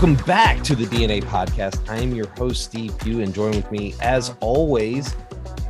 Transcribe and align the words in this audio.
Welcome 0.00 0.24
back 0.24 0.62
to 0.62 0.74
the 0.74 0.86
DNA 0.86 1.22
podcast. 1.22 1.86
I 1.86 1.98
am 1.98 2.14
your 2.14 2.26
host, 2.28 2.64
Steve 2.64 2.98
Pugh, 3.00 3.20
and 3.20 3.34
join 3.34 3.50
with 3.50 3.70
me, 3.70 3.94
as 4.00 4.34
always, 4.40 5.14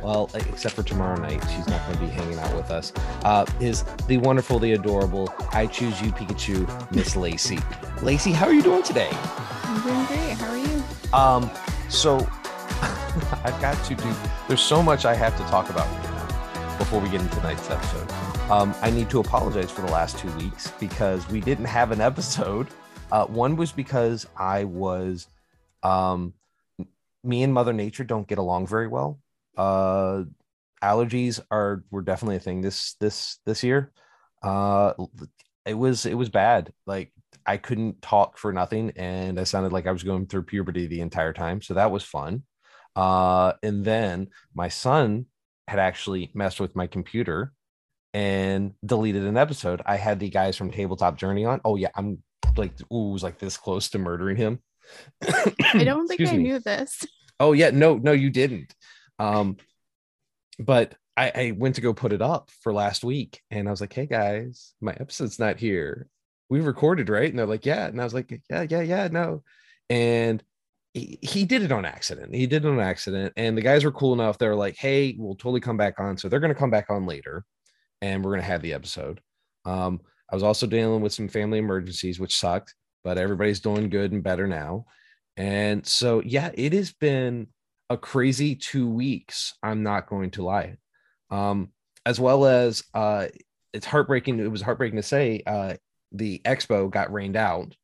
well, 0.01 0.29
except 0.33 0.73
for 0.73 0.83
tomorrow 0.83 1.19
night, 1.19 1.43
she's 1.53 1.67
not 1.67 1.85
going 1.85 1.99
to 1.99 2.05
be 2.05 2.09
hanging 2.09 2.39
out 2.39 2.55
with 2.55 2.71
us, 2.71 2.93
uh, 3.25 3.45
is 3.59 3.83
the 4.07 4.19
wonderful, 4.19 4.57
the 4.57 4.71
adorable, 4.71 5.27
I 5.51 5.67
choose 5.67 6.01
you, 6.01 6.13
Pikachu, 6.13 6.65
Miss 6.95 7.17
Lacey. 7.17 7.59
Lacey, 8.03 8.31
how 8.31 8.45
are 8.45 8.53
you 8.53 8.61
doing 8.61 8.83
today? 8.83 9.09
I'm 9.11 9.81
doing 9.81 10.05
great. 10.05 10.37
How 10.37 10.51
are 10.51 10.57
you? 10.57 10.83
Um, 11.11 11.51
so 11.89 12.19
I've 13.43 13.59
got 13.59 13.83
to 13.83 13.95
do, 13.95 14.15
there's 14.47 14.61
so 14.61 14.81
much 14.81 15.03
I 15.03 15.13
have 15.13 15.35
to 15.35 15.43
talk 15.49 15.69
about 15.69 15.87
right 15.87 16.03
now 16.03 16.77
before 16.77 17.01
we 17.01 17.09
get 17.09 17.19
into 17.19 17.35
tonight's 17.35 17.69
episode. 17.69 18.09
Um, 18.49 18.73
I 18.81 18.91
need 18.91 19.09
to 19.09 19.19
apologize 19.19 19.71
for 19.71 19.81
the 19.81 19.91
last 19.91 20.17
two 20.17 20.31
weeks 20.37 20.71
because 20.79 21.27
we 21.27 21.41
didn't 21.41 21.65
have 21.65 21.91
an 21.91 21.99
episode 21.99 22.69
uh, 23.11 23.25
one 23.25 23.55
was 23.55 23.71
because 23.71 24.25
I 24.37 24.63
was, 24.63 25.27
um, 25.83 26.33
me 27.23 27.43
and 27.43 27.53
Mother 27.53 27.73
Nature 27.73 28.03
don't 28.03 28.27
get 28.27 28.37
along 28.37 28.67
very 28.67 28.87
well. 28.87 29.19
Uh, 29.57 30.23
allergies 30.81 31.39
are 31.51 31.83
were 31.91 32.01
definitely 32.01 32.37
a 32.37 32.39
thing 32.39 32.61
this 32.61 32.95
this 32.99 33.39
this 33.45 33.63
year. 33.63 33.91
Uh, 34.41 34.93
it 35.65 35.73
was 35.75 36.05
it 36.05 36.15
was 36.15 36.29
bad. 36.29 36.71
Like 36.87 37.11
I 37.45 37.57
couldn't 37.57 38.01
talk 38.01 38.37
for 38.37 38.51
nothing, 38.53 38.91
and 38.95 39.39
I 39.39 39.43
sounded 39.43 39.73
like 39.73 39.87
I 39.87 39.91
was 39.91 40.03
going 40.03 40.27
through 40.27 40.43
puberty 40.43 40.87
the 40.87 41.01
entire 41.01 41.33
time. 41.33 41.61
So 41.61 41.75
that 41.75 41.91
was 41.91 42.03
fun. 42.03 42.43
Uh, 42.95 43.53
and 43.63 43.85
then 43.85 44.29
my 44.53 44.67
son 44.67 45.27
had 45.67 45.79
actually 45.79 46.31
messed 46.33 46.59
with 46.59 46.75
my 46.75 46.87
computer 46.87 47.53
and 48.13 48.73
deleted 48.85 49.23
an 49.23 49.37
episode. 49.37 49.81
I 49.85 49.95
had 49.95 50.19
the 50.19 50.29
guys 50.29 50.57
from 50.57 50.71
Tabletop 50.71 51.17
Journey 51.17 51.45
on. 51.45 51.61
Oh 51.63 51.75
yeah, 51.75 51.91
I'm 51.95 52.21
like 52.57 52.73
ooh, 52.93 53.11
was 53.11 53.23
like 53.23 53.39
this 53.39 53.57
close 53.57 53.89
to 53.89 53.99
murdering 53.99 54.37
him. 54.37 54.59
I 55.73 55.83
don't 55.83 56.07
think 56.07 56.21
I 56.21 56.33
me. 56.33 56.43
knew 56.43 56.59
this. 56.59 57.05
Oh 57.39 57.53
yeah, 57.53 57.71
no, 57.71 57.97
no, 57.97 58.11
you 58.11 58.29
didn't. 58.29 58.73
Um, 59.19 59.57
but 60.59 60.95
I, 61.17 61.31
I 61.35 61.51
went 61.57 61.75
to 61.75 61.81
go 61.81 61.93
put 61.93 62.13
it 62.13 62.21
up 62.21 62.49
for 62.61 62.73
last 62.73 63.03
week, 63.03 63.41
and 63.49 63.67
I 63.67 63.71
was 63.71 63.81
like, 63.81 63.93
"Hey 63.93 64.05
guys, 64.05 64.73
my 64.81 64.93
episode's 64.93 65.39
not 65.39 65.57
here. 65.57 66.07
We 66.49 66.61
recorded, 66.61 67.09
right?" 67.09 67.29
And 67.29 67.37
they're 67.37 67.45
like, 67.45 67.65
"Yeah," 67.65 67.87
and 67.87 67.99
I 67.99 68.03
was 68.03 68.13
like, 68.13 68.31
"Yeah, 68.49 68.65
yeah, 68.69 68.81
yeah, 68.81 69.07
no." 69.11 69.43
And 69.89 70.43
he, 70.93 71.19
he 71.21 71.45
did 71.45 71.63
it 71.63 71.71
on 71.71 71.85
accident. 71.85 72.33
He 72.33 72.47
did 72.47 72.65
it 72.65 72.69
on 72.69 72.79
accident, 72.79 73.33
and 73.37 73.57
the 73.57 73.61
guys 73.61 73.83
were 73.83 73.91
cool 73.91 74.13
enough. 74.13 74.37
They're 74.37 74.55
like, 74.55 74.77
"Hey, 74.77 75.15
we'll 75.17 75.35
totally 75.35 75.61
come 75.61 75.77
back 75.77 75.99
on." 75.99 76.17
So 76.17 76.29
they're 76.29 76.39
going 76.39 76.53
to 76.53 76.59
come 76.59 76.71
back 76.71 76.89
on 76.89 77.05
later, 77.05 77.45
and 78.01 78.23
we're 78.23 78.31
going 78.31 78.41
to 78.41 78.47
have 78.47 78.61
the 78.61 78.73
episode. 78.73 79.21
Um, 79.65 80.01
I 80.31 80.35
was 80.35 80.43
also 80.43 80.65
dealing 80.65 81.01
with 81.01 81.13
some 81.13 81.27
family 81.27 81.59
emergencies, 81.59 82.19
which 82.19 82.37
sucked, 82.37 82.73
but 83.03 83.17
everybody's 83.17 83.59
doing 83.59 83.89
good 83.89 84.11
and 84.11 84.23
better 84.23 84.47
now. 84.47 84.85
And 85.35 85.85
so, 85.85 86.21
yeah, 86.25 86.51
it 86.53 86.73
has 86.73 86.93
been 86.93 87.47
a 87.89 87.97
crazy 87.97 88.55
two 88.55 88.87
weeks. 88.87 89.53
I'm 89.61 89.83
not 89.83 90.07
going 90.07 90.31
to 90.31 90.43
lie. 90.43 90.77
Um, 91.29 91.71
as 92.05 92.19
well 92.19 92.45
as 92.45 92.83
uh, 92.93 93.27
it's 93.73 93.85
heartbreaking. 93.85 94.39
It 94.39 94.51
was 94.51 94.61
heartbreaking 94.61 94.97
to 94.97 95.03
say 95.03 95.43
uh, 95.45 95.75
the 96.11 96.41
expo 96.45 96.89
got 96.89 97.11
rained 97.11 97.35
out. 97.35 97.75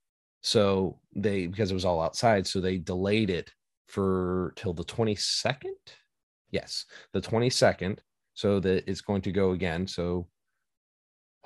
So 0.41 0.99
they, 1.15 1.47
because 1.47 1.71
it 1.71 1.75
was 1.75 1.85
all 1.85 2.01
outside, 2.01 2.47
so 2.47 2.61
they 2.61 2.77
delayed 2.77 3.29
it 3.29 3.51
for 3.87 4.53
till 4.55 4.73
the 4.73 4.85
22nd. 4.85 5.75
Yes, 6.51 6.85
the 7.13 7.21
22nd. 7.21 7.99
So 8.33 8.59
that 8.59 8.87
it's 8.87 9.01
going 9.01 9.23
to 9.23 9.31
go 9.31 9.51
again. 9.51 9.87
So 9.87 10.27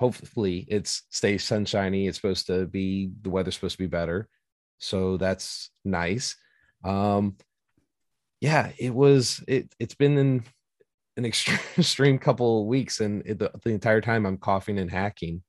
hopefully 0.02 0.66
it's 0.68 1.04
stays 1.10 1.44
sunshiny 1.44 2.08
it's 2.08 2.18
supposed 2.18 2.48
to 2.48 2.66
be 2.66 3.12
the 3.22 3.30
weather's 3.30 3.54
supposed 3.54 3.76
to 3.76 3.84
be 3.84 3.86
better. 3.86 4.28
So 4.78 5.16
that's 5.16 5.70
nice. 5.84 6.34
Um 6.82 7.36
yeah 8.40 8.72
it 8.76 8.92
was 8.92 9.44
it 9.46 9.72
it's 9.78 9.94
been 9.94 10.18
in 10.18 10.44
an 11.16 11.24
extreme, 11.24 11.60
extreme 11.78 12.18
couple 12.18 12.66
weeks 12.66 12.98
and 13.00 13.22
it, 13.24 13.38
the, 13.38 13.52
the 13.62 13.70
entire 13.70 14.00
time 14.00 14.26
i'm 14.26 14.38
coughing 14.38 14.80
and 14.80 14.90
hacking. 14.90 15.44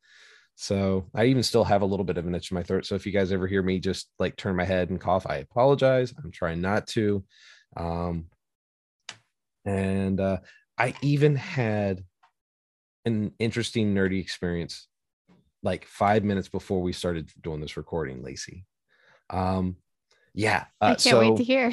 So 0.54 1.10
i 1.16 1.26
even 1.26 1.42
still 1.42 1.64
have 1.64 1.82
a 1.82 1.92
little 1.92 2.06
bit 2.06 2.20
of 2.20 2.28
an 2.28 2.36
itch 2.36 2.52
in 2.52 2.56
my 2.56 2.62
throat. 2.64 2.86
So 2.86 2.94
if 2.94 3.08
you 3.08 3.12
guys 3.12 3.32
ever 3.32 3.48
hear 3.48 3.64
me 3.64 3.80
just 3.80 4.08
like 4.20 4.36
turn 4.36 4.56
my 4.56 4.66
head 4.66 4.92
and 4.92 5.02
cough 5.02 5.26
i 5.28 5.38
apologize. 5.38 6.14
I'm 6.24 6.32
trying 6.32 6.62
not 6.62 6.86
to. 6.90 7.24
Um 7.76 8.26
and 9.66 10.20
uh 10.20 10.38
i 10.78 10.94
even 11.02 11.36
had 11.36 12.04
an 13.06 13.34
interesting 13.40 13.94
nerdy 13.94 14.20
experience 14.20 14.88
like 15.62 15.86
five 15.86 16.24
minutes 16.24 16.50
before 16.50 16.82
we 16.82 16.94
started 16.94 17.32
doing 17.42 17.62
this 17.62 17.78
recording, 17.78 18.22
Lacey. 18.22 18.66
Um, 19.30 19.78
yeah, 20.34 20.66
uh, 20.82 20.86
I 20.86 20.90
can't 20.90 21.02
so, 21.02 21.20
wait 21.20 21.38
to 21.38 21.44
hear. 21.44 21.72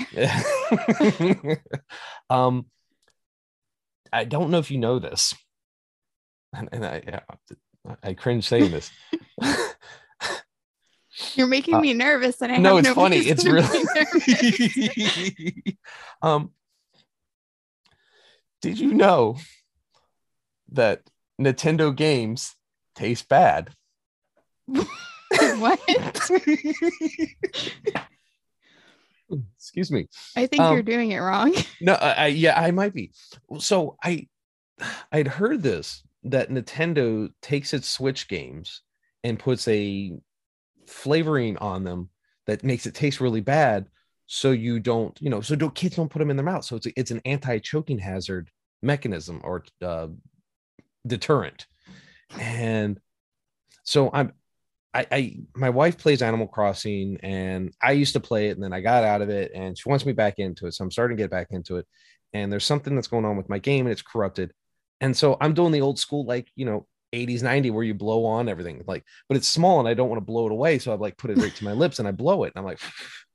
um, 2.30 2.66
I 4.12 4.24
don't 4.24 4.50
know 4.50 4.58
if 4.58 4.70
you 4.70 4.78
know 4.78 4.98
this, 4.98 5.34
and, 6.54 6.68
and 6.72 6.84
I, 6.84 7.22
I 8.02 8.14
cringe 8.14 8.46
saying 8.46 8.70
this. 8.70 8.90
You're 11.34 11.46
making 11.46 11.74
uh, 11.74 11.80
me 11.80 11.94
nervous, 11.94 12.40
and 12.40 12.52
I 12.52 12.58
no, 12.58 12.78
it's 12.78 12.88
no 12.88 12.94
funny. 12.94 13.18
It's 13.18 13.44
really. 13.44 13.68
um, 16.22 16.52
did 18.62 18.78
you 18.78 18.94
know 18.94 19.36
that 20.72 21.02
Nintendo 21.40 21.94
games 21.94 22.54
taste 22.94 23.28
bad. 23.28 23.70
what? 24.66 25.80
Excuse 29.56 29.90
me. 29.90 30.08
I 30.36 30.46
think 30.46 30.62
um, 30.62 30.74
you're 30.74 30.82
doing 30.82 31.12
it 31.12 31.18
wrong. 31.18 31.54
no, 31.80 31.94
I, 31.94 32.26
yeah, 32.28 32.60
I 32.60 32.70
might 32.72 32.92
be. 32.92 33.12
So 33.58 33.96
I, 34.02 34.26
I'd 35.12 35.28
heard 35.28 35.62
this 35.62 36.02
that 36.24 36.50
Nintendo 36.50 37.30
takes 37.40 37.72
its 37.72 37.88
Switch 37.88 38.28
games 38.28 38.82
and 39.24 39.38
puts 39.38 39.66
a 39.68 40.12
flavoring 40.86 41.56
on 41.58 41.84
them 41.84 42.10
that 42.46 42.64
makes 42.64 42.86
it 42.86 42.94
taste 42.94 43.20
really 43.20 43.40
bad, 43.40 43.86
so 44.26 44.50
you 44.50 44.80
don't, 44.80 45.16
you 45.20 45.30
know, 45.30 45.40
so 45.40 45.54
don't 45.54 45.74
kids 45.74 45.96
don't 45.96 46.10
put 46.10 46.18
them 46.18 46.30
in 46.30 46.36
their 46.36 46.44
mouth. 46.44 46.64
So 46.64 46.76
it's 46.76 46.86
a, 46.86 46.92
it's 46.98 47.10
an 47.10 47.22
anti-choking 47.24 47.98
hazard 47.98 48.50
mechanism 48.82 49.40
or 49.44 49.64
uh, 49.82 50.08
deterrent. 51.06 51.66
And 52.38 53.00
so 53.84 54.10
I'm 54.12 54.32
I, 54.92 55.06
I 55.10 55.36
my 55.54 55.70
wife 55.70 55.98
plays 55.98 56.22
Animal 56.22 56.48
Crossing 56.48 57.18
and 57.22 57.72
I 57.82 57.92
used 57.92 58.14
to 58.14 58.20
play 58.20 58.48
it 58.48 58.56
and 58.56 58.62
then 58.62 58.72
I 58.72 58.80
got 58.80 59.04
out 59.04 59.22
of 59.22 59.30
it 59.30 59.52
and 59.54 59.78
she 59.78 59.88
wants 59.88 60.04
me 60.04 60.12
back 60.12 60.38
into 60.38 60.66
it. 60.66 60.72
So 60.72 60.84
I'm 60.84 60.90
starting 60.90 61.16
to 61.16 61.22
get 61.22 61.30
back 61.30 61.48
into 61.50 61.76
it. 61.76 61.86
And 62.32 62.52
there's 62.52 62.64
something 62.64 62.94
that's 62.94 63.08
going 63.08 63.24
on 63.24 63.36
with 63.36 63.48
my 63.48 63.58
game 63.58 63.86
and 63.86 63.92
it's 63.92 64.02
corrupted. 64.02 64.52
And 65.00 65.16
so 65.16 65.36
I'm 65.40 65.54
doing 65.54 65.72
the 65.72 65.80
old 65.80 65.98
school, 65.98 66.24
like, 66.24 66.48
you 66.54 66.64
know, 66.64 66.86
80s, 67.12 67.42
90 67.42 67.70
where 67.70 67.84
you 67.84 67.94
blow 67.94 68.24
on 68.24 68.48
everything, 68.48 68.84
like, 68.86 69.04
but 69.28 69.36
it's 69.36 69.48
small 69.48 69.80
and 69.80 69.88
I 69.88 69.94
don't 69.94 70.08
want 70.08 70.18
to 70.18 70.24
blow 70.26 70.46
it 70.46 70.52
away. 70.52 70.78
So 70.78 70.92
I've 70.92 71.00
like 71.00 71.16
put 71.16 71.30
it 71.30 71.38
right 71.38 71.54
to 71.54 71.64
my 71.64 71.72
lips 71.72 71.98
and 71.98 72.06
I 72.06 72.12
blow 72.12 72.44
it. 72.44 72.52
And 72.54 72.60
I'm 72.60 72.64
like 72.64 72.80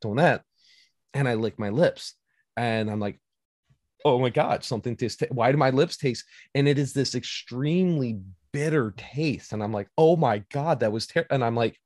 doing 0.02 0.18
that. 0.18 0.44
And 1.14 1.28
I 1.28 1.36
lick 1.36 1.58
my 1.58 1.70
lips. 1.70 2.16
And 2.58 2.90
I'm 2.90 3.00
like, 3.00 3.20
oh 4.06 4.20
my 4.20 4.30
god 4.30 4.64
something 4.64 4.96
tastes 4.96 5.22
why 5.32 5.52
do 5.52 5.58
my 5.58 5.72
lips 5.72 5.98
taste 5.98 6.24
and 6.54 6.68
it 6.68 6.78
is 6.78 6.94
this 6.94 7.16
extremely 7.16 8.20
bitter 8.54 8.94
taste 8.96 9.52
and 9.52 9.62
i'm 9.62 9.74
like 9.74 9.90
oh 9.98 10.16
my 10.16 10.38
god 10.54 10.80
that 10.80 10.92
was 10.92 11.08
terrible 11.08 11.34
and 11.34 11.44
i'm 11.44 11.56
like 11.56 11.78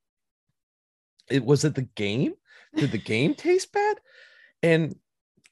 it 1.30 1.46
was 1.46 1.64
it 1.64 1.76
the 1.76 1.84
game? 1.84 2.34
Did 2.76 2.92
the 2.92 2.98
game 2.98 3.34
taste 3.36 3.72
bad? 3.72 3.98
And 4.62 4.96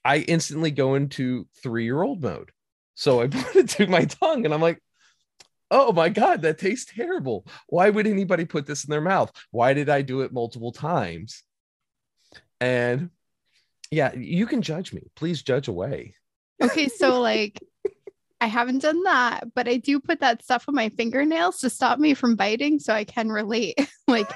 i 0.04 0.18
instantly 0.18 0.70
go 0.70 0.94
into 0.94 1.46
three 1.62 1.84
year 1.84 2.02
old 2.02 2.22
mode. 2.22 2.50
So 2.94 3.20
i 3.20 3.26
put 3.28 3.56
it 3.56 3.68
to 3.70 3.86
my 3.86 4.04
tongue 4.04 4.44
and 4.44 4.54
i'm 4.54 4.62
like 4.62 4.82
oh 5.70 5.92
my 5.92 6.08
god 6.08 6.42
that 6.42 6.58
tastes 6.58 6.92
terrible. 6.94 7.46
Why 7.68 7.90
would 7.90 8.06
anybody 8.06 8.44
put 8.44 8.66
this 8.66 8.84
in 8.84 8.90
their 8.90 9.00
mouth? 9.00 9.32
Why 9.50 9.72
did 9.74 9.88
i 9.88 10.02
do 10.02 10.20
it 10.20 10.32
multiple 10.32 10.72
times? 10.72 11.42
And 12.60 13.10
yeah 13.90 14.14
you 14.14 14.46
can 14.46 14.62
judge 14.62 14.92
me. 14.92 15.10
Please 15.16 15.42
judge 15.42 15.68
away 15.68 16.14
Okay, 16.62 16.88
so 16.88 17.20
like 17.20 17.62
I 18.40 18.46
haven't 18.46 18.82
done 18.82 19.02
that, 19.02 19.52
but 19.54 19.66
I 19.66 19.78
do 19.78 19.98
put 19.98 20.20
that 20.20 20.44
stuff 20.44 20.66
on 20.68 20.74
my 20.74 20.90
fingernails 20.90 21.58
to 21.58 21.70
stop 21.70 21.98
me 21.98 22.14
from 22.14 22.36
biting, 22.36 22.78
so 22.78 22.94
I 22.94 23.02
can 23.02 23.30
relate. 23.30 23.76
like, 24.08 24.30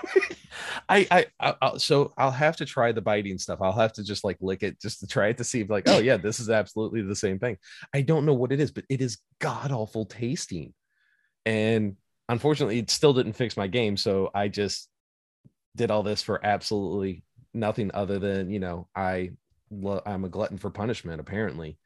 I, 0.88 1.26
I, 1.38 1.54
I'll, 1.62 1.78
so 1.78 2.12
I'll 2.18 2.32
have 2.32 2.56
to 2.56 2.64
try 2.64 2.90
the 2.90 3.00
biting 3.00 3.38
stuff. 3.38 3.60
I'll 3.62 3.72
have 3.72 3.92
to 3.94 4.04
just 4.04 4.24
like 4.24 4.38
lick 4.40 4.64
it 4.64 4.80
just 4.80 5.00
to 5.00 5.06
try 5.06 5.28
it 5.28 5.38
to 5.38 5.44
see 5.44 5.60
if 5.60 5.70
like, 5.70 5.88
oh 5.88 5.98
yeah, 5.98 6.16
this 6.16 6.40
is 6.40 6.50
absolutely 6.50 7.02
the 7.02 7.14
same 7.14 7.38
thing. 7.38 7.58
I 7.94 8.02
don't 8.02 8.26
know 8.26 8.34
what 8.34 8.50
it 8.50 8.58
is, 8.58 8.72
but 8.72 8.84
it 8.88 9.00
is 9.00 9.18
god 9.38 9.70
awful 9.70 10.04
tasting, 10.04 10.74
and 11.46 11.96
unfortunately, 12.28 12.80
it 12.80 12.90
still 12.90 13.12
didn't 13.14 13.34
fix 13.34 13.56
my 13.56 13.68
game. 13.68 13.96
So 13.96 14.30
I 14.34 14.48
just 14.48 14.88
did 15.76 15.92
all 15.92 16.02
this 16.02 16.22
for 16.22 16.44
absolutely 16.44 17.22
nothing 17.54 17.90
other 17.94 18.18
than 18.18 18.50
you 18.50 18.58
know 18.58 18.88
I 18.96 19.30
I'm 20.04 20.24
a 20.24 20.28
glutton 20.28 20.58
for 20.58 20.70
punishment 20.70 21.20
apparently 21.20 21.78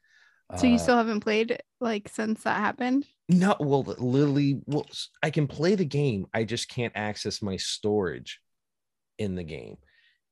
so 0.54 0.66
you 0.66 0.76
uh, 0.76 0.78
still 0.78 0.96
haven't 0.96 1.20
played 1.20 1.60
like 1.80 2.08
since 2.08 2.42
that 2.44 2.58
happened? 2.58 3.06
No, 3.28 3.56
well, 3.58 3.82
literally, 3.82 4.60
well, 4.66 4.86
I 5.22 5.30
can 5.30 5.48
play 5.48 5.74
the 5.74 5.84
game. 5.84 6.26
I 6.32 6.44
just 6.44 6.68
can't 6.68 6.92
access 6.94 7.42
my 7.42 7.56
storage 7.56 8.40
in 9.18 9.34
the 9.34 9.42
game. 9.42 9.78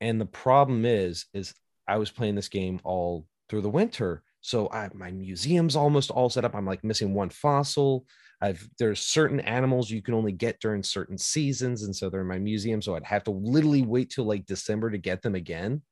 And 0.00 0.20
the 0.20 0.26
problem 0.26 0.84
is, 0.84 1.26
is 1.34 1.55
I 1.88 1.99
was 1.99 2.11
playing 2.11 2.37
this 2.37 2.49
game 2.49 2.81
all 2.84 3.26
through 3.49 3.62
the 3.62 3.70
winter. 3.70 4.22
So 4.40 4.69
I 4.70 4.90
my 4.94 5.11
museum's 5.11 5.75
almost 5.75 6.11
all 6.11 6.28
set 6.28 6.44
up. 6.44 6.55
I'm 6.55 6.67
like 6.67 6.84
missing 6.84 7.14
one 7.14 7.31
fossil. 7.31 8.06
I've 8.40 8.69
there's 8.78 9.00
certain 9.00 9.40
animals 9.40 9.90
you 9.90 10.02
can 10.02 10.14
only 10.14 10.32
get 10.32 10.60
during 10.60 10.82
certain 10.82 11.17
seasons, 11.17 11.82
and 11.82 11.96
so 11.96 12.10
they're 12.10 12.20
in 12.20 12.26
my 12.26 12.38
museum. 12.38 12.82
So 12.82 12.94
I'd 12.94 13.05
have 13.05 13.25
to 13.25 13.31
literally 13.31 13.82
wait 13.82 14.10
till 14.10 14.25
like 14.25 14.46
December 14.46 14.90
to 14.90 14.99
get 14.99 15.22
them 15.22 15.34
again. 15.34 15.82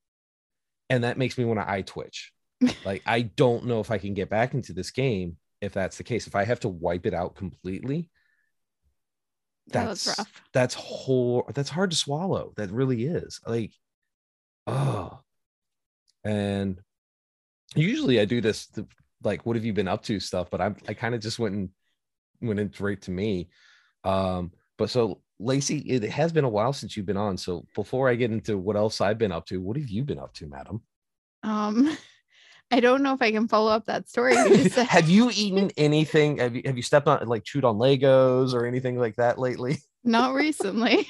And 0.90 1.04
that 1.04 1.16
makes 1.16 1.38
me 1.38 1.46
want 1.46 1.60
to 1.60 1.70
eye 1.70 1.82
twitch. 1.82 2.31
Like 2.84 3.02
I 3.06 3.22
don't 3.22 3.66
know 3.66 3.80
if 3.80 3.90
I 3.90 3.98
can 3.98 4.14
get 4.14 4.30
back 4.30 4.54
into 4.54 4.72
this 4.72 4.90
game 4.90 5.36
if 5.60 5.72
that's 5.72 5.96
the 5.96 6.04
case. 6.04 6.26
If 6.26 6.34
I 6.34 6.44
have 6.44 6.60
to 6.60 6.68
wipe 6.68 7.06
it 7.06 7.14
out 7.14 7.34
completely, 7.36 8.10
That 9.72 9.86
that's 9.86 10.06
rough. 10.06 10.42
that's 10.52 10.74
whole 10.74 11.44
that's 11.54 11.70
hard 11.70 11.90
to 11.90 11.96
swallow. 11.96 12.52
That 12.56 12.70
really 12.70 13.04
is. 13.04 13.40
Like, 13.46 13.72
oh. 14.66 15.20
And 16.24 16.80
usually 17.74 18.20
I 18.20 18.24
do 18.24 18.40
this 18.40 18.66
to, 18.68 18.86
like 19.22 19.46
what 19.46 19.56
have 19.56 19.64
you 19.64 19.72
been 19.72 19.88
up 19.88 20.02
to 20.04 20.20
stuff, 20.20 20.50
but 20.50 20.60
I'm 20.60 20.76
I 20.88 20.94
kind 20.94 21.14
of 21.14 21.20
just 21.20 21.38
went 21.38 21.54
and 21.54 21.68
went 22.40 22.60
in 22.60 22.72
right 22.80 23.00
to 23.02 23.10
me. 23.10 23.48
Um, 24.04 24.52
but 24.78 24.90
so 24.90 25.22
Lacey, 25.38 25.78
it 25.78 26.04
has 26.10 26.32
been 26.32 26.44
a 26.44 26.48
while 26.48 26.72
since 26.72 26.96
you've 26.96 27.06
been 27.06 27.16
on. 27.16 27.36
So 27.36 27.66
before 27.74 28.08
I 28.08 28.14
get 28.14 28.30
into 28.32 28.58
what 28.58 28.76
else 28.76 29.00
I've 29.00 29.18
been 29.18 29.32
up 29.32 29.46
to, 29.46 29.60
what 29.60 29.76
have 29.76 29.88
you 29.88 30.04
been 30.04 30.18
up 30.18 30.34
to, 30.34 30.46
madam? 30.46 30.82
Um, 31.42 31.96
I 32.72 32.80
don't 32.80 33.02
know 33.02 33.12
if 33.12 33.20
I 33.20 33.30
can 33.30 33.48
follow 33.48 33.70
up 33.70 33.84
that 33.84 34.08
story. 34.08 34.32
You 34.32 34.70
have 34.70 35.08
you 35.10 35.30
eaten 35.30 35.70
anything? 35.76 36.38
Have 36.38 36.56
you 36.56 36.62
have 36.64 36.76
you 36.78 36.82
stepped 36.82 37.06
on 37.06 37.28
like 37.28 37.44
chewed 37.44 37.66
on 37.66 37.76
Legos 37.76 38.54
or 38.54 38.64
anything 38.64 38.98
like 38.98 39.16
that 39.16 39.38
lately? 39.38 39.76
Not 40.04 40.34
recently. 40.34 41.06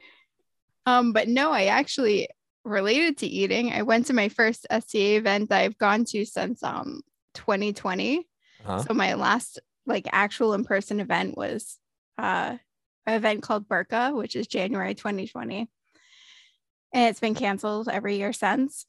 um, 0.86 1.12
but 1.12 1.28
no, 1.28 1.52
I 1.52 1.66
actually 1.66 2.30
related 2.64 3.18
to 3.18 3.26
eating. 3.26 3.70
I 3.70 3.82
went 3.82 4.06
to 4.06 4.14
my 4.14 4.30
first 4.30 4.66
SCA 4.70 5.16
event 5.16 5.50
that 5.50 5.60
I've 5.60 5.76
gone 5.76 6.06
to 6.06 6.24
since 6.24 6.62
um 6.62 7.02
2020. 7.34 8.26
Huh? 8.64 8.82
So 8.84 8.94
my 8.94 9.14
last 9.14 9.60
like 9.84 10.08
actual 10.10 10.54
in-person 10.54 11.00
event 11.00 11.36
was 11.36 11.76
uh 12.16 12.56
an 13.04 13.14
event 13.14 13.42
called 13.42 13.68
Birka, 13.68 14.16
which 14.16 14.36
is 14.36 14.46
January 14.46 14.94
2020. 14.94 15.68
And 16.94 17.10
it's 17.10 17.20
been 17.20 17.34
canceled 17.34 17.90
every 17.90 18.16
year 18.16 18.32
since. 18.32 18.86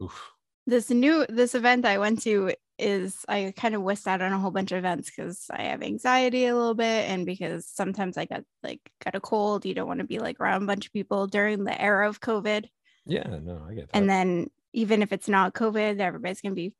Oof. 0.00 0.37
This 0.68 0.90
new 0.90 1.24
this 1.30 1.54
event 1.54 1.86
I 1.86 1.96
went 1.96 2.20
to 2.24 2.52
is 2.78 3.24
I 3.26 3.54
kind 3.56 3.74
of 3.74 3.80
whisked 3.80 4.06
out 4.06 4.20
on 4.20 4.34
a 4.34 4.38
whole 4.38 4.50
bunch 4.50 4.70
of 4.70 4.76
events 4.76 5.10
because 5.10 5.46
I 5.50 5.62
have 5.62 5.82
anxiety 5.82 6.44
a 6.44 6.54
little 6.54 6.74
bit 6.74 7.08
and 7.08 7.24
because 7.24 7.66
sometimes 7.66 8.18
I 8.18 8.26
got 8.26 8.44
like 8.62 8.80
got 9.02 9.14
a 9.14 9.20
cold. 9.20 9.64
You 9.64 9.72
don't 9.72 9.88
want 9.88 10.00
to 10.00 10.06
be 10.06 10.18
like 10.18 10.38
around 10.40 10.64
a 10.64 10.66
bunch 10.66 10.84
of 10.84 10.92
people 10.92 11.26
during 11.26 11.64
the 11.64 11.80
era 11.80 12.06
of 12.06 12.20
COVID. 12.20 12.66
Yeah, 13.06 13.26
no, 13.42 13.62
I 13.66 13.72
get 13.72 13.88
that. 13.88 13.96
And 13.96 14.10
then 14.10 14.50
even 14.74 15.00
if 15.00 15.10
it's 15.10 15.26
not 15.26 15.54
COVID, 15.54 16.00
everybody's 16.00 16.42
gonna 16.42 16.54
be 16.54 16.74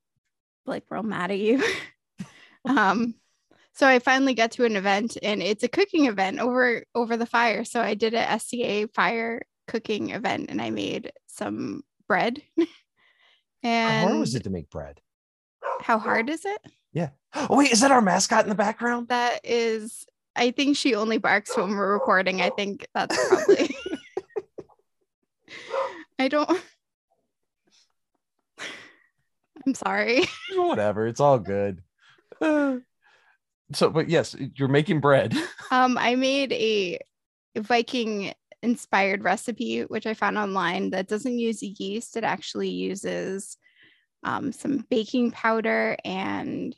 like 0.66 0.84
real 0.90 1.02
mad 1.02 1.30
at 1.30 1.38
you. 1.38 1.64
um, 2.66 3.14
so 3.72 3.86
I 3.86 4.00
finally 4.00 4.34
got 4.34 4.50
to 4.52 4.66
an 4.66 4.76
event 4.76 5.16
and 5.22 5.42
it's 5.42 5.62
a 5.62 5.68
cooking 5.68 6.04
event 6.04 6.40
over 6.40 6.84
over 6.94 7.16
the 7.16 7.24
fire. 7.24 7.64
So 7.64 7.80
I 7.80 7.94
did 7.94 8.12
a 8.12 8.38
SCA 8.38 8.88
fire 8.94 9.46
cooking 9.66 10.10
event 10.10 10.50
and 10.50 10.60
I 10.60 10.68
made 10.68 11.10
some 11.26 11.84
bread. 12.06 12.42
and 13.62 14.02
How 14.02 14.08
hard 14.08 14.20
was 14.20 14.34
it 14.34 14.44
to 14.44 14.50
make 14.50 14.70
bread? 14.70 15.00
how 15.80 15.98
hard 15.98 16.28
is 16.28 16.44
it? 16.44 16.60
Yeah. 16.92 17.10
Oh 17.34 17.46
wait, 17.56 17.72
is 17.72 17.80
that 17.80 17.90
our 17.90 18.00
mascot 18.00 18.44
in 18.44 18.48
the 18.48 18.54
background? 18.54 19.08
That 19.08 19.40
is 19.44 20.06
I 20.36 20.50
think 20.52 20.76
she 20.76 20.94
only 20.94 21.18
barks 21.18 21.56
when 21.56 21.70
we're 21.70 21.92
recording. 21.92 22.40
I 22.40 22.50
think 22.50 22.86
that's 22.94 23.16
probably 23.28 23.76
I 26.18 26.28
don't 26.28 26.48
I'm 29.66 29.74
sorry. 29.74 30.24
Whatever, 30.54 31.06
it's 31.06 31.20
all 31.20 31.38
good. 31.38 31.82
Uh, 32.40 32.76
so, 33.72 33.90
but 33.90 34.08
yes, 34.08 34.34
you're 34.54 34.68
making 34.68 35.00
bread. 35.00 35.36
Um, 35.70 35.98
I 35.98 36.14
made 36.14 36.52
a 36.52 36.98
Viking 37.56 38.32
inspired 38.62 39.24
recipe, 39.24 39.82
which 39.82 40.06
I 40.06 40.14
found 40.14 40.38
online 40.38 40.90
that 40.90 41.08
doesn't 41.08 41.38
use 41.38 41.62
yeast. 41.62 42.16
It 42.16 42.24
actually 42.24 42.70
uses 42.70 43.56
um, 44.24 44.52
some 44.52 44.84
baking 44.90 45.30
powder 45.30 45.96
and 46.04 46.74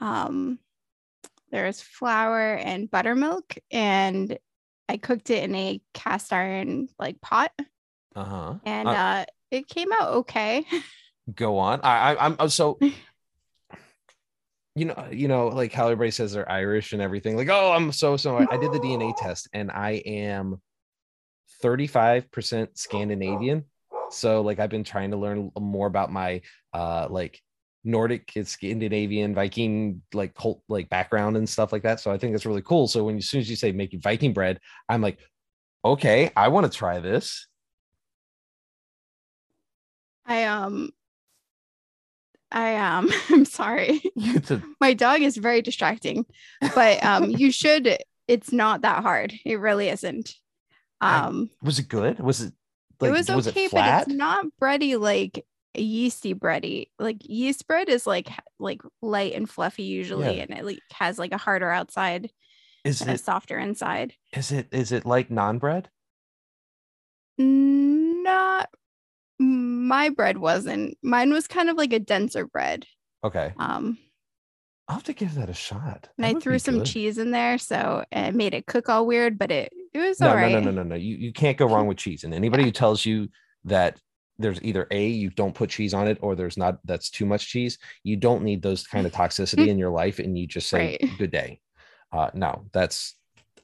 um, 0.00 0.58
there's 1.52 1.80
flour 1.80 2.54
and 2.54 2.90
buttermilk. 2.90 3.54
And 3.70 4.36
I 4.88 4.96
cooked 4.96 5.30
it 5.30 5.44
in 5.44 5.54
a 5.54 5.80
cast 5.94 6.32
iron 6.32 6.88
like 6.98 7.20
pot 7.20 7.52
Uh-huh. 8.16 8.54
and 8.64 8.88
Uh, 8.88 8.92
uh, 8.92 9.24
it 9.52 9.68
came 9.68 9.92
out 9.92 10.08
okay. 10.14 10.64
go 11.34 11.58
on. 11.58 11.80
I, 11.82 12.14
I 12.14 12.36
I'm 12.38 12.48
so 12.48 12.78
you 14.76 14.84
know, 14.86 15.08
you 15.10 15.28
know, 15.28 15.48
like 15.48 15.72
how 15.72 15.86
everybody 15.86 16.10
says 16.10 16.32
they're 16.32 16.50
Irish 16.50 16.92
and 16.92 17.02
everything. 17.02 17.36
Like, 17.36 17.48
oh, 17.48 17.72
I'm 17.72 17.92
so 17.92 18.16
so. 18.16 18.38
I 18.38 18.56
did 18.56 18.72
the 18.72 18.78
DNA 18.80 19.14
test 19.16 19.48
and 19.52 19.70
I 19.70 20.02
am 20.06 20.60
35% 21.62 22.78
Scandinavian. 22.78 23.64
So 24.10 24.40
like 24.40 24.58
I've 24.58 24.70
been 24.70 24.84
trying 24.84 25.10
to 25.12 25.16
learn 25.16 25.50
more 25.58 25.86
about 25.86 26.12
my 26.12 26.42
uh 26.72 27.06
like 27.10 27.40
Nordic 27.84 28.32
Scandinavian 28.44 29.34
Viking 29.34 30.02
like 30.12 30.34
cult 30.34 30.62
like 30.68 30.90
background 30.90 31.36
and 31.36 31.48
stuff 31.48 31.72
like 31.72 31.82
that. 31.82 32.00
So 32.00 32.10
I 32.10 32.18
think 32.18 32.32
that's 32.32 32.46
really 32.46 32.62
cool. 32.62 32.88
So 32.88 33.04
when 33.04 33.16
as 33.16 33.28
soon 33.28 33.40
as 33.40 33.48
you 33.48 33.56
say 33.56 33.72
making 33.72 34.00
Viking 34.00 34.32
bread, 34.32 34.58
I'm 34.88 35.00
like, 35.00 35.18
okay, 35.84 36.30
I 36.36 36.48
want 36.48 36.70
to 36.70 36.76
try 36.76 36.98
this. 37.00 37.46
I 40.26 40.44
um 40.44 40.90
I 42.52 42.76
um 42.76 43.10
I'm 43.30 43.44
sorry. 43.44 44.02
A- 44.50 44.62
my 44.80 44.92
dog 44.94 45.22
is 45.22 45.36
very 45.36 45.62
distracting 45.62 46.26
but 46.74 47.02
um 47.04 47.30
you 47.30 47.50
should 47.50 47.98
it's 48.28 48.52
not 48.52 48.82
that 48.82 49.02
hard 49.02 49.32
it 49.44 49.58
really 49.58 49.88
isn't 49.88 50.34
I- 51.00 51.20
um 51.20 51.50
was 51.62 51.78
it 51.78 51.88
good? 51.88 52.18
Was 52.20 52.40
it 52.40 52.52
it 53.02 53.10
was 53.10 53.30
okay 53.30 53.68
but 53.72 54.02
it's 54.02 54.14
not 54.14 54.44
bready 54.60 55.00
like 55.00 55.46
yeasty 55.74 56.34
bready 56.34 56.88
like 56.98 57.16
yeast 57.20 57.66
bread 57.66 57.88
is 57.88 58.06
like 58.06 58.28
like 58.58 58.82
light 59.00 59.32
and 59.34 59.48
fluffy 59.48 59.84
usually 59.84 60.36
Yeah. 60.36 60.42
and 60.42 60.50
it 60.58 60.64
like 60.66 60.80
has 60.92 61.18
like 61.18 61.32
a 61.32 61.38
harder 61.38 61.70
outside 61.70 62.30
is 62.84 63.00
and 63.00 63.10
a 63.10 63.16
softer 63.18 63.58
inside 63.58 64.12
is 64.34 64.52
it 64.52 64.68
is 64.72 64.92
it 64.92 65.06
like 65.06 65.30
non 65.30 65.58
bread? 65.58 65.88
not 67.38 68.68
my 69.38 70.10
bread 70.10 70.36
wasn't 70.38 70.98
mine 71.02 71.32
was 71.32 71.46
kind 71.46 71.70
of 71.70 71.76
like 71.76 71.92
a 71.92 71.98
denser 71.98 72.46
bread 72.46 72.84
Okay, 73.24 73.52
um 73.58 73.96
I'll 74.88 74.96
have 74.96 75.04
to 75.04 75.12
give 75.12 75.34
that 75.36 75.48
a 75.48 75.54
shot. 75.54 76.08
and 76.18 76.26
i 76.26 76.34
threw 76.34 76.58
some 76.58 76.78
good. 76.78 76.86
cheese 76.86 77.16
in 77.18 77.30
there 77.30 77.56
so 77.58 78.04
it 78.12 78.34
made 78.34 78.52
it 78.54 78.66
cook 78.66 78.88
all 78.88 79.06
weird 79.06 79.38
but 79.38 79.50
it 79.50 79.72
it 79.92 79.98
was 79.98 80.20
No, 80.20 80.30
all 80.30 80.36
no, 80.36 80.48
no, 80.48 80.60
no, 80.60 80.70
no, 80.70 80.82
no. 80.82 80.94
You 80.94 81.16
you 81.16 81.32
can't 81.32 81.56
go 81.58 81.66
wrong 81.66 81.86
with 81.86 81.98
cheese. 81.98 82.24
And 82.24 82.34
anybody 82.34 82.64
who 82.64 82.70
tells 82.70 83.04
you 83.04 83.28
that 83.64 83.98
there's 84.38 84.62
either 84.62 84.86
a 84.90 85.06
you 85.06 85.30
don't 85.30 85.54
put 85.54 85.70
cheese 85.70 85.92
on 85.92 86.08
it 86.08 86.18
or 86.22 86.34
there's 86.34 86.56
not 86.56 86.78
that's 86.84 87.10
too 87.10 87.26
much 87.26 87.48
cheese, 87.48 87.78
you 88.04 88.16
don't 88.16 88.42
need 88.42 88.62
those 88.62 88.86
kind 88.86 89.06
of 89.06 89.12
toxicity 89.12 89.68
in 89.68 89.78
your 89.78 89.90
life, 89.90 90.18
and 90.18 90.38
you 90.38 90.46
just 90.46 90.68
say 90.68 90.98
Right. 91.00 91.10
good 91.18 91.30
day. 91.30 91.60
Uh, 92.12 92.30
no, 92.34 92.66
that's 92.72 93.16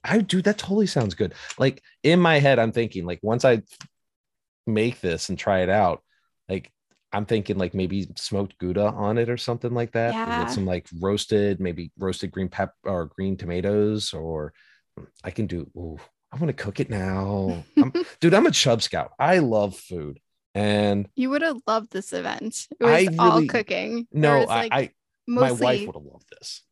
I 0.05 0.19
do 0.19 0.43
that 0.43 0.59
totally 0.59 0.87
sounds 0.87 1.15
good. 1.15 1.35
Like 1.59 1.83
in 2.03 2.21
my 2.21 2.39
head, 2.39 2.59
I'm 2.59 2.73
thinking 2.73 3.07
like 3.07 3.21
once 3.23 3.45
I 3.45 3.63
make 4.67 5.01
this 5.01 5.29
and 5.29 5.39
try 5.39 5.61
it 5.61 5.69
out, 5.69 6.03
like 6.49 6.71
I'm 7.13 7.25
thinking 7.25 7.57
like 7.57 7.73
maybe 7.73 8.09
smoked 8.17 8.59
Gouda 8.59 8.87
on 8.89 9.17
it 9.17 9.31
or 9.31 9.37
something 9.37 9.73
like 9.73 9.93
that. 9.93 10.13
Yeah. 10.13 10.45
With 10.45 10.53
some 10.53 10.67
like 10.67 10.87
roasted, 11.01 11.61
maybe 11.61 11.93
roasted 11.99 12.31
green 12.31 12.49
pep 12.49 12.75
or 12.85 13.07
green 13.07 13.37
tomatoes, 13.37 14.13
or 14.13 14.53
I 15.25 15.31
can 15.31 15.47
do. 15.47 15.71
Ooh, 15.77 15.99
I 16.37 16.39
want 16.39 16.57
to 16.57 16.65
cook 16.65 16.81
it 16.81 16.91
now. 16.91 17.65
I'm, 17.77 17.93
dude, 18.21 18.35
I'm 18.35 18.47
a 18.47 18.51
chub 18.51 18.83
scout. 18.83 19.13
I 19.19 19.39
love 19.39 19.77
food. 19.77 20.21
And 20.55 21.09
You 21.17 21.31
would 21.31 21.43
have 21.43 21.59
loved 21.67 21.93
this 21.93 22.13
event. 22.13 22.67
It 22.79 22.85
was 22.85 23.09
I 23.09 23.17
all 23.19 23.47
cooking. 23.47 24.07
No, 24.13 24.41
I, 24.41 24.45
like, 24.45 24.73
I 24.73 24.91
my 25.27 25.53
wife 25.53 25.87
would 25.87 25.97
have 25.97 26.05
loved 26.05 26.27
this. 26.31 26.63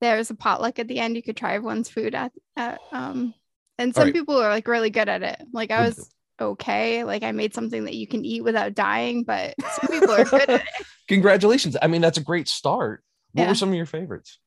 there 0.00 0.16
was 0.16 0.30
a 0.30 0.34
potluck 0.34 0.78
at 0.78 0.88
the 0.88 0.98
end. 0.98 1.16
You 1.16 1.22
could 1.22 1.36
try 1.36 1.54
everyone's 1.54 1.88
food 1.88 2.14
at, 2.14 2.32
at 2.56 2.80
um, 2.92 3.34
and 3.78 3.94
some 3.94 4.04
right. 4.04 4.12
people 4.12 4.36
are 4.36 4.50
like 4.50 4.68
really 4.68 4.90
good 4.90 5.08
at 5.08 5.22
it. 5.22 5.42
Like 5.52 5.70
I 5.70 5.86
was 5.86 6.10
okay. 6.40 7.04
Like 7.04 7.22
I 7.22 7.32
made 7.32 7.54
something 7.54 7.84
that 7.84 7.94
you 7.94 8.06
can 8.06 8.24
eat 8.24 8.42
without 8.42 8.74
dying, 8.74 9.24
but 9.24 9.54
some 9.58 9.88
people 9.90 10.12
are 10.12 10.24
good 10.24 10.48
at 10.48 10.60
it. 10.60 10.86
Congratulations. 11.08 11.76
I 11.80 11.86
mean, 11.86 12.00
that's 12.00 12.18
a 12.18 12.22
great 12.22 12.48
start. 12.48 13.02
What 13.32 13.42
Yeah. 13.44 13.48
were 13.48 13.54
some 13.54 13.70
of 13.70 13.74
your 13.74 13.86
favorites? 13.86 14.38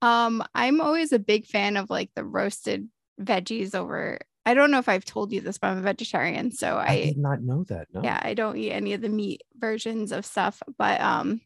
Um, 0.00 0.42
I'm 0.54 0.80
always 0.80 1.12
a 1.12 1.18
big 1.18 1.46
fan 1.46 1.76
of 1.76 1.90
like 1.90 2.10
the 2.14 2.24
roasted 2.24 2.88
veggies 3.20 3.74
over. 3.74 4.18
I 4.46 4.54
don't 4.54 4.70
know 4.70 4.78
if 4.78 4.88
I've 4.88 5.04
told 5.04 5.32
you 5.32 5.40
this, 5.40 5.58
but 5.58 5.68
I'm 5.68 5.78
a 5.78 5.82
vegetarian, 5.82 6.50
so 6.52 6.76
I, 6.76 6.86
I 6.86 7.02
did 7.06 7.18
not 7.18 7.42
know 7.42 7.64
that. 7.64 7.88
No. 7.92 8.02
yeah 8.02 8.18
i 8.22 8.34
don't 8.34 8.56
eat 8.56 8.70
any 8.72 8.92
of 8.94 9.00
the 9.00 9.08
meat 9.08 9.42
versions 9.56 10.12
of 10.12 10.24
stuff 10.26 10.62
but 10.78 11.00
um 11.00 11.40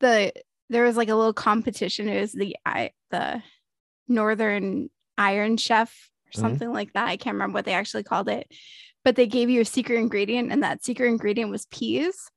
the 0.00 0.32
there 0.68 0.84
was 0.84 0.96
like 0.96 1.08
a 1.08 1.14
little 1.14 1.32
competition 1.32 2.08
it 2.08 2.20
was 2.20 2.32
the 2.32 2.56
i 2.66 2.90
the 3.10 3.42
northern 4.08 4.90
iron 5.18 5.56
chef 5.56 6.10
or 6.26 6.30
Mhm. 6.32 6.40
something 6.40 6.72
like 6.72 6.92
that 6.92 7.08
i 7.08 7.16
can't 7.16 7.34
remember 7.34 7.54
what 7.54 7.64
they 7.64 7.72
actually 7.74 8.02
called 8.02 8.28
it 8.28 8.46
but 9.04 9.14
they 9.16 9.26
gave 9.28 9.48
you 9.48 9.60
a 9.60 9.64
secret 9.64 9.98
ingredient, 10.00 10.50
and 10.50 10.64
that 10.64 10.84
secret 10.84 11.06
ingredient 11.06 11.48
was 11.48 11.66
peas. 11.66 12.28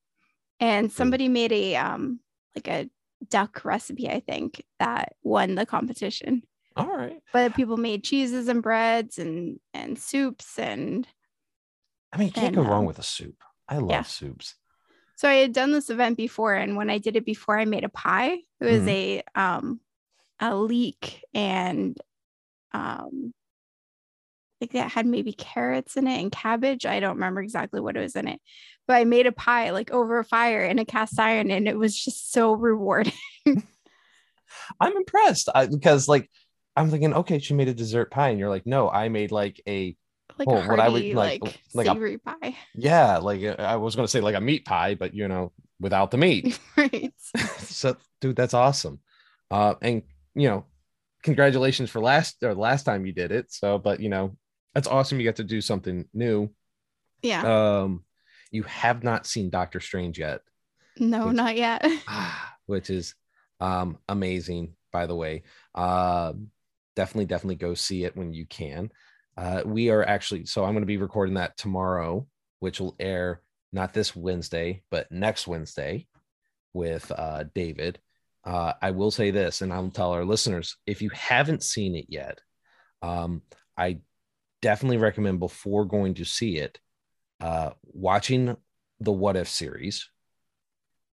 And 0.60 0.92
somebody 0.92 1.28
made 1.28 1.52
a 1.52 1.76
um 1.78 2.20
like 2.56 2.68
a 2.68 2.90
duck 3.28 3.66
recipe, 3.66 4.08
I 4.08 4.20
think, 4.20 4.64
that 4.80 5.14
won 5.24 5.56
the 5.56 5.66
competition. 5.66 6.44
All 6.80 6.88
right. 6.88 7.22
But 7.32 7.54
people 7.56 7.78
made 7.78 8.04
cheeses 8.04 8.48
and 8.48 8.64
breads 8.64 9.20
and 9.20 9.60
and 9.74 10.00
soups 10.00 10.58
and 10.58 11.08
I 12.14 12.18
mean, 12.18 12.28
you 12.28 12.34
can't 12.34 12.54
And, 12.54 12.56
go 12.56 12.62
wrong 12.64 12.86
um, 12.86 12.86
with 12.86 13.00
a 13.00 13.04
soup. 13.04 13.44
I 13.68 13.78
love 13.78 13.92
yeah. 13.94 14.04
soups. 14.08 14.56
so 15.16 15.28
I 15.28 15.36
had 15.36 15.54
done 15.54 15.72
this 15.72 15.90
event 15.90 16.18
before, 16.18 16.54
and 16.54 16.76
when 16.78 16.90
I 16.90 16.98
did 16.98 17.16
it 17.16 17.26
before, 17.26 17.60
I 17.60 17.66
made 17.66 17.84
a 17.84 17.90
pie. 17.90 18.38
It 18.60 18.66
was 18.66 18.88
Mhm. 18.88 18.88
a 18.88 19.24
um 19.36 19.82
a 20.40 20.56
leek 20.56 21.24
and 21.34 21.98
um 22.74 23.34
I 24.62 24.66
think 24.66 24.72
that 24.74 24.92
had 24.92 25.06
maybe 25.06 25.32
carrots 25.32 25.96
in 25.96 26.06
it 26.08 26.20
and 26.20 26.32
cabbage. 26.32 26.86
I 26.86 27.00
don't 27.00 27.16
remember 27.16 27.42
exactly 27.42 27.80
what 27.80 27.96
it 27.96 28.02
was 28.02 28.16
in 28.18 28.28
it, 28.28 28.42
but 28.88 28.98
I 28.98 29.06
made 29.06 29.26
a 29.26 29.32
pie 29.32 29.70
like 29.72 29.92
over 29.92 30.20
a 30.20 30.26
fire 30.26 30.66
in 30.66 30.80
a 30.80 30.86
cast 30.86 31.18
iron, 31.18 31.50
and 31.50 31.68
it 31.68 31.78
was 31.78 31.98
just 31.98 32.32
so 32.34 32.52
rewarding. 32.54 33.14
I'm 34.80 34.96
impressed 34.96 35.50
I, 35.54 35.68
because, 35.68 36.08
like, 36.08 36.30
I'm 36.76 36.90
thinking, 36.90 37.14
okay, 37.14 37.40
she 37.40 37.54
made 37.54 37.68
a 37.68 37.74
dessert 37.74 38.12
pie, 38.12 38.30
and 38.30 38.40
you're 38.40 38.50
like, 38.50 38.66
no, 38.66 38.90
I 38.90 39.10
made 39.10 39.32
like 39.32 39.62
a 39.68 39.96
like 40.38 40.48
Oh, 40.48 40.56
a 40.58 40.68
what 40.68 40.80
I 40.80 40.88
would 40.90 41.02
hearty, 41.02 41.14
like- 41.14 41.42
like, 41.44 41.60
like 41.74 41.88
a- 41.88 41.92
savory 41.92 42.18
pie, 42.18 42.56
yeah, 42.76 43.18
like 43.18 43.44
uh, 43.44 43.56
I 43.60 43.76
was 43.76 43.96
gonna 43.96 44.08
say 44.08 44.22
like 44.22 44.36
a 44.36 44.42
meat 44.42 44.66
pie, 44.66 44.96
but 44.96 45.14
you 45.14 45.28
know, 45.28 45.52
without 45.80 46.12
the 46.12 46.18
meat. 46.18 46.58
right? 46.78 47.12
so, 47.58 47.98
dude, 48.22 48.36
that's 48.36 48.54
awesome. 48.54 49.00
Uh, 49.52 49.76
and 49.82 50.04
you 50.36 50.48
know, 50.48 50.66
congratulations 51.24 51.90
for 51.90 52.00
last 52.00 52.38
or 52.44 52.54
last 52.56 52.84
time 52.84 53.06
you 53.06 53.12
did 53.12 53.32
it. 53.32 53.52
So, 53.52 53.78
but 53.78 54.00
you 54.00 54.08
know, 54.10 54.38
that's 54.74 54.88
awesome. 54.88 55.20
You 55.20 55.26
got 55.26 55.38
to 55.38 55.44
do 55.44 55.60
something 55.62 56.06
new. 56.14 56.50
Yeah. 57.22 57.82
Um, 57.82 58.06
you 58.52 58.64
have 58.64 59.04
not 59.04 59.26
seen 59.28 59.50
Doctor 59.50 59.80
Strange 59.82 60.18
yet. 60.20 60.42
no, 60.98 61.28
which- 61.28 61.36
not 61.36 61.56
yet. 61.58 61.86
Which 62.68 62.90
is 62.92 63.16
um 63.60 63.98
amazing 64.08 64.76
by 64.94 65.06
the 65.08 65.16
way 65.16 65.42
um 65.76 66.52
definitely 67.00 67.28
definitely 67.28 67.56
go 67.56 67.74
see 67.74 68.04
it 68.04 68.18
when 68.18 68.34
you 68.34 68.46
can. 68.46 68.92
Uh 69.38 69.62
we 69.66 69.90
are 69.90 70.04
actually 70.04 70.46
so 70.46 70.66
i'm 70.66 70.74
going 70.74 70.82
to 70.82 70.94
be 70.96 70.98
recording 70.98 71.36
that 71.36 71.56
tomorrow 71.56 72.28
which 72.60 72.82
will 72.82 72.98
air 73.00 73.42
not 73.72 73.94
this 73.94 74.14
wednesday 74.14 74.84
but 74.92 75.10
next 75.10 75.48
wednesday 75.48 76.06
with 76.74 77.10
uh 77.16 77.46
david. 77.56 78.00
Uh 78.44 78.74
i 78.82 78.92
will 78.92 79.12
say 79.12 79.32
this 79.32 79.62
and 79.62 79.72
i'll 79.72 79.90
tell 79.92 80.12
our 80.12 80.26
listeners 80.26 80.76
if 80.86 81.02
you 81.02 81.10
haven't 81.12 81.64
seen 81.64 81.96
it 81.96 82.08
yet 82.10 82.42
um 83.02 83.44
i 83.78 84.00
definitely 84.62 84.98
recommend 84.98 85.40
before 85.40 85.86
going 85.86 86.16
to 86.16 86.26
see 86.26 86.58
it 86.58 86.80
uh 87.40 87.70
watching 87.86 88.58
the 89.00 89.14
what 89.14 89.38
if 89.38 89.48
series 89.48 90.10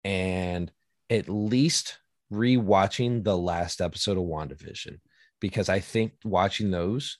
and 0.02 0.72
at 1.10 1.28
least 1.28 1.98
rewatching 2.32 3.22
the 3.22 3.36
last 3.36 3.82
episode 3.82 4.16
of 4.16 4.24
WandaVision 4.24 4.98
because 5.44 5.68
I 5.68 5.78
think 5.80 6.12
watching 6.24 6.70
those 6.70 7.18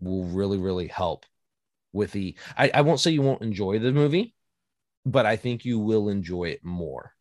will 0.00 0.22
really, 0.22 0.56
really 0.56 0.86
help 0.86 1.26
with 1.92 2.12
the. 2.12 2.36
I, 2.56 2.70
I 2.72 2.80
won't 2.82 3.00
say 3.00 3.10
you 3.10 3.22
won't 3.22 3.42
enjoy 3.42 3.80
the 3.80 3.90
movie, 3.90 4.36
but 5.04 5.26
I 5.26 5.34
think 5.34 5.64
you 5.64 5.80
will 5.80 6.08
enjoy 6.10 6.44
it 6.50 6.64
more. 6.64 7.12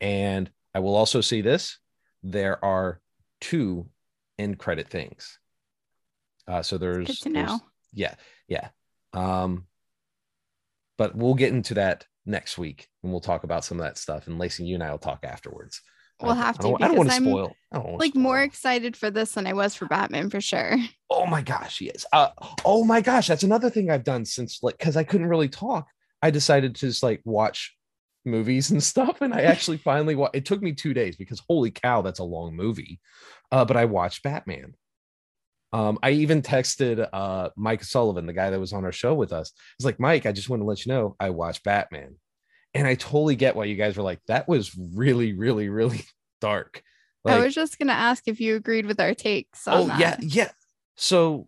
And 0.00 0.50
I 0.74 0.78
will 0.78 0.94
also 0.94 1.20
say 1.20 1.42
this 1.42 1.78
there 2.22 2.64
are 2.64 2.98
two 3.42 3.90
end 4.38 4.58
credit 4.58 4.88
things. 4.88 5.38
Uh, 6.46 6.62
so 6.62 6.78
there's, 6.78 7.06
Good 7.08 7.16
to 7.24 7.28
there's- 7.28 7.50
know. 7.50 7.60
yeah, 7.92 8.14
yeah. 8.48 8.68
Um, 9.12 9.66
but 10.96 11.14
we'll 11.14 11.34
get 11.34 11.52
into 11.52 11.74
that 11.74 12.06
next 12.24 12.56
week 12.56 12.88
and 13.02 13.12
we'll 13.12 13.20
talk 13.20 13.44
about 13.44 13.66
some 13.66 13.78
of 13.78 13.84
that 13.84 13.98
stuff. 13.98 14.28
And 14.28 14.38
Lacey, 14.38 14.64
you 14.64 14.76
and 14.76 14.82
I 14.82 14.90
will 14.92 14.98
talk 14.98 15.24
afterwards. 15.24 15.82
We'll 16.22 16.32
I- 16.32 16.36
have 16.36 16.58
I 16.58 16.62
don't, 16.62 16.78
to, 16.78 16.84
I 16.84 16.88
don't 16.88 16.96
want 16.96 17.10
to 17.10 17.14
spoil. 17.16 17.56
I 17.72 17.76
don't 17.76 17.84
wanna 17.86 17.98
Like 17.98 18.10
spoil. 18.12 18.22
more 18.22 18.40
excited 18.42 18.96
for 18.96 19.10
this 19.10 19.32
than 19.32 19.46
I 19.46 19.52
was 19.52 19.74
for 19.74 19.86
Batman 19.86 20.30
for 20.30 20.40
sure. 20.40 20.76
Oh 21.10 21.24
my 21.24 21.40
gosh, 21.40 21.80
yes. 21.80 22.04
Uh, 22.12 22.28
oh 22.66 22.84
my 22.84 23.00
gosh, 23.00 23.28
that's 23.28 23.42
another 23.42 23.70
thing 23.70 23.90
I've 23.90 24.04
done 24.04 24.26
since 24.26 24.62
like 24.62 24.76
because 24.76 24.94
I 24.96 25.04
couldn't 25.04 25.28
really 25.28 25.48
talk. 25.48 25.86
I 26.22 26.30
decided 26.30 26.74
to 26.74 26.86
just 26.88 27.02
like 27.02 27.22
watch 27.24 27.74
movies 28.26 28.70
and 28.70 28.82
stuff, 28.92 29.22
and 29.22 29.32
I 29.32 29.40
actually 29.42 29.76
finally 29.92 30.14
wa- 30.14 30.28
It 30.34 30.44
took 30.44 30.60
me 30.60 30.72
two 30.74 30.92
days 30.92 31.16
because 31.16 31.40
holy 31.48 31.70
cow, 31.70 32.02
that's 32.02 32.18
a 32.18 32.24
long 32.24 32.54
movie. 32.54 33.00
Uh, 33.50 33.64
but 33.64 33.76
I 33.78 33.86
watched 33.86 34.22
Batman. 34.22 34.74
Um, 35.72 35.98
I 36.02 36.10
even 36.10 36.42
texted 36.42 37.08
uh 37.12 37.50
Mike 37.56 37.84
Sullivan, 37.84 38.26
the 38.26 38.32
guy 38.34 38.50
that 38.50 38.60
was 38.60 38.72
on 38.74 38.84
our 38.84 38.92
show 38.92 39.14
with 39.14 39.32
us. 39.32 39.52
It's 39.78 39.84
like, 39.86 39.98
Mike, 39.98 40.26
I 40.26 40.32
just 40.32 40.48
want 40.50 40.60
to 40.60 40.66
let 40.66 40.84
you 40.84 40.92
know 40.92 41.16
I 41.18 41.30
watched 41.30 41.64
Batman. 41.64 42.16
And 42.74 42.86
I 42.86 42.94
totally 42.94 43.34
get 43.36 43.56
why 43.56 43.64
you 43.64 43.76
guys 43.76 43.96
were 43.96 44.02
like, 44.02 44.20
that 44.28 44.46
was 44.48 44.76
really, 44.76 45.32
really, 45.32 45.68
really 45.68 46.04
dark. 46.40 46.82
I 47.26 47.40
was 47.40 47.54
just 47.54 47.78
gonna 47.78 47.92
ask 47.92 48.26
if 48.26 48.40
you 48.40 48.56
agreed 48.56 48.86
with 48.86 49.00
our 49.00 49.12
takes 49.12 49.68
on 49.68 49.76
oh 49.82 49.86
that. 49.88 50.00
yeah 50.00 50.16
yeah 50.22 50.50
so 50.96 51.46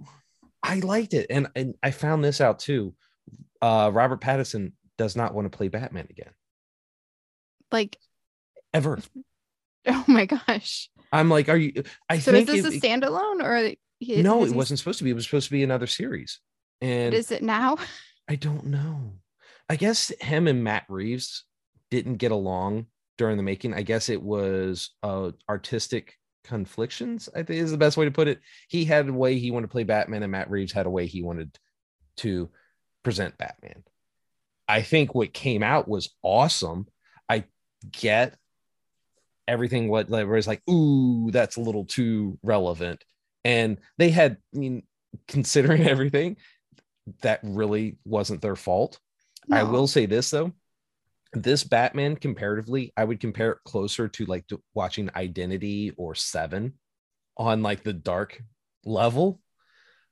i 0.63 0.79
liked 0.81 1.15
it 1.15 1.27
and 1.31 1.49
and 1.57 1.75
i 1.83 1.91
found 1.91 2.23
this 2.23 2.43
out 2.43 2.59
too 2.59 2.93
uh 3.63 3.91
robert 3.91 4.21
pattinson 4.21 4.73
does 4.99 5.17
not 5.17 5.33
want 5.35 5.51
to 5.51 5.57
play 5.57 5.69
batman 5.69 6.07
again 6.11 6.33
Like, 7.73 7.97
ever 8.75 8.99
oh 9.87 10.05
my 10.07 10.27
gosh. 10.27 10.91
i'm 11.13 11.31
like 11.31 11.49
are 11.49 11.57
you 11.57 11.83
i 12.11 12.19
So 12.19 12.33
is 12.33 12.47
this 12.47 12.65
it- 12.67 12.75
a 12.75 12.81
standalone 12.87 13.43
or 13.43 13.75
he- 14.01 14.21
no 14.21 14.45
it 14.45 14.53
wasn't 14.53 14.79
supposed 14.81 14.99
to 14.99 15.05
be 15.05 15.11
it 15.11 15.15
was 15.15 15.25
supposed 15.25 15.47
to 15.47 15.53
be 15.53 15.63
another 15.63 15.87
series 15.87 16.41
and 16.83 17.15
is 17.15 17.31
it 17.31 17.43
now? 17.43 17.79
i 18.29 18.35
don't 18.35 18.67
know 18.67 19.15
i 19.71 19.77
guess 19.77 20.13
him 20.21 20.47
and 20.47 20.63
matt 20.63 20.85
reeves 20.91 21.45
didn't 21.91 22.17
get 22.17 22.31
along 22.31 22.87
during 23.21 23.37
the 23.37 23.43
making. 23.43 23.75
I 23.75 23.83
guess 23.83 24.09
it 24.09 24.23
was 24.23 24.95
uh 25.03 25.33
artistic 25.47 26.17
conflictions 26.43 27.29
i 27.37 27.43
think 27.43 27.61
is 27.61 27.71
the 27.71 27.77
best 27.77 27.99
way 27.99 28.07
to 28.07 28.11
put 28.11 28.29
it. 28.29 28.41
He 28.67 28.87
had 28.87 29.11
a 29.11 29.13
way 29.13 29.39
he 29.39 29.51
wanted 29.51 29.67
to 29.67 29.73
play 29.73 29.85
batman 29.85 30.23
and 30.23 30.33
matt 30.33 30.51
reeves 30.51 30.73
had 30.73 30.87
a 30.87 30.91
way 30.91 31.07
he 31.07 31.23
wanted 31.23 31.57
to 32.19 32.49
present 33.03 33.37
batman. 33.37 33.85
I 34.67 34.81
think 34.81 35.15
what 35.15 35.35
came 35.35 35.63
out 35.63 35.87
was 35.87 36.15
awesome. 36.23 36.87
I 37.29 37.45
get 37.93 38.39
everything 39.47 39.89
what 39.89 40.09
was 40.09 40.47
like 40.47 40.63
ooh 40.71 41.31
that's 41.31 41.57
a 41.57 41.61
little 41.61 41.85
too 41.85 42.39
relevant. 42.43 43.05
And 43.45 43.77
they 43.99 44.09
had 44.09 44.39
i 44.55 44.59
mean 44.59 44.85
considering 45.29 45.83
everything 45.87 46.39
that 47.21 47.41
really 47.43 47.99
wasn't 48.07 48.41
their 48.41 48.57
fault 48.57 48.99
I 49.51 49.63
will 49.63 49.87
say 49.87 50.07
this 50.07 50.31
though. 50.31 50.53
This 51.33 51.63
Batman 51.63 52.17
comparatively, 52.17 52.93
I 52.97 53.05
would 53.05 53.21
compare 53.21 53.53
it 53.53 53.59
closer 53.65 54.09
to 54.09 54.27
like 54.27 54.47
to 54.49 54.61
watching 54.75 55.11
Identity 55.15 55.93
or 55.97 56.15
Seven 56.15 56.75
on 57.37 57.63
like 57.63 57.85
the 57.85 57.93
dark 57.93 58.43
level, 58.85 59.41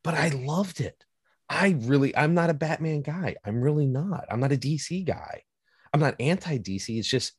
but 0.04 0.14
I 0.14 0.28
loved 0.28 0.80
it. 0.80 1.04
I 1.48 1.76
really, 1.80 2.16
I'm 2.16 2.34
not 2.34 2.50
a 2.50 2.54
Batman 2.54 3.02
guy. 3.02 3.36
I'm 3.44 3.60
really 3.60 3.86
not. 3.86 4.26
I'm 4.30 4.40
not 4.40 4.52
a 4.52 4.56
DC 4.56 5.04
guy. 5.04 5.42
I'm 5.92 6.00
not 6.00 6.16
anti 6.20 6.58
DC. 6.58 6.98
It's 6.98 7.08
just 7.08 7.32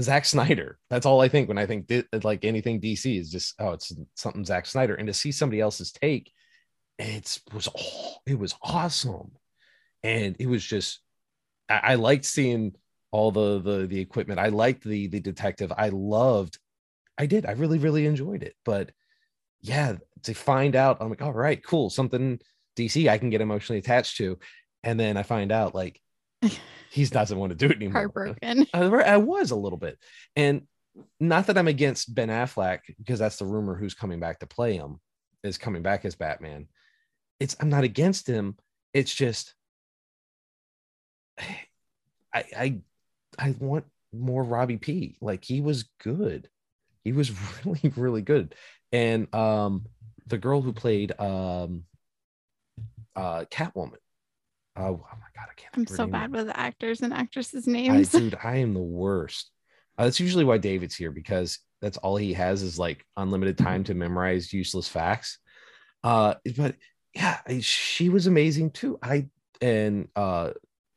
Zack 0.00 0.24
Snyder. 0.24 0.78
That's 0.90 1.06
all 1.06 1.20
I 1.20 1.28
think 1.28 1.48
when 1.48 1.58
I 1.58 1.66
think 1.66 1.90
like 2.22 2.44
anything 2.44 2.80
DC 2.80 3.18
is 3.18 3.30
just, 3.30 3.54
oh, 3.58 3.72
it's 3.72 3.92
something 4.16 4.44
Zack 4.44 4.66
Snyder. 4.66 4.94
And 4.94 5.06
to 5.06 5.14
see 5.14 5.32
somebody 5.32 5.60
else's 5.60 5.92
take, 5.92 6.32
it's 6.98 7.40
was 7.52 7.68
oh, 7.76 8.16
it 8.26 8.38
was 8.38 8.54
awesome 8.62 9.32
and 10.02 10.36
it 10.38 10.46
was 10.46 10.64
just 10.64 11.00
I, 11.68 11.80
I 11.82 11.94
liked 11.96 12.24
seeing 12.24 12.74
all 13.10 13.30
the 13.30 13.60
the 13.60 13.86
the 13.86 14.00
equipment. 14.00 14.40
I 14.40 14.48
liked 14.48 14.84
the 14.84 15.06
the 15.08 15.20
detective. 15.20 15.72
I 15.76 15.90
loved. 15.90 16.58
I 17.18 17.26
did. 17.26 17.46
I 17.46 17.52
really 17.52 17.78
really 17.78 18.06
enjoyed 18.06 18.42
it. 18.42 18.54
But 18.64 18.90
yeah, 19.60 19.96
to 20.24 20.34
find 20.34 20.74
out, 20.74 20.98
I'm 21.00 21.10
like, 21.10 21.22
all 21.22 21.32
right, 21.32 21.62
cool, 21.62 21.90
something 21.90 22.40
DC 22.76 23.08
I 23.08 23.18
can 23.18 23.30
get 23.30 23.40
emotionally 23.40 23.78
attached 23.78 24.16
to, 24.16 24.38
and 24.82 24.98
then 24.98 25.16
I 25.16 25.22
find 25.22 25.52
out 25.52 25.74
like 25.74 26.00
he 26.90 27.04
doesn't 27.04 27.38
want 27.38 27.50
to 27.50 27.56
do 27.56 27.66
it 27.66 27.76
anymore. 27.76 28.02
Heartbroken. 28.02 28.66
I, 28.74 28.80
I 28.80 29.16
was 29.18 29.50
a 29.50 29.56
little 29.56 29.78
bit, 29.78 29.98
and 30.36 30.62
not 31.20 31.46
that 31.46 31.56
I'm 31.58 31.68
against 31.68 32.14
Ben 32.14 32.28
Affleck 32.28 32.80
because 32.98 33.18
that's 33.18 33.36
the 33.36 33.46
rumor 33.46 33.74
who's 33.74 33.94
coming 33.94 34.20
back 34.20 34.40
to 34.40 34.46
play 34.46 34.76
him 34.76 35.00
is 35.42 35.58
coming 35.58 35.82
back 35.82 36.04
as 36.04 36.14
Batman. 36.14 36.66
It's 37.40 37.56
I'm 37.60 37.70
not 37.70 37.84
against 37.84 38.26
him. 38.26 38.56
It's 38.94 39.14
just 39.14 39.54
I 42.34 42.44
I 42.56 42.78
I 43.38 43.54
want 43.58 43.84
more 44.12 44.42
Robbie 44.42 44.76
P. 44.78 45.16
Like 45.20 45.44
he 45.44 45.60
was 45.60 45.84
good. 46.02 46.48
He 47.04 47.12
was 47.12 47.30
really 47.64 47.92
really 47.96 48.22
good. 48.22 48.54
And 48.92 49.32
um 49.34 49.86
the 50.26 50.38
girl 50.38 50.60
who 50.60 50.72
played 50.72 51.12
um 51.18 51.84
uh 53.16 53.44
Catwoman. 53.50 53.96
Oh, 54.74 54.82
oh 54.82 55.16
my 55.16 55.28
god, 55.36 55.48
I 55.50 55.54
can't. 55.54 55.76
I'm 55.76 55.86
so 55.86 56.04
name 56.04 56.12
bad 56.12 56.32
with 56.32 56.50
actors 56.54 57.02
and 57.02 57.12
actresses' 57.12 57.68
I, 57.68 57.72
names. 57.72 58.10
dude, 58.12 58.38
I 58.42 58.56
am 58.58 58.72
the 58.72 58.80
worst. 58.80 59.50
Uh, 59.98 60.04
that's 60.04 60.20
usually 60.20 60.44
why 60.44 60.56
David's 60.56 60.94
here 60.96 61.10
because 61.10 61.58
that's 61.82 61.98
all 61.98 62.16
he 62.16 62.32
has 62.32 62.62
is 62.62 62.78
like 62.78 63.04
unlimited 63.16 63.58
time 63.58 63.84
to 63.84 63.94
memorize 63.94 64.52
useless 64.52 64.88
facts. 64.88 65.38
Uh, 66.02 66.34
but 66.56 66.76
yeah, 67.14 67.38
I- 67.46 67.60
she 67.60 68.08
was 68.08 68.26
amazing 68.26 68.70
too. 68.70 68.98
I 69.02 69.28
and 69.60 70.08
uh 70.16 70.52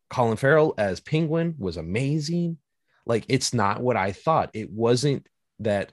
Colin 0.09 0.37
Farrell 0.37 0.73
as 0.77 0.99
Penguin 0.99 1.55
was 1.57 1.77
amazing. 1.77 2.57
Like 3.05 3.25
it's 3.29 3.53
not 3.53 3.81
what 3.81 3.95
I 3.97 4.11
thought. 4.11 4.49
It 4.53 4.69
wasn't 4.71 5.27
that 5.59 5.91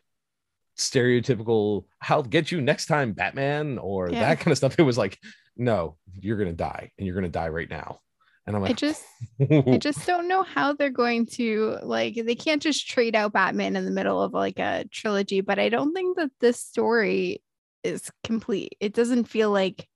stereotypical 0.76 1.84
"I'll 2.08 2.22
get 2.22 2.50
you 2.50 2.60
next 2.60 2.86
time, 2.86 3.12
Batman" 3.12 3.78
or 3.78 4.10
Yeah. 4.10 4.20
that 4.20 4.38
kind 4.40 4.52
of 4.52 4.58
stuff. 4.58 4.76
It 4.78 4.82
was 4.82 4.98
like, 4.98 5.18
no, 5.56 5.96
you're 6.20 6.36
gonna 6.38 6.52
die, 6.52 6.90
and 6.98 7.06
you're 7.06 7.14
gonna 7.14 7.28
die 7.28 7.48
right 7.48 7.68
now. 7.68 8.00
And 8.46 8.56
I'm 8.56 8.62
like, 8.62 8.70
I 8.72 8.74
just 8.74 9.04
I 9.50 9.78
just 9.78 10.06
don't 10.06 10.28
know 10.28 10.42
how 10.42 10.72
they're 10.72 10.90
going 10.90 11.26
to 11.34 11.78
like 11.82 12.14
they 12.14 12.34
can't 12.34 12.62
just 12.62 12.88
trade 12.88 13.14
out 13.14 13.32
Batman 13.32 13.76
in 13.76 13.84
the 13.84 13.90
middle 13.90 14.22
of 14.22 14.32
like 14.32 14.58
a 14.58 14.84
trilogy, 14.90 15.40
but 15.42 15.58
I 15.58 15.68
don't 15.68 15.92
think 15.92 16.16
that 16.16 16.30
this 16.40 16.60
story 16.60 17.42
is 17.84 18.10
complete. 18.24 18.76
It 18.80 18.94
doesn't 18.94 19.24
feel 19.24 19.50
like 19.50 19.86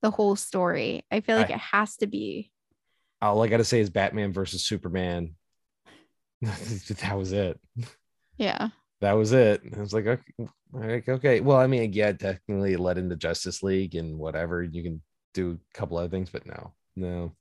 the 0.00 0.10
whole 0.10 0.36
story. 0.36 1.04
I 1.10 1.20
feel 1.20 1.36
like 1.36 1.50
I- 1.50 1.54
it 1.54 1.60
has 1.60 1.96
to 1.96 2.06
be. 2.06 2.51
All 3.22 3.42
I 3.42 3.48
gotta 3.48 3.64
say 3.64 3.80
is 3.80 3.90
Batman 3.90 4.32
versus 4.32 4.64
Superman. 4.64 5.34
that 6.42 7.16
was 7.16 7.32
it. 7.32 7.60
Yeah. 8.36 8.68
That 9.00 9.12
was 9.12 9.32
it. 9.32 9.62
I 9.76 9.80
was 9.80 9.92
like, 9.92 10.06
okay, 10.06 10.48
like, 10.72 11.08
okay. 11.08 11.40
Well, 11.40 11.58
I 11.58 11.66
mean, 11.66 11.92
yeah, 11.92 12.12
technically 12.12 12.74
it 12.74 12.80
led 12.80 12.98
into 12.98 13.16
Justice 13.16 13.62
League 13.62 13.94
and 13.94 14.18
whatever. 14.18 14.62
You 14.62 14.82
can 14.82 15.02
do 15.34 15.58
a 15.58 15.78
couple 15.78 15.98
other 15.98 16.08
things, 16.08 16.30
but 16.30 16.46
no, 16.46 16.72
no. 16.96 17.32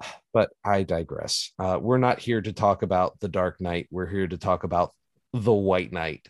But 0.32 0.50
I 0.64 0.84
digress. 0.84 1.50
Uh, 1.58 1.80
we're 1.82 1.98
not 1.98 2.20
here 2.20 2.40
to 2.40 2.52
talk 2.52 2.82
about 2.82 3.18
the 3.18 3.28
Dark 3.28 3.60
Knight. 3.60 3.88
We're 3.90 4.06
here 4.06 4.28
to 4.28 4.38
talk 4.38 4.62
about 4.62 4.92
the 5.32 5.52
White 5.52 5.92
Knight. 5.92 6.28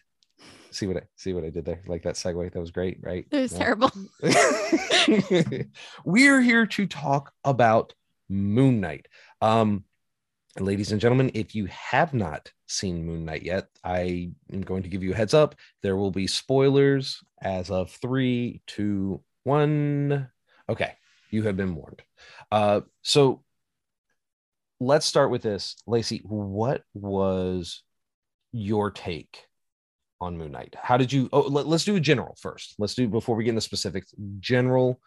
See 0.72 0.86
what 0.86 0.96
I 0.98 1.02
see 1.16 1.32
what 1.32 1.44
I 1.44 1.50
did 1.50 1.64
there? 1.64 1.80
Like 1.86 2.02
that 2.04 2.14
segue. 2.14 2.52
That 2.52 2.60
was 2.60 2.70
great, 2.70 2.98
right? 3.02 3.26
It 3.30 3.40
was 3.40 3.52
No. 3.52 3.58
terrible. 3.58 3.90
We're 6.04 6.40
here 6.40 6.66
to 6.66 6.86
talk 6.86 7.32
about 7.44 7.94
Moon 8.28 8.80
Knight. 8.80 9.08
Um, 9.40 9.84
ladies 10.58 10.92
and 10.92 11.00
gentlemen, 11.00 11.30
if 11.34 11.54
you 11.54 11.66
have 11.66 12.14
not 12.14 12.52
seen 12.66 13.04
Moon 13.04 13.24
Knight 13.24 13.42
yet, 13.42 13.68
I 13.82 14.30
am 14.52 14.60
going 14.62 14.82
to 14.84 14.88
give 14.88 15.02
you 15.02 15.12
a 15.12 15.16
heads 15.16 15.34
up. 15.34 15.56
There 15.82 15.96
will 15.96 16.10
be 16.12 16.26
spoilers 16.26 17.22
as 17.42 17.70
of 17.70 17.90
three, 17.90 18.62
two, 18.66 19.22
one. 19.44 20.28
Okay, 20.68 20.92
you 21.30 21.42
have 21.44 21.56
been 21.56 21.74
warned. 21.74 22.02
Uh, 22.52 22.82
so 23.02 23.42
let's 24.78 25.06
start 25.06 25.30
with 25.30 25.42
this. 25.42 25.76
Lacey, 25.86 26.22
what 26.24 26.84
was 26.94 27.82
your 28.52 28.90
take 28.90 29.46
on 30.20 30.36
Moon 30.36 30.52
Knight? 30.52 30.74
How 30.80 30.96
did 30.96 31.12
you? 31.12 31.28
Oh, 31.32 31.40
let, 31.40 31.66
us 31.66 31.84
do 31.84 31.96
a 31.96 32.00
general 32.00 32.36
first. 32.40 32.74
Let's 32.78 32.94
do 32.94 33.08
before 33.08 33.36
we 33.36 33.44
get 33.44 33.50
into 33.50 33.60
specifics. 33.60 34.12
General 34.38 35.00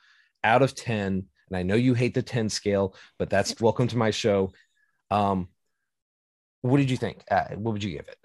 out 0.43 0.61
of 0.61 0.75
ten, 0.75 1.25
and 1.49 1.57
I 1.57 1.63
know 1.63 1.75
you 1.75 1.93
hate 1.93 2.13
the 2.13 2.21
ten 2.23 2.49
scale, 2.49 2.95
but 3.19 3.29
that's 3.29 3.59
welcome 3.61 3.87
to 3.89 3.97
my 3.97 4.11
show. 4.11 4.51
Um, 5.11 5.49
what 6.61 6.77
did 6.77 6.89
you 6.89 6.97
think? 6.97 7.23
Uh, 7.29 7.45
what 7.55 7.73
would 7.73 7.83
you 7.83 7.91
give 7.91 8.07
it? 8.07 8.17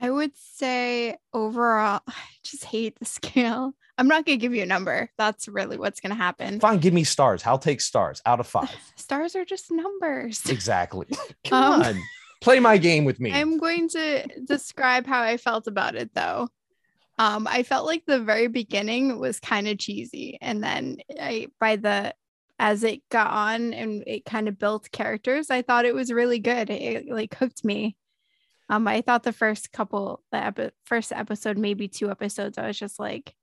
I 0.00 0.10
would 0.10 0.32
say 0.36 1.16
overall, 1.32 2.00
I 2.08 2.12
just 2.42 2.64
hate 2.64 2.98
the 2.98 3.04
scale. 3.04 3.74
I'm 3.98 4.08
not 4.08 4.24
going 4.24 4.38
to 4.38 4.40
give 4.42 4.54
you 4.54 4.62
a 4.62 4.66
number. 4.66 5.10
That's 5.18 5.46
really 5.46 5.76
what's 5.76 6.00
going 6.00 6.10
to 6.10 6.16
happen. 6.16 6.58
Fine, 6.60 6.78
give 6.78 6.94
me 6.94 7.04
stars. 7.04 7.42
I'll 7.46 7.58
take 7.58 7.80
stars 7.80 8.22
out 8.24 8.40
of 8.40 8.46
five. 8.46 8.70
Stars 8.96 9.36
are 9.36 9.44
just 9.44 9.70
numbers. 9.70 10.42
exactly. 10.48 11.06
Come 11.44 11.62
Um, 11.74 11.82
on, 11.82 12.02
play 12.42 12.60
my 12.60 12.76
game 12.76 13.04
with 13.04 13.20
me. 13.20 13.32
I'm 13.32 13.58
going 13.58 13.88
to 13.90 14.26
describe 14.44 15.06
how 15.06 15.22
I 15.22 15.36
felt 15.36 15.66
about 15.66 15.94
it 15.94 16.12
though. 16.14 16.48
Um, 17.18 17.46
I 17.46 17.62
felt 17.62 17.86
like 17.86 18.04
the 18.04 18.20
very 18.20 18.48
beginning 18.48 19.18
was 19.18 19.38
kind 19.38 19.68
of 19.68 19.78
cheesy, 19.78 20.38
and 20.40 20.62
then 20.62 20.98
I 21.20 21.48
by 21.60 21.76
the 21.76 22.14
as 22.58 22.84
it 22.84 23.08
got 23.10 23.30
on 23.30 23.72
and 23.72 24.04
it 24.06 24.24
kind 24.24 24.48
of 24.48 24.58
built 24.58 24.90
characters, 24.92 25.50
I 25.50 25.62
thought 25.62 25.84
it 25.84 25.94
was 25.94 26.12
really 26.12 26.38
good. 26.38 26.70
It, 26.70 27.08
like 27.08 27.34
hooked 27.34 27.64
me. 27.64 27.96
Um, 28.68 28.86
I 28.88 29.02
thought 29.02 29.24
the 29.24 29.32
first 29.32 29.72
couple, 29.72 30.22
the 30.30 30.38
epi- 30.38 30.70
first 30.84 31.12
episode, 31.12 31.58
maybe 31.58 31.88
two 31.88 32.10
episodes, 32.10 32.56
I 32.56 32.68
was 32.68 32.78
just 32.78 32.98
like, 32.98 33.34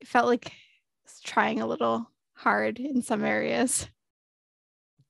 it 0.00 0.06
felt 0.06 0.26
like 0.26 0.52
trying 1.24 1.60
a 1.60 1.66
little 1.66 2.08
hard 2.34 2.78
in 2.78 3.02
some 3.02 3.24
areas. 3.24 3.88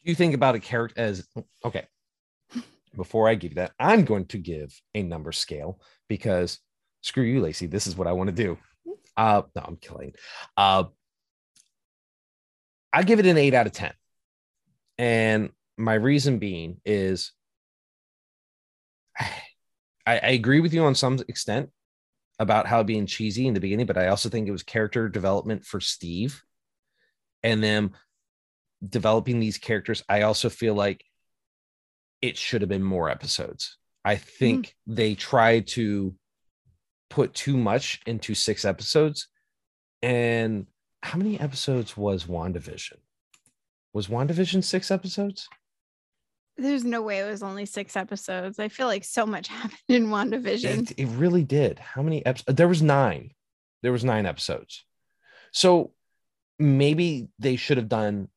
Do 0.05 0.11
you 0.11 0.15
think 0.15 0.35
about 0.35 0.55
a 0.55 0.61
character 0.61 0.99
as 1.01 1.29
okay 1.65 1.87
before 2.96 3.28
i 3.28 3.35
give 3.35 3.52
you 3.52 3.56
that 3.56 3.72
i'm 3.78 4.04
going 4.04 4.26
to 4.26 4.38
give 4.38 4.80
a 4.94 5.02
number 5.02 5.32
scale 5.32 5.80
because 6.09 6.59
screw 7.02 7.24
you 7.24 7.40
lacey 7.40 7.66
this 7.66 7.87
is 7.87 7.96
what 7.96 8.06
i 8.06 8.12
want 8.12 8.28
to 8.28 8.35
do. 8.35 8.59
Uh 9.16 9.42
no 9.54 9.62
i'm 9.66 9.76
killing 9.76 10.12
uh 10.56 10.85
i 12.92 13.02
give 13.02 13.18
it 13.18 13.26
an 13.26 13.38
8 13.38 13.54
out 13.54 13.66
of 13.66 13.72
10 13.72 13.92
and 14.98 15.50
my 15.76 15.94
reason 15.94 16.38
being 16.38 16.80
is 16.85 17.32
I, 19.18 20.18
I 20.18 20.28
agree 20.28 20.61
with 20.61 20.72
you 20.72 20.85
on 20.85 20.94
some 20.94 21.18
extent 21.26 21.70
about 22.38 22.66
how 22.66 22.82
being 22.82 23.06
cheesy 23.06 23.46
in 23.46 23.54
the 23.54 23.61
beginning 23.61 23.87
but 23.87 23.96
i 23.96 24.09
also 24.09 24.28
think 24.28 24.46
it 24.46 24.52
was 24.52 24.62
character 24.62 25.09
development 25.09 25.64
for 25.64 25.80
steve 25.80 26.42
and 27.42 27.62
then 27.62 27.92
developing 28.87 29.40
these 29.40 29.59
characters, 29.59 30.02
I 30.09 30.22
also 30.22 30.48
feel 30.48 30.74
like 30.74 31.04
it 32.22 32.37
should 32.37 32.62
have 32.62 32.68
been 32.68 32.83
more 32.83 33.11
episodes. 33.11 33.76
I 34.05 34.16
think 34.16 34.66
mm-hmm. 34.66 34.94
they 34.94 35.14
tried 35.14 35.66
to 35.68 36.14
put 37.11 37.35
too 37.35 37.57
much 37.57 38.00
into 38.07 38.35
six 38.35 38.64
episodes. 38.64 39.29
And 40.02 40.66
how 41.02 41.18
many 41.18 41.38
episodes 41.40 41.96
was 41.96 42.24
WandaVision? 42.24 42.98
Was 43.92 44.09
WandaVision 44.09 44.62
six 44.62 44.90
episodes? 44.90 45.48
There's 46.57 46.85
no 46.85 47.02
way 47.02 47.18
it 47.18 47.31
was 47.31 47.42
only 47.42 47.66
six 47.66 47.96
episodes. 47.96 48.59
I 48.59 48.68
feel 48.68 48.87
like 48.87 49.05
so 49.05 49.26
much 49.26 49.48
happened 49.61 49.81
in 49.88 50.07
WandaVision. 50.07 50.90
It, 50.90 50.98
it 50.98 51.07
really 51.07 51.44
did. 51.44 51.79
How 51.79 52.02
many 52.02 52.24
episodes? 52.24 52.57
There 52.57 52.68
was 52.68 52.83
nine. 52.83 53.33
There 53.83 53.92
was 53.92 54.05
nine 54.05 54.26
episodes. 54.26 54.85
So 55.52 55.92
maybe 56.59 57.29
they 57.38 57.57
should 57.57 57.76
have 57.76 57.88
done 57.88 58.29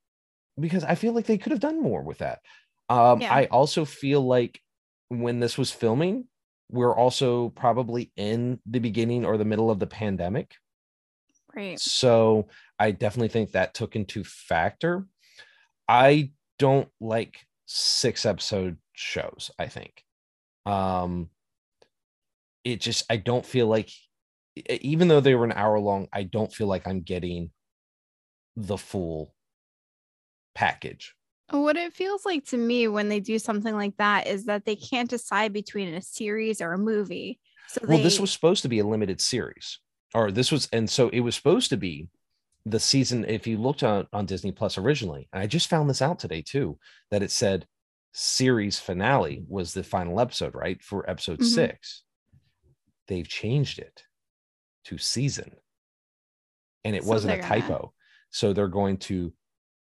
because 0.59 0.83
I 0.83 0.95
feel 0.95 1.13
like 1.13 1.25
they 1.25 1.37
could 1.37 1.51
have 1.51 1.61
done 1.61 1.81
more 1.81 2.01
with 2.03 2.19
that. 2.19 2.39
Um, 2.89 3.21
Yeah. 3.21 3.33
I 3.33 3.45
also 3.45 3.85
feel 3.85 4.21
like 4.21 4.61
when 5.09 5.39
this 5.39 5.57
was 5.57 5.71
filming, 5.71 6.27
we're 6.69 6.95
also 6.95 7.49
probably 7.49 8.11
in 8.15 8.59
the 8.65 8.79
beginning 8.79 9.25
or 9.25 9.37
the 9.37 9.45
middle 9.45 9.71
of 9.71 9.79
the 9.79 9.87
pandemic. 9.87 10.55
Right. 11.55 11.79
So 11.79 12.47
I 12.77 12.91
definitely 12.91 13.29
think 13.29 13.51
that 13.51 13.73
took 13.73 13.95
into 13.95 14.23
factor. 14.23 15.07
I 15.87 16.31
don't 16.59 16.89
like 16.99 17.39
six 17.65 18.25
episode 18.25 18.77
shows, 18.93 19.51
I 19.57 19.67
think. 19.67 20.03
Um 20.65 21.29
it 22.63 22.81
just 22.81 23.05
I 23.09 23.17
don't 23.17 23.45
feel 23.45 23.67
like 23.67 23.89
even 24.67 25.07
though 25.07 25.21
they 25.21 25.35
were 25.35 25.45
an 25.45 25.53
hour 25.53 25.79
long, 25.79 26.07
I 26.11 26.23
don't 26.23 26.53
feel 26.53 26.67
like 26.67 26.87
I'm 26.87 27.01
getting 27.01 27.51
the 28.55 28.77
full 28.77 29.33
package. 30.53 31.15
What 31.51 31.77
it 31.77 31.93
feels 31.93 32.25
like 32.25 32.45
to 32.47 32.57
me 32.57 32.87
when 32.87 33.09
they 33.09 33.19
do 33.19 33.39
something 33.39 33.75
like 33.75 33.97
that 33.97 34.27
is 34.27 34.45
that 34.45 34.65
they 34.65 34.75
can't 34.75 35.09
decide 35.09 35.51
between 35.53 35.93
a 35.93 36.01
series 36.01 36.61
or 36.61 36.73
a 36.73 36.77
movie. 36.77 37.39
So 37.67 37.81
Well, 37.87 37.97
this 37.97 38.19
was 38.19 38.31
supposed 38.31 38.61
to 38.63 38.69
be 38.69 38.79
a 38.79 38.85
limited 38.87 39.19
series, 39.21 39.79
or 40.13 40.31
this 40.31 40.51
was, 40.51 40.67
and 40.71 40.89
so 40.89 41.09
it 41.09 41.19
was 41.21 41.35
supposed 41.35 41.69
to 41.69 41.77
be 41.77 42.07
the 42.65 42.79
season. 42.79 43.25
If 43.25 43.47
you 43.47 43.57
looked 43.57 43.83
on, 43.83 44.07
on 44.13 44.25
Disney 44.25 44.51
Plus 44.51 44.77
originally, 44.77 45.27
and 45.33 45.41
I 45.41 45.47
just 45.47 45.69
found 45.69 45.89
this 45.89 46.01
out 46.01 46.19
today 46.19 46.41
too, 46.41 46.77
that 47.11 47.23
it 47.23 47.31
said 47.31 47.67
series 48.11 48.79
finale 48.79 49.43
was 49.47 49.73
the 49.73 49.83
final 49.83 50.19
episode, 50.19 50.55
right? 50.55 50.81
For 50.83 51.07
episode 51.09 51.39
Mhm. 51.39 51.45
six. 51.53 52.03
They've 53.07 53.27
changed 53.27 53.79
it 53.79 54.03
to 54.85 54.97
season, 54.97 55.55
and 56.83 56.95
it 56.95 57.03
So 57.03 57.09
wasn't 57.09 57.33
a 57.33 57.37
they're 57.37 57.49
gonna- 57.49 57.61
typo. 57.61 57.93
So 58.31 58.53
they're 58.53 58.67
going 58.67 58.97
to 58.97 59.33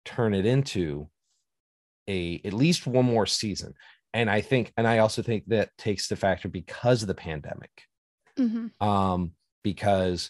turn 0.05 0.33
it 0.33 0.45
into 0.45 1.09
a 2.07 2.41
at 2.45 2.53
least 2.53 2.87
one 2.87 3.05
more 3.05 3.25
season. 3.25 3.73
And 4.13 4.29
I 4.29 4.41
think, 4.41 4.73
and 4.77 4.87
I 4.87 4.99
also 4.99 5.21
think 5.21 5.45
that 5.47 5.69
takes 5.77 6.07
the 6.07 6.15
factor 6.15 6.47
because 6.49 7.01
of 7.01 7.07
the 7.07 7.15
pandemic. 7.15 7.71
Mhm. 8.37 8.69
um 8.81 9.31
because 9.63 10.29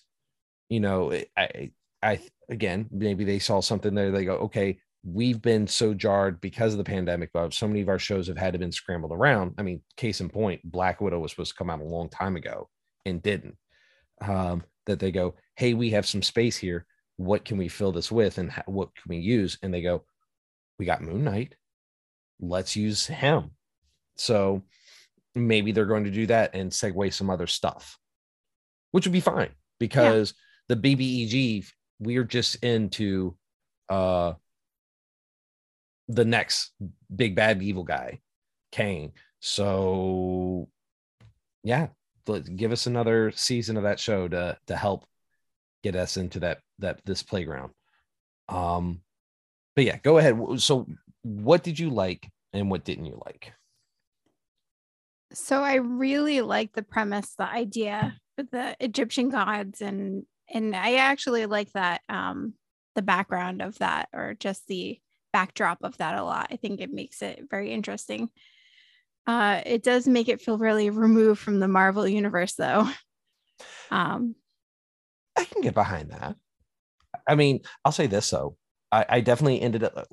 you 0.69 0.79
know 0.79 1.11
i 1.35 1.71
i 2.01 2.19
again 2.49 2.87
maybe 2.89 3.25
they 3.25 3.37
saw 3.39 3.59
something 3.59 3.93
there 3.93 4.11
they 4.11 4.23
go 4.23 4.35
okay 4.35 4.79
we've 5.03 5.41
been 5.41 5.67
so 5.67 5.93
jarred 5.93 6.39
because 6.39 6.73
of 6.73 6.77
the 6.77 6.83
pandemic 6.83 7.29
but 7.33 7.53
so 7.53 7.67
many 7.67 7.81
of 7.81 7.89
our 7.89 7.99
shows 7.99 8.27
have 8.27 8.37
had 8.37 8.53
to 8.53 8.59
been 8.59 8.71
scrambled 8.71 9.11
around. 9.11 9.53
I 9.57 9.63
mean 9.63 9.81
case 9.95 10.21
in 10.21 10.29
point 10.29 10.61
black 10.63 11.01
widow 11.01 11.19
was 11.19 11.31
supposed 11.31 11.51
to 11.51 11.57
come 11.57 11.69
out 11.69 11.81
a 11.81 11.83
long 11.83 12.09
time 12.09 12.35
ago 12.35 12.69
and 13.05 13.21
didn't. 13.21 13.57
Um 14.21 14.63
that 14.85 14.99
they 14.99 15.11
go 15.11 15.35
hey 15.55 15.73
we 15.73 15.91
have 15.91 16.07
some 16.07 16.23
space 16.23 16.57
here. 16.57 16.85
What 17.17 17.45
can 17.45 17.57
we 17.57 17.67
fill 17.67 17.91
this 17.91 18.11
with 18.11 18.37
and 18.37 18.51
how, 18.51 18.63
what 18.65 18.89
can 18.95 19.09
we 19.09 19.17
use? 19.17 19.57
And 19.61 19.73
they 19.73 19.81
go 19.81 20.05
we 20.79 20.85
got 20.85 21.01
moon 21.01 21.23
knight 21.23 21.55
let's 22.39 22.75
use 22.75 23.05
him 23.05 23.51
so 24.15 24.63
maybe 25.35 25.71
they're 25.71 25.85
going 25.85 26.03
to 26.03 26.11
do 26.11 26.25
that 26.25 26.55
and 26.55 26.71
segue 26.71 27.13
some 27.13 27.29
other 27.29 27.47
stuff 27.47 27.97
which 28.91 29.05
would 29.05 29.13
be 29.13 29.19
fine 29.19 29.49
because 29.79 30.33
the 30.67 30.75
BBEG 30.75 31.67
we're 31.99 32.23
just 32.23 32.63
into 32.63 33.35
uh 33.89 34.33
the 36.07 36.25
next 36.25 36.71
big 37.13 37.35
bad 37.35 37.61
evil 37.61 37.83
guy, 37.83 38.19
Kang. 38.71 39.11
So 39.39 40.69
yeah, 41.63 41.87
give 42.55 42.71
us 42.71 42.87
another 42.87 43.31
season 43.31 43.77
of 43.77 43.83
that 43.83 43.99
show 43.99 44.27
to 44.27 44.57
to 44.67 44.75
help 44.75 45.05
get 45.83 45.95
us 45.95 46.17
into 46.17 46.39
that 46.41 46.59
that 46.79 47.01
this 47.05 47.23
playground. 47.23 47.71
Um 48.49 49.01
but 49.75 49.85
yeah, 49.85 49.97
go 49.97 50.17
ahead. 50.17 50.39
So 50.59 50.87
what 51.27 51.63
did 51.63 51.77
you 51.77 51.89
like 51.89 52.29
and 52.53 52.71
what 52.71 52.85
didn't 52.85 53.05
you 53.05 53.21
like? 53.25 53.53
So 55.33 55.61
I 55.61 55.75
really 55.75 56.41
like 56.41 56.73
the 56.73 56.83
premise, 56.83 57.35
the 57.37 57.49
idea 57.49 58.15
with 58.37 58.49
the 58.51 58.75
Egyptian 58.79 59.29
gods 59.29 59.81
and 59.81 60.23
and 60.49 60.73
I 60.75 60.95
actually 60.95 61.45
like 61.45 61.71
that 61.73 62.01
um 62.07 62.53
the 62.95 63.01
background 63.01 63.61
of 63.61 63.77
that 63.79 64.07
or 64.13 64.35
just 64.39 64.65
the 64.67 64.99
backdrop 65.33 65.79
of 65.83 65.97
that 65.97 66.17
a 66.17 66.23
lot. 66.23 66.47
I 66.51 66.55
think 66.55 66.79
it 66.79 66.91
makes 66.91 67.21
it 67.21 67.45
very 67.49 67.71
interesting. 67.71 68.29
Uh 69.25 69.61
it 69.65 69.83
does 69.83 70.07
make 70.07 70.29
it 70.29 70.41
feel 70.41 70.57
really 70.57 70.89
removed 70.89 71.41
from 71.41 71.59
the 71.59 71.67
Marvel 71.67 72.07
universe 72.07 72.53
though. 72.53 72.89
Um 73.89 74.35
I 75.35 75.45
can 75.45 75.61
get 75.61 75.73
behind 75.73 76.11
that. 76.11 76.35
I 77.27 77.35
mean, 77.35 77.61
I'll 77.83 77.91
say 77.91 78.07
this 78.07 78.29
though. 78.29 78.57
I, 78.91 79.05
I 79.09 79.21
definitely 79.21 79.61
ended 79.61 79.83
up 79.83 80.07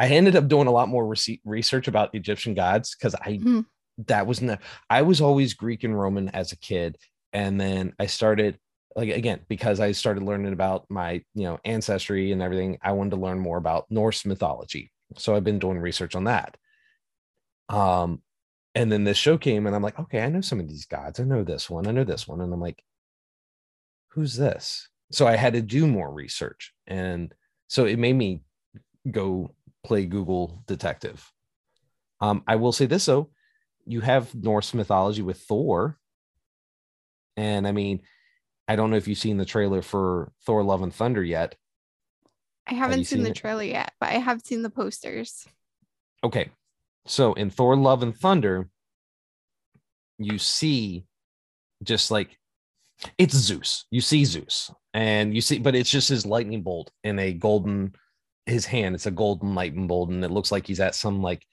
I 0.00 0.08
ended 0.08 0.34
up 0.34 0.48
doing 0.48 0.66
a 0.66 0.72
lot 0.72 0.88
more 0.88 1.14
research 1.44 1.86
about 1.86 2.14
Egyptian 2.14 2.54
gods 2.54 2.96
because 2.96 3.14
I 3.14 3.36
Mhm. 3.36 3.66
that 4.08 4.26
was 4.26 4.40
not 4.40 4.60
I 4.88 5.02
was 5.02 5.20
always 5.20 5.52
Greek 5.52 5.84
and 5.84 5.96
Roman 5.98 6.30
as 6.30 6.52
a 6.52 6.56
kid, 6.56 6.96
and 7.34 7.60
then 7.60 7.94
I 7.98 8.06
started 8.06 8.58
like 8.96 9.10
again 9.10 9.44
because 9.48 9.78
I 9.78 9.92
started 9.92 10.24
learning 10.24 10.54
about 10.54 10.86
my 10.88 11.22
you 11.34 11.44
know 11.44 11.60
ancestry 11.66 12.32
and 12.32 12.40
everything. 12.40 12.78
I 12.82 12.92
wanted 12.92 13.10
to 13.10 13.16
learn 13.16 13.38
more 13.38 13.58
about 13.58 13.90
Norse 13.90 14.24
mythology, 14.24 14.90
so 15.18 15.36
I've 15.36 15.44
been 15.44 15.58
doing 15.58 15.78
research 15.78 16.14
on 16.14 16.24
that. 16.24 16.56
Um, 17.68 18.22
and 18.74 18.90
then 18.90 19.04
this 19.04 19.18
show 19.18 19.36
came, 19.36 19.66
and 19.66 19.76
I'm 19.76 19.82
like, 19.82 19.98
okay, 19.98 20.22
I 20.22 20.28
know 20.30 20.40
some 20.40 20.60
of 20.60 20.68
these 20.68 20.86
gods. 20.86 21.20
I 21.20 21.24
know 21.24 21.44
this 21.44 21.68
one. 21.68 21.86
I 21.86 21.92
know 21.92 22.04
this 22.04 22.26
one, 22.26 22.40
and 22.40 22.52
I'm 22.52 22.60
like, 22.60 22.82
who's 24.08 24.34
this? 24.36 24.88
So 25.12 25.26
I 25.26 25.36
had 25.36 25.52
to 25.52 25.62
do 25.62 25.86
more 25.86 26.10
research, 26.10 26.72
and 26.86 27.34
so 27.68 27.84
it 27.84 27.98
made 27.98 28.14
me 28.16 28.42
go 29.10 29.54
play 29.84 30.06
Google 30.06 30.62
Detective. 30.66 31.30
Um, 32.20 32.42
I 32.46 32.56
will 32.56 32.72
say 32.72 32.86
this 32.86 33.06
though, 33.06 33.30
you 33.86 34.00
have 34.00 34.34
Norse 34.34 34.74
mythology 34.74 35.22
with 35.22 35.38
Thor, 35.38 35.98
and 37.36 37.66
I 37.66 37.72
mean, 37.72 38.02
I 38.68 38.76
don't 38.76 38.90
know 38.90 38.96
if 38.96 39.08
you've 39.08 39.18
seen 39.18 39.36
the 39.36 39.44
trailer 39.44 39.82
for 39.82 40.32
Thor: 40.44 40.62
Love 40.62 40.82
and 40.82 40.94
Thunder 40.94 41.24
yet. 41.24 41.56
I 42.66 42.74
haven't 42.74 42.98
you 42.98 43.04
seen, 43.04 43.18
seen 43.18 43.24
the 43.24 43.30
it? 43.30 43.36
trailer 43.36 43.62
yet, 43.62 43.92
but 44.00 44.10
I 44.10 44.18
have 44.18 44.42
seen 44.42 44.62
the 44.62 44.70
posters. 44.70 45.46
Okay, 46.22 46.50
so 47.06 47.32
in 47.32 47.50
Thor: 47.50 47.76
Love 47.76 48.02
and 48.02 48.16
Thunder, 48.16 48.68
you 50.18 50.38
see 50.38 51.06
just 51.82 52.10
like 52.10 52.38
it's 53.16 53.34
Zeus. 53.34 53.86
You 53.90 54.02
see 54.02 54.24
Zeus, 54.24 54.70
and 54.92 55.34
you 55.34 55.40
see, 55.40 55.58
but 55.58 55.74
it's 55.74 55.90
just 55.90 56.10
his 56.10 56.26
lightning 56.26 56.62
bolt 56.62 56.90
in 57.02 57.18
a 57.18 57.32
golden 57.32 57.94
his 58.50 58.66
hand. 58.66 58.94
It's 58.94 59.06
a 59.06 59.10
golden 59.10 59.54
bolt, 59.86 60.10
and 60.10 60.24
it 60.24 60.30
looks 60.30 60.50
like 60.52 60.66
he's 60.66 60.80
at 60.80 60.94
some 60.94 61.22
like 61.22 61.46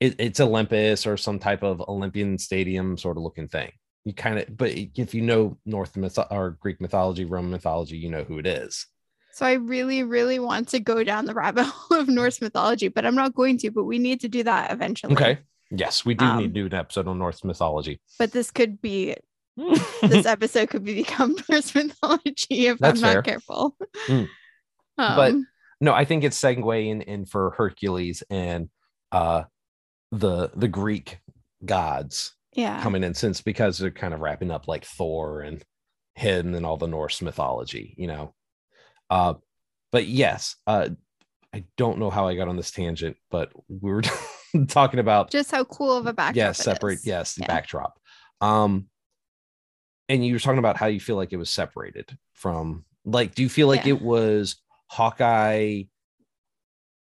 it, 0.00 0.14
it's 0.18 0.40
Olympus 0.40 1.06
or 1.06 1.16
some 1.16 1.38
type 1.38 1.62
of 1.62 1.80
Olympian 1.88 2.38
stadium 2.38 2.96
sort 2.98 3.16
of 3.16 3.22
looking 3.22 3.48
thing. 3.48 3.72
You 4.04 4.12
kind 4.12 4.38
of, 4.38 4.56
but 4.56 4.70
if 4.72 5.14
you 5.14 5.22
know 5.22 5.58
North 5.66 5.96
myth 5.96 6.18
or 6.30 6.50
Greek 6.60 6.80
mythology, 6.80 7.24
Roman 7.24 7.50
mythology, 7.50 7.96
you 7.96 8.10
know 8.10 8.22
who 8.24 8.38
it 8.38 8.46
is. 8.46 8.86
So 9.32 9.44
I 9.44 9.54
really, 9.54 10.02
really 10.02 10.38
want 10.38 10.68
to 10.68 10.80
go 10.80 11.02
down 11.02 11.24
the 11.26 11.34
rabbit 11.34 11.64
hole 11.66 11.98
of 12.00 12.08
Norse 12.08 12.40
mythology, 12.40 12.88
but 12.88 13.04
I'm 13.04 13.14
not 13.16 13.34
going 13.34 13.58
to, 13.58 13.70
but 13.70 13.84
we 13.84 13.98
need 13.98 14.20
to 14.20 14.28
do 14.28 14.42
that 14.44 14.70
eventually. 14.70 15.12
Okay. 15.14 15.38
Yes, 15.70 16.04
we 16.04 16.14
do 16.14 16.24
Um, 16.24 16.38
need 16.38 16.54
to 16.54 16.60
do 16.60 16.66
an 16.66 16.74
episode 16.74 17.08
on 17.08 17.18
Norse 17.18 17.42
mythology. 17.42 18.00
But 18.18 18.30
this 18.32 18.50
could 18.52 18.80
be 18.80 19.16
this 20.02 20.24
episode 20.26 20.68
could 20.70 20.84
become 20.84 21.34
Norse 21.50 21.74
mythology 21.74 22.66
if 22.68 22.78
That's 22.78 22.98
I'm 22.98 23.02
not 23.02 23.12
fair. 23.14 23.22
careful. 23.22 23.76
Mm. 24.06 24.28
But- 24.96 25.30
Um, 25.32 25.46
no, 25.80 25.92
I 25.92 26.04
think 26.04 26.24
it's 26.24 26.40
segue 26.40 27.04
in, 27.06 27.26
for 27.26 27.50
Hercules 27.56 28.22
and 28.30 28.68
uh 29.12 29.44
the 30.12 30.50
the 30.54 30.68
Greek 30.68 31.18
gods 31.64 32.34
yeah. 32.54 32.82
coming 32.82 33.04
in 33.04 33.14
since 33.14 33.40
because 33.40 33.78
they're 33.78 33.90
kind 33.90 34.14
of 34.14 34.20
wrapping 34.20 34.50
up 34.50 34.68
like 34.68 34.84
Thor 34.84 35.40
and 35.42 35.62
him 36.14 36.54
and 36.54 36.64
all 36.64 36.76
the 36.76 36.86
Norse 36.86 37.20
mythology, 37.22 37.94
you 37.98 38.06
know. 38.06 38.34
Uh 39.10 39.34
but 39.92 40.06
yes, 40.06 40.56
uh 40.66 40.88
I 41.54 41.64
don't 41.76 41.98
know 41.98 42.10
how 42.10 42.26
I 42.28 42.34
got 42.36 42.48
on 42.48 42.56
this 42.56 42.70
tangent, 42.70 43.16
but 43.30 43.50
we 43.68 43.90
were 43.92 44.02
talking 44.68 45.00
about 45.00 45.30
Just 45.30 45.50
how 45.50 45.64
cool 45.64 45.96
of 45.96 46.06
a 46.06 46.12
backdrop. 46.12 46.36
yes, 46.36 46.60
it 46.60 46.64
separate, 46.64 46.98
is. 46.98 47.06
yes, 47.06 47.34
the 47.34 47.42
Yeah. 47.42 47.46
backdrop. 47.48 47.98
Um 48.40 48.86
and 50.08 50.24
you 50.24 50.32
were 50.34 50.38
talking 50.40 50.58
about 50.58 50.76
how 50.76 50.86
you 50.86 51.00
feel 51.00 51.16
like 51.16 51.32
it 51.32 51.36
was 51.36 51.50
separated 51.50 52.16
from 52.34 52.84
like 53.04 53.34
do 53.34 53.42
you 53.42 53.48
feel 53.48 53.68
like 53.68 53.84
Yeah. 53.86 53.94
it 53.94 54.02
was 54.02 54.56
Hawkeye 54.88 55.82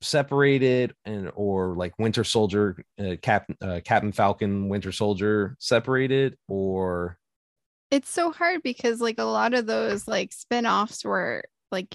separated 0.01 0.95
and 1.05 1.31
or 1.35 1.77
like 1.77 1.99
Winter 1.99 2.25
Soldier 2.25 2.85
uh, 2.99 3.16
Cap 3.23 3.47
uh, 3.61 3.81
Captain 3.85 4.12
Falcon 4.12 4.68
Winter 4.68 4.92
Soldier 4.92 5.57
separated 5.61 6.37
or 6.49 7.18
It's 7.90 8.11
so 8.11 8.33
hard 8.33 8.62
because 8.62 9.01
like 9.01 9.18
a 9.18 9.25
lot 9.25 9.55
of 9.55 9.66
those 9.66 10.09
like 10.09 10.33
spin-offs 10.33 11.05
were 11.05 11.45
like 11.71 11.95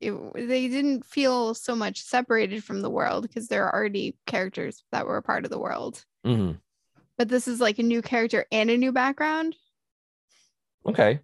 it, 0.00 0.12
they 0.34 0.68
didn't 0.68 1.06
feel 1.06 1.54
so 1.54 1.74
much 1.74 2.02
separated 2.02 2.62
from 2.62 2.82
the 2.82 2.90
world 2.90 3.22
because 3.22 3.48
there 3.48 3.64
are 3.64 3.74
already 3.74 4.16
characters 4.26 4.84
that 4.92 5.06
were 5.06 5.16
a 5.16 5.22
part 5.22 5.44
of 5.44 5.50
the 5.50 5.58
world. 5.58 6.04
Mhm. 6.26 6.58
But 7.16 7.28
this 7.28 7.48
is 7.48 7.60
like 7.60 7.78
a 7.78 7.82
new 7.82 8.02
character 8.02 8.44
and 8.52 8.70
a 8.70 8.76
new 8.76 8.92
background. 8.92 9.56
okay 10.86 11.20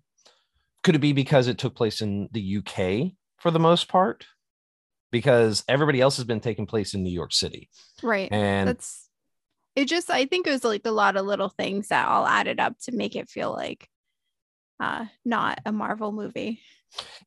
could 0.82 0.96
it 0.96 1.00
be 1.00 1.12
because 1.12 1.46
it 1.46 1.58
took 1.58 1.74
place 1.76 2.00
in 2.00 2.28
the 2.32 2.40
UK 2.58 3.12
for 3.42 3.50
the 3.50 3.58
most 3.58 3.88
part 3.88 4.24
because 5.10 5.64
everybody 5.68 6.00
else 6.00 6.16
has 6.16 6.24
been 6.24 6.40
taking 6.40 6.64
place 6.64 6.94
in 6.94 7.02
New 7.02 7.10
York 7.12 7.32
City 7.32 7.68
Right. 8.02 8.30
and 8.32 8.68
That's 8.68 9.08
it 9.74 9.86
just 9.88 10.10
I 10.10 10.26
think 10.26 10.46
it 10.46 10.50
was 10.52 10.64
like 10.64 10.82
a 10.86 10.90
lot 10.92 11.16
of 11.16 11.26
little 11.26 11.48
things 11.48 11.88
that 11.88 12.06
all 12.06 12.26
added 12.26 12.60
up 12.60 12.78
to 12.84 12.92
make 12.92 13.16
it 13.16 13.28
feel 13.28 13.52
like 13.52 13.88
uh 14.80 15.06
not 15.24 15.58
a 15.66 15.72
Marvel 15.72 16.12
movie. 16.12 16.60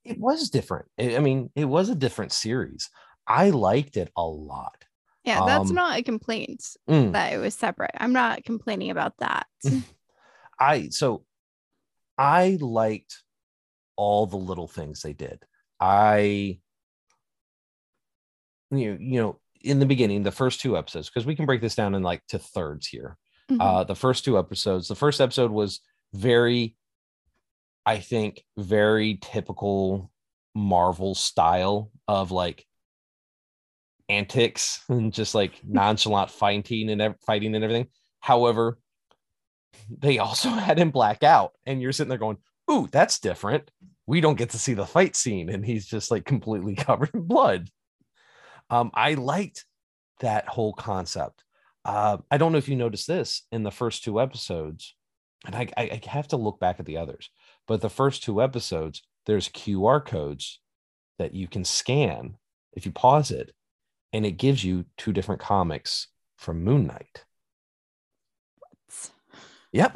it 0.06 0.18
was 0.20 0.50
different. 0.50 0.86
I 1.00 1.20
mean, 1.20 1.50
it 1.56 1.66
was 1.66 1.90
a 1.90 1.96
different 1.96 2.32
series. 2.32 2.90
I 3.28 3.50
liked 3.50 3.98
it 3.98 4.12
a 4.16 4.24
lot. 4.24 4.86
Yeah, 5.24 5.44
that's 5.46 5.70
Um, 5.72 5.76
not 5.76 5.98
a 6.00 6.04
complaint 6.04 6.64
Mm, 6.90 7.12
that 7.14 7.34
it 7.34 7.38
was 7.40 7.56
separate. 7.56 7.92
I'm 7.98 8.14
not 8.14 8.44
complaining 8.46 8.92
about 8.92 9.18
that. 9.18 9.48
I 10.60 10.90
so 10.90 11.26
I 12.18 12.58
liked 12.62 13.24
all 13.98 14.26
the 14.28 14.38
little 14.38 14.68
things 14.68 15.02
they 15.02 15.14
did. 15.14 15.44
I 15.80 16.60
you 18.72 18.92
know, 18.94 18.98
you 19.00 19.22
know, 19.22 19.40
in 19.62 19.80
the 19.80 19.86
beginning, 19.86 20.24
the 20.24 20.32
first 20.32 20.60
two 20.62 20.78
episodes, 20.78 21.10
because 21.10 21.26
we 21.26 21.36
can 21.36 21.46
break 21.46 21.62
this 21.62 21.76
down 21.76 21.96
in 21.96 22.04
like 22.04 22.26
to 22.28 22.40
thirds 22.40 22.88
here. 22.88 23.18
Mhm. 23.50 23.58
Uh 23.62 23.84
the 23.84 23.96
first 23.96 24.26
two 24.26 24.38
episodes, 24.38 24.88
the 24.88 24.96
first 24.96 25.22
episode 25.22 25.52
was 25.52 25.82
very, 26.14 26.76
I 27.86 28.00
think, 28.00 28.44
very 28.58 29.20
typical 29.22 30.12
Marvel 30.56 31.14
style 31.16 31.92
of 32.08 32.32
like 32.32 32.66
antics 34.10 34.84
and 34.90 35.14
just 35.14 35.36
like 35.36 35.60
nonchalant 35.68 36.32
fighting 36.32 36.90
and 36.90 37.02
ev- 37.02 37.16
fighting 37.26 37.56
and 37.56 37.64
everything. 37.64 37.88
However, 38.20 38.78
they 39.90 40.18
also 40.20 40.50
had 40.68 40.80
him 40.80 40.92
black 40.92 41.24
out, 41.24 41.52
and 41.66 41.82
you're 41.82 41.92
sitting 41.92 42.10
there 42.10 42.18
going, 42.18 42.38
"Ooh, 42.72 42.88
that's 42.92 43.20
different." 43.20 43.70
We 44.08 44.22
don't 44.22 44.38
get 44.38 44.52
to 44.52 44.60
see 44.60 44.74
the 44.74 44.86
fight 44.86 45.16
scene, 45.16 45.50
and 45.50 45.66
he's 45.66 45.86
just 45.86 46.12
like 46.12 46.26
completely 46.26 46.76
covered 46.76 47.12
in 47.14 47.22
blood. 47.22 47.70
Um, 48.70 48.92
I 48.94 49.16
liked 49.16 49.66
that 50.20 50.48
whole 50.48 50.74
concept. 50.74 51.44
Uh, 51.84 52.18
I 52.32 52.38
don't 52.38 52.52
know 52.52 52.58
if 52.58 52.70
you 52.70 52.76
noticed 52.76 53.08
this 53.08 53.44
in 53.52 53.64
the 53.64 53.72
first 53.72 54.04
two 54.04 54.20
episodes, 54.20 54.96
and 55.46 55.56
I, 55.56 55.68
I, 55.78 55.84
I 55.84 56.02
have 56.08 56.28
to 56.30 56.38
look 56.38 56.60
back 56.60 56.80
at 56.80 56.86
the 56.86 56.98
others, 56.98 57.30
but 57.68 57.82
the 57.82 57.90
first 57.90 58.24
two 58.24 58.42
episodes, 58.42 59.04
there's 59.26 59.50
QR 59.50 60.04
codes 60.04 60.60
that 61.20 61.34
you 61.34 61.48
can 61.48 61.64
scan 61.64 62.38
if 62.74 62.86
you 62.86 62.92
pause 62.92 63.32
it, 63.32 63.52
and 64.14 64.26
it 64.26 64.34
gives 64.34 64.64
you 64.64 64.86
two 64.98 65.14
different 65.14 65.42
comics 65.42 66.08
from 66.38 66.64
Moon 66.64 66.88
Knight. 66.88 67.25
Yep. 69.76 69.92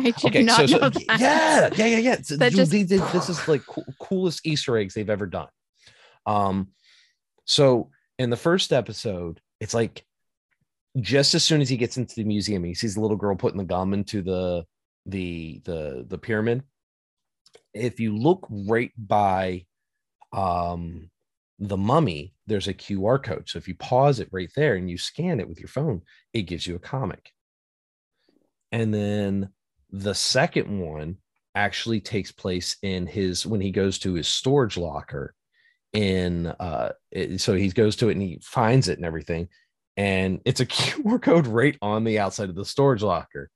Not 0.45 0.57
know 0.69 0.89
that. 0.89 1.19
Yeah, 1.21 1.69
yeah, 1.75 1.85
yeah, 1.85 1.97
yeah. 1.97 2.15
So 2.21 2.35
dude, 2.49 2.57
just- 2.57 2.71
they 2.71 2.83
did- 2.83 3.01
this 3.13 3.29
is 3.29 3.47
like 3.47 3.65
cool, 3.67 3.85
coolest 3.99 4.45
Easter 4.45 4.77
eggs 4.77 4.93
they've 4.93 5.09
ever 5.09 5.25
done. 5.25 5.47
Um, 6.25 6.69
so 7.45 7.89
in 8.17 8.29
the 8.29 8.37
first 8.37 8.73
episode, 8.73 9.39
it's 9.59 9.73
like 9.73 10.05
just 10.99 11.33
as 11.33 11.43
soon 11.43 11.61
as 11.61 11.69
he 11.69 11.77
gets 11.77 11.97
into 11.97 12.15
the 12.15 12.23
museum, 12.25 12.63
he 12.63 12.73
sees 12.73 12.95
the 12.95 13.01
little 13.01 13.17
girl 13.17 13.35
putting 13.35 13.57
the 13.57 13.63
gum 13.63 13.93
into 13.93 14.21
the 14.21 14.65
the 15.05 15.61
the 15.63 16.05
the 16.07 16.17
pyramid. 16.17 16.63
If 17.73 17.99
you 17.99 18.17
look 18.17 18.45
right 18.49 18.91
by 18.97 19.65
um 20.33 21.09
the 21.57 21.75
mummy 21.77 22.33
there's 22.47 22.67
a 22.69 22.73
qr 22.73 23.21
code 23.21 23.49
so 23.49 23.57
if 23.57 23.67
you 23.67 23.75
pause 23.75 24.19
it 24.21 24.29
right 24.31 24.51
there 24.55 24.75
and 24.75 24.89
you 24.89 24.97
scan 24.97 25.39
it 25.41 25.49
with 25.49 25.59
your 25.59 25.67
phone 25.67 26.01
it 26.33 26.43
gives 26.43 26.65
you 26.65 26.75
a 26.75 26.79
comic 26.79 27.33
and 28.71 28.93
then 28.93 29.49
the 29.91 30.13
second 30.13 30.79
one 30.79 31.17
actually 31.55 31.99
takes 31.99 32.31
place 32.31 32.77
in 32.81 33.07
his 33.07 33.45
when 33.45 33.61
he 33.61 33.71
goes 33.71 33.99
to 33.99 34.13
his 34.13 34.27
storage 34.27 34.77
locker 34.77 35.33
in 35.93 36.45
uh 36.47 36.91
it, 37.11 37.41
so 37.41 37.55
he 37.55 37.69
goes 37.69 37.95
to 37.95 38.09
it 38.09 38.13
and 38.13 38.21
he 38.21 38.39
finds 38.43 38.87
it 38.87 38.99
and 38.99 39.05
everything 39.05 39.47
and 39.97 40.39
it's 40.45 40.59
a 40.59 40.65
QR 40.67 41.21
code 41.21 41.47
right 41.47 41.75
on 41.81 42.03
the 42.03 42.19
outside 42.19 42.49
of 42.49 42.55
the 42.55 42.65
storage 42.65 43.01
locker 43.01 43.49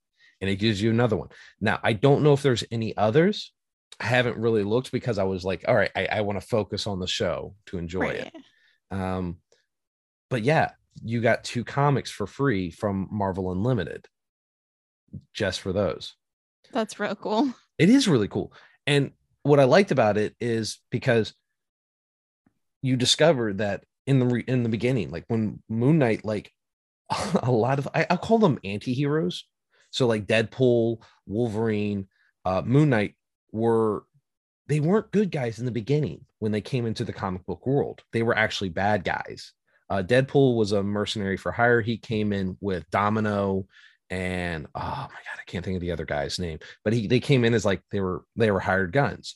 and 0.44 0.50
it 0.50 0.58
gives 0.58 0.82
you 0.82 0.90
another 0.90 1.16
one. 1.16 1.30
Now, 1.62 1.80
I 1.82 1.94
don't 1.94 2.22
know 2.22 2.34
if 2.34 2.44
there's 2.44 2.66
any 2.70 2.98
others. 2.98 3.54
I 3.98 4.08
haven't 4.08 4.36
really 4.36 4.64
looked 4.64 4.92
because 4.92 5.18
I 5.18 5.24
was 5.24 5.46
like, 5.46 5.64
all 5.70 5.74
right, 5.74 5.92
I, 5.96 6.06
I 6.08 6.22
want 6.22 6.38
to 6.38 6.46
focus 6.46 6.86
on 6.86 7.00
the 7.00 7.08
show 7.08 7.56
to 7.68 7.78
enjoy 7.78 8.02
right. 8.02 8.16
it. 8.16 8.34
Um, 8.92 9.38
but 10.30 10.44
yeah, 10.44 10.72
you 11.02 11.22
got 11.22 11.46
two 11.46 11.64
comics 11.64 12.12
for 12.12 12.28
free 12.28 12.72
from 12.72 13.08
Marvel 13.10 13.54
Unlimited 13.54 14.06
just 15.34 15.62
for 15.62 15.72
those. 15.72 16.14
That's 16.72 17.00
real 17.00 17.16
cool. 17.16 17.54
It 17.78 17.90
is 17.90 18.08
really 18.08 18.28
cool. 18.28 18.54
And 18.88 19.12
what 19.44 19.60
I 19.60 19.66
liked 19.66 19.92
about 19.92 20.18
it 20.18 20.36
is 20.40 20.80
because 20.90 21.34
you 22.82 22.96
discover 22.96 23.54
that 23.54 23.84
in 24.06 24.20
the 24.20 24.26
re- 24.26 24.46
in 24.48 24.64
the 24.64 24.70
beginning, 24.70 25.12
like 25.12 25.26
when 25.28 25.62
Moon 25.70 26.00
Knight, 26.00 26.26
like 26.26 26.52
a 27.44 27.52
lot 27.52 27.80
of 27.80 27.88
I, 27.94 28.06
I 28.10 28.16
call 28.18 28.40
them 28.40 28.60
anti-heroes. 28.64 29.46
So 29.92 30.08
like 30.08 30.26
Deadpool, 30.26 31.04
Wolverine, 31.28 32.08
uh, 32.46 32.62
Moon 32.64 32.90
Knight 32.90 33.16
were 33.52 34.04
they 34.68 34.80
weren't 34.80 35.12
good 35.12 35.32
guys 35.32 35.60
in 35.60 35.66
the 35.66 35.72
beginning 35.72 36.26
when 36.40 36.52
they 36.52 36.62
came 36.62 36.86
into 36.86 37.04
the 37.04 37.14
comic 37.14 37.46
book 37.46 37.66
world. 37.68 38.02
They 38.12 38.24
were 38.24 38.38
actually 38.38 38.70
bad 38.70 39.04
guys. 39.04 39.54
Uh, 39.90 40.02
Deadpool 40.02 40.56
was 40.56 40.72
a 40.72 40.82
mercenary 40.82 41.38
for 41.38 41.52
hire. 41.52 41.82
He 41.82 41.98
came 41.98 42.34
in 42.34 42.58
with 42.62 42.90
Domino 42.90 43.68
and 44.14 44.68
oh 44.76 44.80
my 44.80 45.08
god, 45.08 45.40
I 45.40 45.44
can't 45.48 45.66
think 45.66 45.76
of 45.76 45.82
the 45.82 45.92
other 45.92 46.06
guy's 46.06 46.38
name, 46.38 46.60
but 46.84 46.94
he 46.94 47.08
they 47.08 47.20
came 47.20 47.44
in 47.44 47.56
as 47.56 47.66
like 47.66 47.82
they 47.92 48.00
were 48.00 48.24
they 48.36 48.52
were 48.52 48.60
hired 48.60 48.92
guns. 48.92 49.36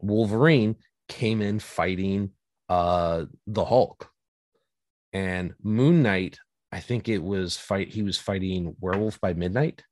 Wolverine 0.00 0.74
came 1.08 1.40
in 1.40 1.60
fighting 1.60 2.30
uh 2.68 3.26
the 3.46 3.64
Hulk. 3.64 4.10
And 5.12 5.54
Moon 5.62 6.02
Knight, 6.02 6.40
I 6.72 6.80
think 6.80 7.08
it 7.08 7.22
was 7.22 7.56
fight 7.56 7.90
he 7.90 8.02
was 8.02 8.18
fighting 8.18 8.74
Werewolf 8.80 9.20
by 9.20 9.32
Midnight. 9.32 9.84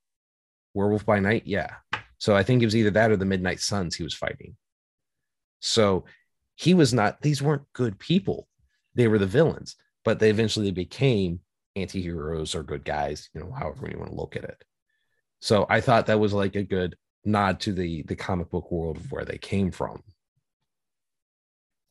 Werewolf 0.75 1.07
by 1.07 1.21
Night, 1.21 1.45
yeah. 1.47 1.71
So 2.19 2.35
I 2.35 2.43
think 2.43 2.61
it 2.61 2.67
was 2.67 2.75
either 2.75 2.91
that 2.91 3.13
or 3.13 3.17
the 3.17 3.25
Midnight 3.25 3.61
Suns 3.61 3.95
he 3.95 4.03
was 4.03 4.15
fighting. 4.15 4.57
So 5.61 6.07
he 6.57 6.75
was 6.75 6.93
not 6.93 7.23
these 7.23 7.41
weren't 7.41 7.73
good 7.73 8.01
people. 8.01 8.49
They 8.97 9.07
were 9.07 9.19
the 9.19 9.27
villains, 9.27 9.77
but 10.05 10.19
they 10.19 10.31
eventually 10.31 10.73
became 10.73 11.39
anti-heroes 11.77 12.55
or 12.55 12.63
good 12.63 12.85
guys, 12.85 13.29
you 13.35 13.41
know, 13.41 13.53
however 13.53 13.89
you 13.91 13.99
want 13.99 14.11
to 14.11 14.17
look 14.17 14.37
at 14.37 14.45
it. 14.45 14.63
So 15.41 15.67
I 15.69 15.81
thought 15.81 16.07
that 16.07 16.21
was 16.21 16.33
like 16.33 16.57
a 16.57 16.63
good 16.63 16.97
nod 17.25 17.61
to 17.61 17.73
the 17.73 18.03
the 18.03 18.17
comic 18.17 18.51
book 18.51 18.71
world 18.71 18.99
of 18.99 19.11
where 19.11 19.25
they 19.25 19.39
came 19.39 19.71
from. 19.71 20.03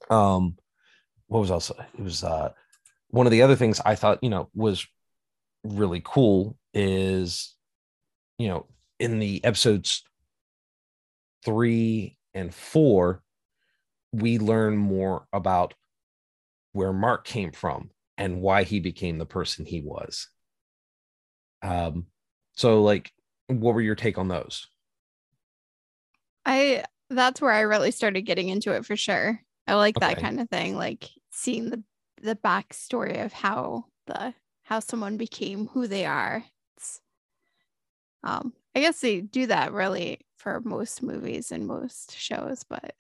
Um 0.10 0.58
what 1.28 1.39
was 1.39 1.52
also 1.52 1.76
it 1.98 2.04
was 2.04 2.24
uh 2.24 2.52
one 3.10 3.28
of 3.28 3.32
the 3.32 3.41
other 3.43 3.56
things 3.56 3.80
I 3.86 3.96
thought, 3.96 4.24
you 4.24 4.30
know, 4.30 4.50
was 4.56 4.88
really 5.63 6.02
cool 6.04 6.58
is, 6.74 7.56
you 8.38 8.48
know, 8.48 8.65
in 9.00 9.19
the 9.19 9.43
episodes 9.43 10.04
three 11.46 12.17
and 12.34 12.54
four, 12.54 13.22
we 14.12 14.39
learn 14.39 14.78
more 14.78 15.28
about 15.32 15.76
where 16.72 16.93
Mark 16.93 17.26
came 17.26 17.52
from 17.52 17.91
and 18.17 18.41
why 18.41 18.63
he 18.63 18.80
became 18.80 19.17
the 19.17 19.26
person 19.26 19.65
he 19.65 19.82
was. 19.82 20.30
Um, 21.62 22.08
so 22.56 22.84
like, 22.84 23.12
what 23.47 23.73
were 23.73 23.82
your 23.82 23.95
take 23.95 24.17
on 24.17 24.28
those? 24.28 24.67
I 26.45 26.84
that's 27.10 27.41
where 27.41 27.52
I 27.52 27.62
really 27.62 27.91
started 27.91 28.21
getting 28.23 28.49
into 28.49 28.73
it 28.73 28.86
for 28.86 28.95
sure. 28.95 29.41
I 29.67 29.76
like 29.76 29.97
okay. 29.97 30.08
that 30.08 30.21
kind 30.21 30.39
of 30.39 30.49
thing, 30.49 30.76
like 30.76 31.10
seeing 31.32 31.69
the 31.69 31.84
the 32.21 32.36
backstory 32.36 33.23
of 33.23 33.34
how 33.34 33.86
the 34.08 34.34
how 34.63 34.80
someone 34.80 35.17
became 35.17 35.67
who 35.67 35.88
they 35.88 36.06
are. 36.06 36.43
It's, 36.78 37.02
um, 38.23 38.54
I 38.76 38.80
guess 38.80 39.02
they 39.02 39.21
do 39.21 39.47
that 39.47 39.73
really 39.73 40.19
for 40.38 40.62
most 40.62 41.04
movies 41.04 41.52
and 41.52 41.67
most 41.67 42.17
shows, 42.17 42.63
but 42.63 42.93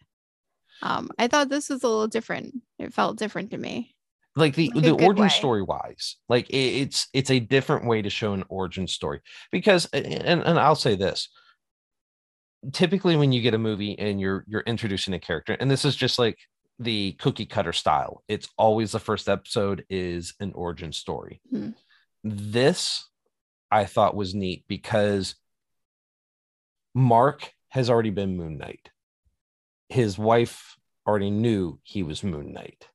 um, 0.81 1.09
I 1.17 1.27
thought 1.27 1.49
this 1.49 1.69
was 1.69 1.83
a 1.83 1.87
little 1.87 2.07
different. 2.07 2.61
It 2.79 2.93
felt 2.93 3.17
different 3.17 3.51
to 3.51 3.57
me. 3.57 3.95
Like 4.35 4.55
the 4.55 4.71
like 4.73 4.83
the 4.83 4.91
origin 4.91 5.25
way. 5.25 5.29
story 5.29 5.61
wise, 5.61 6.15
like 6.27 6.49
it, 6.49 6.55
it's 6.55 7.07
it's 7.13 7.29
a 7.29 7.39
different 7.39 7.85
way 7.85 8.01
to 8.01 8.09
show 8.09 8.33
an 8.33 8.43
origin 8.49 8.87
story 8.87 9.21
because 9.51 9.85
and 9.93 10.41
and 10.43 10.59
I'll 10.59 10.75
say 10.75 10.95
this. 10.95 11.29
Typically, 12.71 13.15
when 13.15 13.31
you 13.31 13.41
get 13.41 13.53
a 13.53 13.59
movie 13.59 13.97
and 13.99 14.19
you're 14.19 14.43
you're 14.47 14.61
introducing 14.61 15.13
a 15.13 15.19
character, 15.19 15.55
and 15.59 15.69
this 15.69 15.85
is 15.85 15.95
just 15.95 16.17
like 16.17 16.39
the 16.79 17.11
cookie 17.19 17.45
cutter 17.45 17.73
style. 17.73 18.23
It's 18.27 18.49
always 18.57 18.91
the 18.91 18.99
first 18.99 19.29
episode 19.29 19.85
is 19.89 20.33
an 20.39 20.51
origin 20.53 20.91
story. 20.93 21.39
Hmm. 21.51 21.69
This 22.23 23.07
I 23.69 23.85
thought 23.85 24.15
was 24.15 24.33
neat 24.33 24.65
because 24.67 25.35
Mark 26.95 27.51
has 27.69 27.89
already 27.89 28.11
been 28.11 28.37
Moon 28.37 28.57
Knight. 28.57 28.89
His 29.89 30.17
wife 30.17 30.77
already 31.07 31.31
knew 31.31 31.79
he 31.83 32.03
was 32.03 32.23
Moon 32.23 32.53
Knight. 32.53 32.87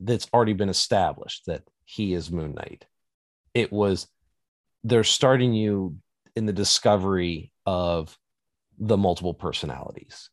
That's 0.00 0.28
already 0.32 0.52
been 0.52 0.68
established 0.68 1.46
that 1.46 1.62
he 1.84 2.12
is 2.12 2.30
Moon 2.30 2.54
Knight. 2.54 2.84
It 3.54 3.72
was 3.72 4.06
they're 4.84 5.04
starting 5.04 5.52
you 5.52 5.96
in 6.34 6.46
the 6.46 6.52
discovery 6.52 7.52
of 7.64 8.16
the 8.78 8.96
multiple 8.96 9.34
personalities 9.34 10.30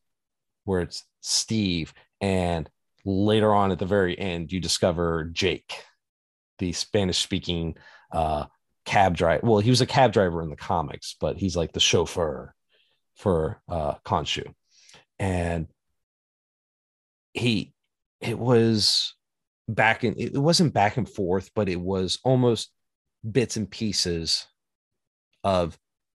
where 0.65 0.82
it's 0.82 1.06
Steve 1.21 1.93
and 2.21 2.69
later 3.06 3.54
on 3.54 3.71
at 3.71 3.80
the 3.80 3.86
very 3.86 4.17
end 4.17 4.52
you 4.52 4.60
discover 4.60 5.26
jake 5.34 5.73
the 6.60 6.71
spanish 6.71 7.17
speaking 7.17 7.76
uh, 8.12 8.45
cab 8.86 9.15
driver 9.15 9.45
well 9.45 9.60
he 9.60 9.69
was 9.69 9.82
a 9.82 9.86
cab 9.86 10.13
driver 10.13 10.41
in 10.41 10.49
the 10.49 10.56
comics 10.56 11.15
but 11.19 11.38
he's 11.38 11.56
like 11.56 11.73
the 11.73 11.80
chauffeur 11.80 12.54
for 13.15 13.62
uh 13.69 13.93
Khonshu 14.06 14.54
and 15.19 15.67
he 17.34 17.73
it 18.21 18.38
was 18.38 19.15
back 19.67 20.04
and 20.04 20.19
it 20.19 20.34
wasn't 20.34 20.73
back 20.73 20.97
and 20.97 21.08
forth 21.08 21.49
but 21.56 21.69
it 21.69 21.80
was 21.80 22.19
almost 22.23 22.71
bits 23.30 23.56
and 23.56 23.69
pieces 23.69 24.45
of 25.43 25.78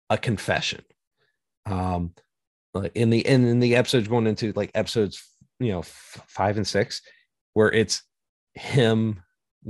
a 0.10 0.18
confession. 0.18 0.84
Um 1.66 2.14
like 2.74 2.92
in 2.96 3.10
the 3.10 3.20
in, 3.20 3.46
in 3.46 3.60
the 3.60 3.76
episodes 3.76 4.08
going 4.08 4.28
into 4.28 4.52
like 4.56 4.72
episodes 4.74 5.24
you 5.60 5.72
know 5.72 5.80
f- 5.80 6.24
five 6.28 6.58
and 6.58 6.68
six 6.68 7.02
where 7.54 7.72
it's 7.72 8.04
him 8.56 9.22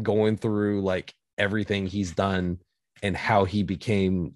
going 0.02 0.38
through 0.38 0.82
like 0.82 1.14
everything 1.38 1.88
he's 1.88 2.14
done 2.14 2.60
and 3.02 3.16
how 3.16 3.46
he 3.46 3.64
became 3.64 4.36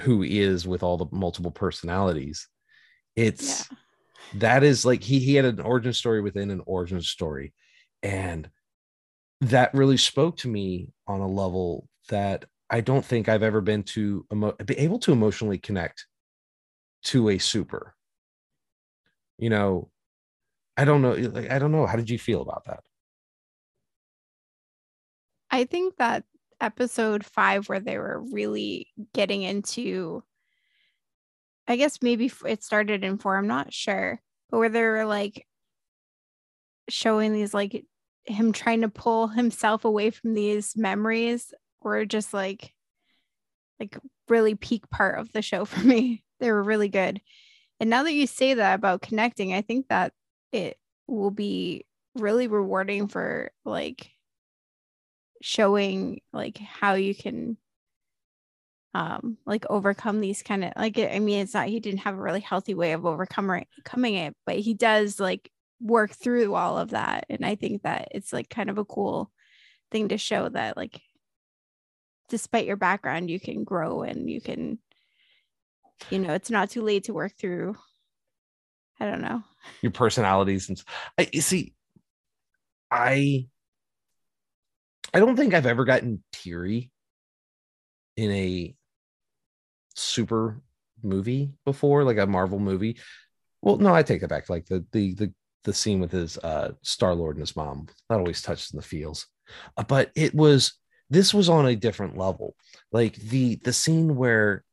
who 0.00 0.22
he 0.22 0.40
is 0.40 0.66
with 0.66 0.82
all 0.82 0.96
the 0.96 1.06
multiple 1.10 1.50
personalities. 1.50 2.48
It's 3.16 3.70
yeah. 3.70 3.76
that 4.34 4.62
is 4.62 4.84
like 4.84 5.02
he 5.02 5.18
he 5.18 5.34
had 5.34 5.44
an 5.44 5.60
origin 5.60 5.92
story 5.92 6.20
within 6.20 6.50
an 6.50 6.62
origin 6.66 7.00
story 7.00 7.52
and 8.02 8.50
that 9.40 9.74
really 9.74 9.96
spoke 9.96 10.36
to 10.38 10.48
me 10.48 10.88
on 11.06 11.20
a 11.20 11.28
level 11.28 11.88
that 12.08 12.44
I 12.70 12.80
don't 12.80 13.04
think 13.04 13.28
I've 13.28 13.42
ever 13.42 13.60
been 13.60 13.82
to 13.84 14.24
emo- 14.32 14.56
be 14.64 14.78
able 14.78 14.98
to 15.00 15.12
emotionally 15.12 15.58
connect 15.58 16.06
to 17.04 17.28
a 17.28 17.38
super. 17.38 17.94
You 19.38 19.50
know, 19.50 19.90
I 20.76 20.84
don't 20.84 21.02
know. 21.02 21.12
Like, 21.12 21.50
I 21.50 21.58
don't 21.58 21.72
know. 21.72 21.86
How 21.86 21.96
did 21.96 22.08
you 22.08 22.18
feel 22.18 22.40
about 22.40 22.64
that? 22.66 22.80
I 25.50 25.64
think 25.64 25.96
that 25.96 26.24
episode 26.60 27.26
five, 27.26 27.68
where 27.68 27.80
they 27.80 27.98
were 27.98 28.22
really 28.32 28.88
getting 29.12 29.42
into, 29.42 30.22
I 31.66 31.76
guess 31.76 32.00
maybe 32.00 32.30
it 32.46 32.62
started 32.62 33.04
in 33.04 33.18
four, 33.18 33.36
I'm 33.36 33.48
not 33.48 33.72
sure, 33.72 34.22
but 34.50 34.58
where 34.58 34.68
they 34.70 34.82
were 34.82 35.04
like 35.04 35.46
showing 36.88 37.32
these, 37.32 37.52
like 37.52 37.84
him 38.24 38.52
trying 38.52 38.82
to 38.82 38.88
pull 38.88 39.28
himself 39.28 39.84
away 39.84 40.10
from 40.10 40.34
these 40.34 40.76
memories 40.76 41.52
were 41.82 42.04
just 42.04 42.32
like, 42.32 42.72
like 43.80 43.98
really 44.28 44.54
peak 44.54 44.88
part 44.90 45.18
of 45.18 45.32
the 45.32 45.42
show 45.42 45.64
for 45.66 45.80
me. 45.80 46.24
They 46.40 46.50
were 46.50 46.62
really 46.62 46.88
good. 46.88 47.20
And 47.80 47.90
now 47.90 48.04
that 48.04 48.12
you 48.12 48.26
say 48.26 48.54
that 48.54 48.74
about 48.74 49.02
connecting, 49.02 49.54
I 49.54 49.62
think 49.62 49.88
that 49.88 50.12
it 50.52 50.76
will 51.06 51.30
be 51.30 51.84
really 52.14 52.46
rewarding 52.46 53.08
for 53.08 53.50
like 53.64 54.10
showing 55.40 56.20
like 56.32 56.58
how 56.58 56.94
you 56.94 57.14
can 57.14 57.56
um 58.94 59.38
like 59.46 59.64
overcome 59.70 60.20
these 60.20 60.42
kind 60.42 60.64
of 60.64 60.72
like 60.76 60.98
i 60.98 61.18
mean 61.18 61.40
it's 61.40 61.54
not 61.54 61.66
he 61.66 61.80
didn't 61.80 62.00
have 62.00 62.14
a 62.14 62.22
really 62.22 62.40
healthy 62.40 62.74
way 62.74 62.92
of 62.92 63.06
overcoming 63.06 63.66
coming 63.84 64.14
it 64.14 64.36
but 64.44 64.56
he 64.56 64.74
does 64.74 65.18
like 65.18 65.50
work 65.82 66.12
through 66.12 66.54
all 66.54 66.78
of 66.78 66.90
that 66.90 67.26
and 67.28 67.44
i 67.44 67.54
think 67.54 67.82
that 67.82 68.08
it's 68.12 68.32
like 68.32 68.48
kind 68.48 68.70
of 68.70 68.78
a 68.78 68.84
cool 68.84 69.30
thing 69.90 70.08
to 70.08 70.16
show 70.16 70.48
that 70.48 70.76
like 70.76 71.00
despite 72.28 72.66
your 72.66 72.76
background 72.76 73.28
you 73.28 73.40
can 73.40 73.64
grow 73.64 74.02
and 74.02 74.30
you 74.30 74.40
can 74.40 74.78
you 76.10 76.18
know 76.18 76.32
it's 76.32 76.50
not 76.50 76.70
too 76.70 76.82
late 76.82 77.04
to 77.04 77.12
work 77.12 77.32
through 77.38 77.76
i 79.00 79.04
don't 79.04 79.20
know. 79.20 79.42
Your 79.82 79.92
personalities 79.92 80.68
and 80.68 80.82
i 81.18 81.28
you 81.32 81.40
see 81.40 81.74
i 82.90 83.46
i 85.12 85.18
don't 85.18 85.36
think 85.36 85.54
i've 85.54 85.66
ever 85.66 85.84
gotten 85.84 86.22
teary 86.32 86.90
in 88.16 88.30
a 88.30 88.74
super 89.94 90.62
movie 91.02 91.52
before 91.64 92.04
like 92.04 92.18
a 92.18 92.26
marvel 92.26 92.58
movie. 92.58 92.98
Well 93.60 93.76
no 93.76 93.94
i 93.94 94.02
take 94.02 94.20
that 94.20 94.28
back 94.28 94.48
like 94.48 94.66
the 94.66 94.84
the 94.92 95.14
the, 95.14 95.34
the 95.64 95.72
scene 95.72 96.00
with 96.00 96.12
his 96.12 96.38
uh 96.38 96.72
star 96.82 97.14
lord 97.14 97.36
and 97.36 97.42
his 97.42 97.56
mom 97.56 97.86
that 98.08 98.18
always 98.18 98.42
touches 98.42 98.72
in 98.72 98.76
the 98.76 98.82
feels 98.82 99.26
uh, 99.76 99.84
but 99.84 100.10
it 100.14 100.34
was 100.34 100.74
this 101.10 101.34
was 101.34 101.48
on 101.48 101.66
a 101.66 101.76
different 101.76 102.16
level. 102.16 102.56
Like 102.90 103.16
the 103.16 103.56
the 103.56 103.72
scene 103.72 104.16
where 104.16 104.64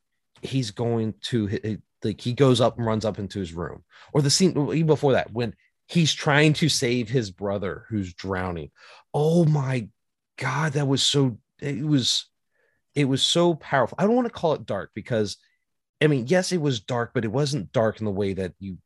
he's 0.42 0.72
going 0.72 1.16
to 1.22 1.78
like 2.04 2.22
he 2.22 2.34
goes 2.34 2.62
up 2.62 2.78
and 2.78 2.86
runs 2.86 3.04
up 3.04 3.20
into 3.20 3.40
his 3.40 3.54
room 3.54 3.84
or 4.14 4.22
the 4.22 4.30
scene 4.30 4.52
even 4.52 4.88
before 4.88 5.14
that 5.14 5.34
when 5.34 5.54
he's 5.88 6.14
trying 6.14 6.54
to 6.54 6.70
save 6.70 7.10
his 7.10 7.30
brother 7.30 7.86
who's 7.90 8.14
drowning. 8.14 8.72
Oh 9.14 9.46
my 9.46 9.90
god 10.38 10.74
that 10.74 10.88
was 10.88 11.04
so 11.04 11.38
it 11.62 11.86
was 11.86 12.26
it 12.96 13.06
was 13.06 13.22
so 13.22 13.56
powerful. 13.56 13.98
I 14.00 14.04
don't 14.04 14.16
want 14.16 14.28
to 14.28 14.34
call 14.34 14.54
it 14.54 14.66
dark 14.66 14.92
because 14.94 15.38
i 16.02 16.08
mean 16.08 16.26
yes 16.28 16.54
it 16.54 16.62
was 16.62 16.80
dark 16.80 17.12
but 17.14 17.26
it 17.26 17.32
wasn't 17.32 17.74
dark 17.74 18.00
in 18.00 18.06
the 18.06 18.12
way 18.12 18.32
that 18.32 18.54
you 18.58 18.78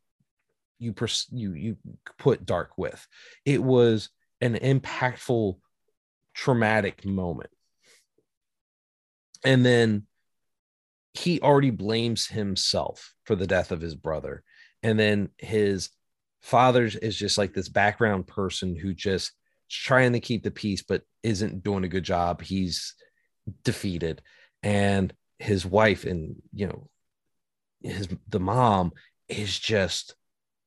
you 0.84 0.94
pers- 0.94 1.28
you 1.32 1.54
you 1.54 1.78
put 2.18 2.46
dark 2.46 2.78
with. 2.78 3.06
It 3.46 3.64
was 3.64 4.10
an 4.42 4.56
impactful 4.56 5.58
traumatic 6.34 7.06
moment. 7.06 7.50
And 9.46 9.66
then 9.66 10.04
he 11.14 11.40
already 11.42 11.70
blames 11.70 12.28
himself 12.28 13.14
for 13.26 13.36
the 13.36 13.48
death 13.48 13.72
of 13.72 13.82
his 13.82 13.96
brother. 13.96 14.44
And 14.82 15.00
then 15.00 15.30
his 15.38 15.90
father 16.42 16.86
is 16.86 17.16
just 17.16 17.38
like 17.38 17.54
this 17.54 17.70
background 17.70 18.28
person 18.28 18.76
who 18.76 18.94
just 18.94 19.32
trying 19.70 20.14
to 20.14 20.20
keep 20.20 20.44
the 20.44 20.52
peace 20.52 20.82
but 20.82 21.04
isn't 21.22 21.64
doing 21.64 21.84
a 21.84 21.90
good 21.90 22.04
job. 22.04 22.42
He's 22.42 22.96
defeated. 23.64 24.22
And 24.62 25.14
his 25.40 25.66
wife 25.66 26.06
and 26.06 26.36
you 26.54 26.68
know 26.68 26.90
his 27.82 28.08
the 28.30 28.40
mom 28.40 28.94
is 29.28 29.60
just 29.60 30.16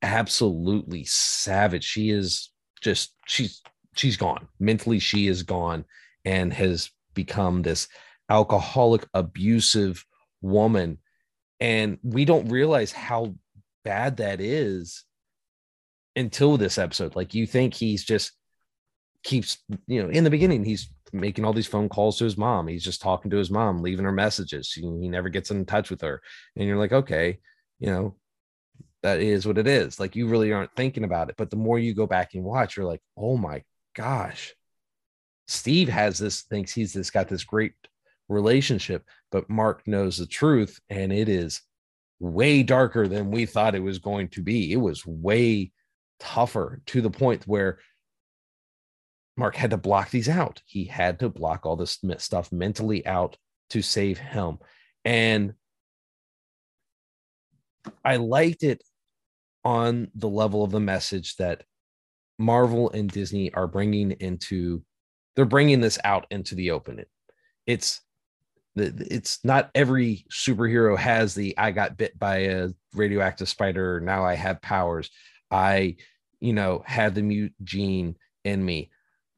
absolutely 0.02 1.04
savage. 1.04 1.84
She 1.84 2.10
is 2.10 2.50
just 2.80 3.14
she's 3.26 3.62
she's 3.94 4.16
gone. 4.16 4.48
Mentally 4.60 4.98
she 4.98 5.26
is 5.26 5.42
gone 5.42 5.84
and 6.24 6.52
has 6.52 6.90
become 7.14 7.62
this 7.62 7.88
alcoholic 8.28 9.06
abusive 9.14 10.04
woman. 10.42 10.98
And 11.60 11.98
we 12.02 12.24
don't 12.24 12.48
realize 12.48 12.92
how 12.92 13.34
bad 13.84 14.18
that 14.18 14.40
is 14.40 15.04
until 16.14 16.56
this 16.56 16.78
episode. 16.78 17.16
Like 17.16 17.34
you 17.34 17.46
think 17.46 17.74
he's 17.74 18.04
just 18.04 18.32
keeps 19.22 19.58
you 19.86 20.02
know 20.02 20.08
in 20.08 20.22
the 20.22 20.30
beginning 20.30 20.64
he's 20.64 20.88
making 21.12 21.44
all 21.44 21.52
these 21.52 21.66
phone 21.66 21.88
calls 21.88 22.18
to 22.18 22.24
his 22.24 22.36
mom. 22.36 22.68
He's 22.68 22.84
just 22.84 23.00
talking 23.00 23.30
to 23.30 23.36
his 23.36 23.50
mom 23.50 23.78
leaving 23.78 24.04
her 24.04 24.12
messages. 24.12 24.72
He, 24.72 24.82
he 24.82 25.08
never 25.08 25.28
gets 25.28 25.50
in 25.50 25.64
touch 25.64 25.90
with 25.90 26.02
her. 26.02 26.20
And 26.56 26.66
you're 26.66 26.78
like 26.78 26.92
okay 26.92 27.38
you 27.78 27.88
know 27.88 28.16
that 29.02 29.20
is 29.20 29.46
what 29.46 29.58
it 29.58 29.66
is 29.66 30.00
like 30.00 30.16
you 30.16 30.26
really 30.26 30.52
aren't 30.52 30.74
thinking 30.74 31.04
about 31.04 31.28
it 31.28 31.36
but 31.36 31.50
the 31.50 31.56
more 31.56 31.78
you 31.78 31.94
go 31.94 32.06
back 32.06 32.34
and 32.34 32.42
watch 32.42 32.76
you're 32.76 32.86
like 32.86 33.02
oh 33.16 33.36
my 33.36 33.62
gosh 33.94 34.54
steve 35.46 35.88
has 35.88 36.18
this 36.18 36.42
thinks 36.42 36.72
he's 36.72 36.92
this 36.92 37.10
got 37.10 37.28
this 37.28 37.44
great 37.44 37.72
relationship, 38.28 39.04
but 39.30 39.48
Mark 39.48 39.86
knows 39.86 40.18
the 40.18 40.26
truth, 40.26 40.80
and 40.90 41.12
it 41.12 41.28
is 41.28 41.62
way 42.18 42.62
darker 42.62 43.08
than 43.08 43.30
we 43.30 43.46
thought 43.46 43.74
it 43.74 43.82
was 43.82 43.98
going 43.98 44.28
to 44.28 44.42
be. 44.42 44.72
It 44.72 44.76
was 44.76 45.06
way 45.06 45.72
tougher 46.18 46.80
to 46.86 47.00
the 47.00 47.10
point 47.10 47.46
where 47.46 47.78
Mark 49.36 49.54
had 49.54 49.70
to 49.70 49.76
block 49.76 50.10
these 50.10 50.28
out. 50.28 50.62
He 50.66 50.84
had 50.84 51.18
to 51.20 51.28
block 51.28 51.66
all 51.66 51.76
this 51.76 51.98
stuff 52.18 52.50
mentally 52.50 53.06
out 53.06 53.36
to 53.70 53.82
save 53.82 54.18
him. 54.18 54.58
And 55.04 55.54
I 58.04 58.16
liked 58.16 58.62
it 58.62 58.82
on 59.64 60.08
the 60.14 60.28
level 60.28 60.62
of 60.62 60.70
the 60.70 60.80
message 60.80 61.36
that 61.36 61.64
Marvel 62.38 62.90
and 62.90 63.10
Disney 63.10 63.52
are 63.54 63.66
bringing 63.66 64.12
into 64.12 64.82
they're 65.34 65.44
bringing 65.44 65.80
this 65.80 65.98
out 66.02 66.26
into 66.30 66.54
the 66.54 66.70
open. 66.70 67.04
It's 67.66 68.00
it's 68.76 69.44
not 69.44 69.70
every 69.74 70.26
superhero 70.30 70.98
has 70.98 71.34
the 71.34 71.56
I 71.56 71.70
got 71.70 71.96
bit 71.96 72.18
by 72.18 72.38
a 72.38 72.68
radioactive 72.94 73.48
spider. 73.48 74.00
Now 74.00 74.24
I 74.24 74.34
have 74.34 74.60
powers. 74.60 75.10
I, 75.50 75.96
you 76.40 76.52
know, 76.52 76.82
had 76.86 77.14
the 77.14 77.22
mute 77.22 77.54
gene 77.64 78.16
in 78.44 78.64
me. 78.64 78.90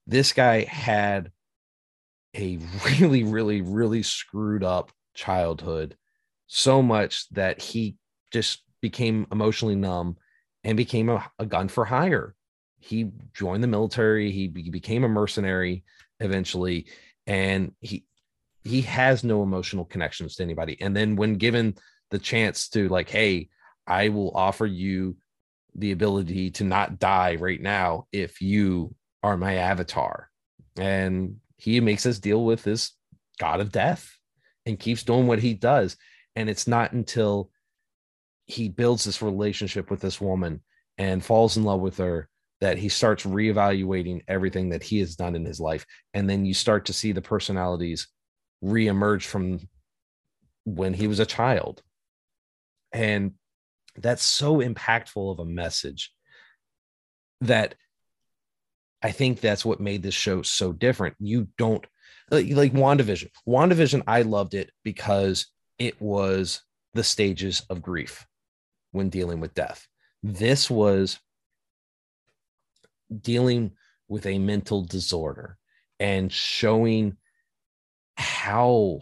This 0.07 0.33
guy 0.33 0.65
had 0.65 1.31
a 2.37 2.59
really, 2.85 3.25
really, 3.25 3.61
really 3.61 4.03
screwed 4.03 4.65
up 4.65 4.91
childhood, 5.15 5.97
so 6.47 6.83
much 6.83 7.29
that 7.31 7.61
he 7.61 7.97
just 8.31 8.63
became 8.81 9.27
emotionally 9.33 9.75
numb 9.75 10.17
and 10.65 10.77
became 10.77 11.09
a, 11.09 11.31
a 11.39 11.47
gun 11.47 11.69
for 11.69 11.85
hire. 11.85 12.35
He 12.81 13.11
joined 13.35 13.63
the 13.63 13.69
military. 13.69 14.31
He, 14.31 14.53
he 14.55 14.71
became 14.71 15.05
a 15.05 15.09
mercenary 15.09 15.85
eventually, 16.21 16.87
and 17.27 17.73
he 17.81 18.05
he 18.65 18.83
has 18.83 19.25
no 19.25 19.43
emotional 19.43 19.85
connections 19.85 20.37
to 20.37 20.43
anybody. 20.43 20.77
And 20.81 20.95
then 20.95 21.17
when 21.17 21.35
given 21.35 21.77
the 22.11 22.19
chance 22.19 22.69
to 22.71 22.89
like, 22.89 23.09
hey, 23.09 23.49
I 23.87 24.11
will 24.11 24.37
offer 24.37 24.67
you 24.67 25.17
the 25.75 25.93
ability 25.93 26.51
to 26.53 26.65
not 26.65 26.99
die 26.99 27.37
right 27.37 27.61
now 27.61 28.07
if 28.13 28.43
you 28.43 28.95
are 29.23 29.37
my 29.37 29.55
avatar. 29.55 30.29
And 30.77 31.37
he 31.57 31.81
makes 31.81 32.05
us 32.05 32.19
deal 32.19 32.45
with 32.45 32.63
this 32.63 32.93
god 33.39 33.61
of 33.61 33.73
death 33.73 34.13
and 34.67 34.79
keeps 34.79 35.03
doing 35.03 35.27
what 35.27 35.39
he 35.39 35.55
does. 35.55 35.97
And 36.37 36.51
it's 36.51 36.67
not 36.67 36.93
until 36.93 37.51
he 38.49 38.71
builds 38.71 39.05
this 39.05 39.23
relationship 39.23 39.91
with 39.91 40.01
this 40.01 40.21
woman 40.21 40.63
and 40.97 41.25
falls 41.25 41.57
in 41.57 41.65
love 41.65 41.81
with 41.81 41.99
her 41.99 42.29
that 42.61 42.79
he 42.79 42.89
starts 42.89 43.25
reevaluating 43.25 44.23
everything 44.27 44.71
that 44.71 44.83
he 44.83 44.99
has 44.99 45.15
done 45.15 45.37
in 45.37 45.45
his 45.45 45.61
life. 45.61 45.87
And 46.15 46.29
then 46.29 46.45
you 46.45 46.55
start 46.55 46.87
to 46.87 46.93
see 46.93 47.13
the 47.13 47.23
personalities 47.23 48.09
reemerge 48.65 49.25
from 49.25 49.61
when 50.65 50.95
he 50.95 51.07
was 51.07 51.21
a 51.21 51.27
child. 51.27 51.83
And 52.93 53.35
that's 53.97 54.23
so 54.23 54.57
impactful 54.57 55.31
of 55.31 55.39
a 55.39 55.45
message 55.45 56.13
that 57.43 57.75
I 59.03 59.13
think 59.13 59.41
that's 59.41 59.65
what 59.65 59.79
made 59.79 60.03
this 60.03 60.15
show 60.15 60.41
so 60.43 60.73
different. 60.73 61.17
You 61.21 61.49
don't 61.59 61.87
like, 62.31 62.49
like 62.49 62.73
WandaVision. 62.73 63.29
WandaVision, 63.47 64.05
I 64.07 64.23
loved 64.23 64.55
it 64.55 64.71
because 64.85 65.47
it 65.79 66.01
was 66.01 66.63
the 66.95 67.05
stages 67.05 67.63
of 67.69 67.83
grief 67.83 68.27
when 68.93 69.11
dealing 69.11 69.41
with 69.41 69.55
death. 69.55 69.87
This 70.23 70.71
was 70.71 71.19
dealing 73.21 73.73
with 74.09 74.27
a 74.27 74.39
mental 74.39 74.83
disorder 74.83 75.57
and 76.01 76.33
showing 76.33 77.17
how 78.17 79.01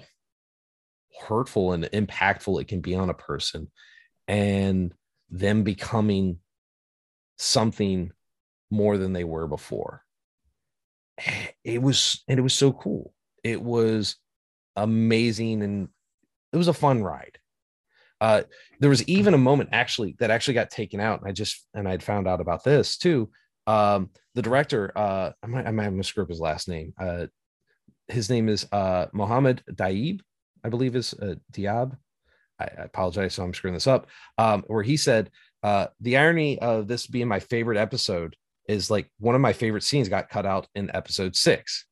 hurtful 1.27 1.73
and 1.73 1.85
impactful 1.85 2.61
it 2.61 2.69
can 2.69 2.81
be 2.81 2.95
on 2.95 3.11
a 3.11 3.15
person 3.15 3.71
and 4.29 4.93
them 5.31 5.63
becoming 5.63 6.39
something 7.37 8.13
more 8.71 8.99
than 8.99 9.13
they 9.13 9.25
were 9.25 9.47
before. 9.47 10.03
It 11.65 11.81
was 11.81 12.23
and 12.29 12.39
it 12.39 12.43
was 12.43 12.55
so 12.55 12.73
cool. 12.73 13.15
It 13.43 13.61
was 13.61 14.17
amazing 14.77 15.63
and 15.63 15.89
it 16.53 16.57
was 16.57 16.69
a 16.69 16.75
fun 16.75 17.03
ride 17.03 17.39
uh 18.21 18.43
there 18.81 18.91
was 18.91 19.07
even 19.09 19.35
a 19.35 19.39
moment 19.39 19.69
actually 19.73 20.17
that 20.19 20.31
actually 20.31 20.55
got 20.55 20.71
taken 20.71 21.01
out 21.01 21.21
and 21.21 21.29
i 21.29 21.33
just 21.33 21.67
and 21.75 21.89
i'd 21.89 22.03
found 22.03 22.27
out 22.27 22.41
about 22.41 22.65
this 22.65 22.97
too 22.97 23.29
um 23.67 24.11
the 24.35 24.43
director 24.43 24.93
uh 24.97 25.31
i 25.43 25.47
might 25.47 25.67
i 25.67 25.71
might 25.71 25.85
have 25.85 26.07
screw 26.07 26.23
up 26.23 26.29
his 26.29 26.41
last 26.41 26.69
name 26.69 26.95
uh 26.99 27.27
his 28.09 28.31
name 28.31 28.49
is 28.49 28.67
uh, 28.73 29.07
Mohammed 29.13 29.63
Daib, 29.73 30.21
I 30.65 30.69
believe 30.69 30.97
is 30.97 31.15
uh, 31.15 31.35
Diab. 31.53 31.97
I, 32.59 32.65
I, 32.65 32.83
apologize, 32.83 33.35
so 33.35 33.43
I'm 33.43 33.55
screwing 33.55 33.75
this 33.75 33.87
up. 33.87 34.07
Um, 34.39 34.65
where 34.67 34.83
he 34.83 34.97
said, 34.97 35.31
uh, 35.63 35.89
"The 36.01 36.17
irony 36.17 36.59
of 36.59 36.89
this 36.89 37.07
being 37.07 37.29
my 37.29 37.41
favorite 37.41 37.79
episode 37.79 38.37
is 38.69 38.91
like 38.91 39.11
one 39.19 39.35
of 39.35 39.41
my 39.41 39.53
favorite 39.53 39.83
scenes 39.83 40.09
got 40.09 40.29
cut 40.29 40.47
out 40.47 40.67
in 40.75 40.91
episode 40.95 41.37
six. 41.37 41.87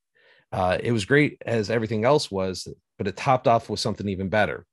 Uh, 0.53 0.79
it 0.81 0.93
was 0.93 1.05
great 1.05 1.43
as 1.45 1.70
everything 1.70 2.05
else 2.05 2.31
was, 2.31 2.66
but 2.97 3.09
it 3.09 3.16
topped 3.16 3.49
off 3.49 3.68
with 3.68 3.81
something 3.81 4.09
even 4.09 4.29
better. 4.29 4.64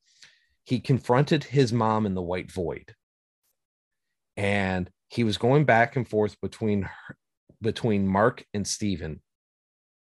He 0.63 0.79
confronted 0.79 1.43
his 1.43 1.73
mom 1.73 2.05
in 2.05 2.13
the 2.13 2.21
white 2.21 2.51
void, 2.51 2.95
and 4.37 4.89
he 5.09 5.23
was 5.23 5.37
going 5.37 5.65
back 5.65 5.95
and 5.95 6.07
forth 6.07 6.39
between 6.41 6.89
between 7.61 8.07
Mark 8.07 8.45
and 8.53 8.65
Stephen, 8.65 9.21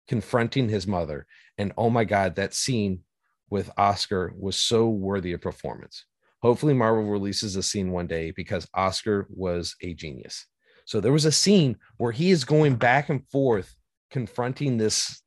confronting 0.07 0.69
his 0.69 0.87
mother. 0.87 1.25
And 1.57 1.73
oh 1.77 1.89
my 1.89 2.05
God, 2.05 2.35
that 2.35 2.53
scene 2.53 3.01
with 3.49 3.69
Oscar 3.77 4.33
was 4.37 4.55
so 4.55 4.87
worthy 4.87 5.33
of 5.33 5.41
performance. 5.41 6.05
Hopefully, 6.41 6.73
Marvel 6.73 7.03
releases 7.03 7.55
a 7.55 7.63
scene 7.63 7.91
one 7.91 8.07
day 8.07 8.31
because 8.31 8.67
Oscar 8.73 9.27
was 9.29 9.75
a 9.81 9.93
genius. 9.93 10.45
So 10.85 10.99
there 10.99 11.13
was 11.13 11.25
a 11.25 11.31
scene 11.31 11.77
where 11.97 12.11
he 12.11 12.31
is 12.31 12.43
going 12.43 12.75
back 12.75 13.09
and 13.09 13.25
forth 13.29 13.75
confronting 14.11 14.77
this 14.77 15.21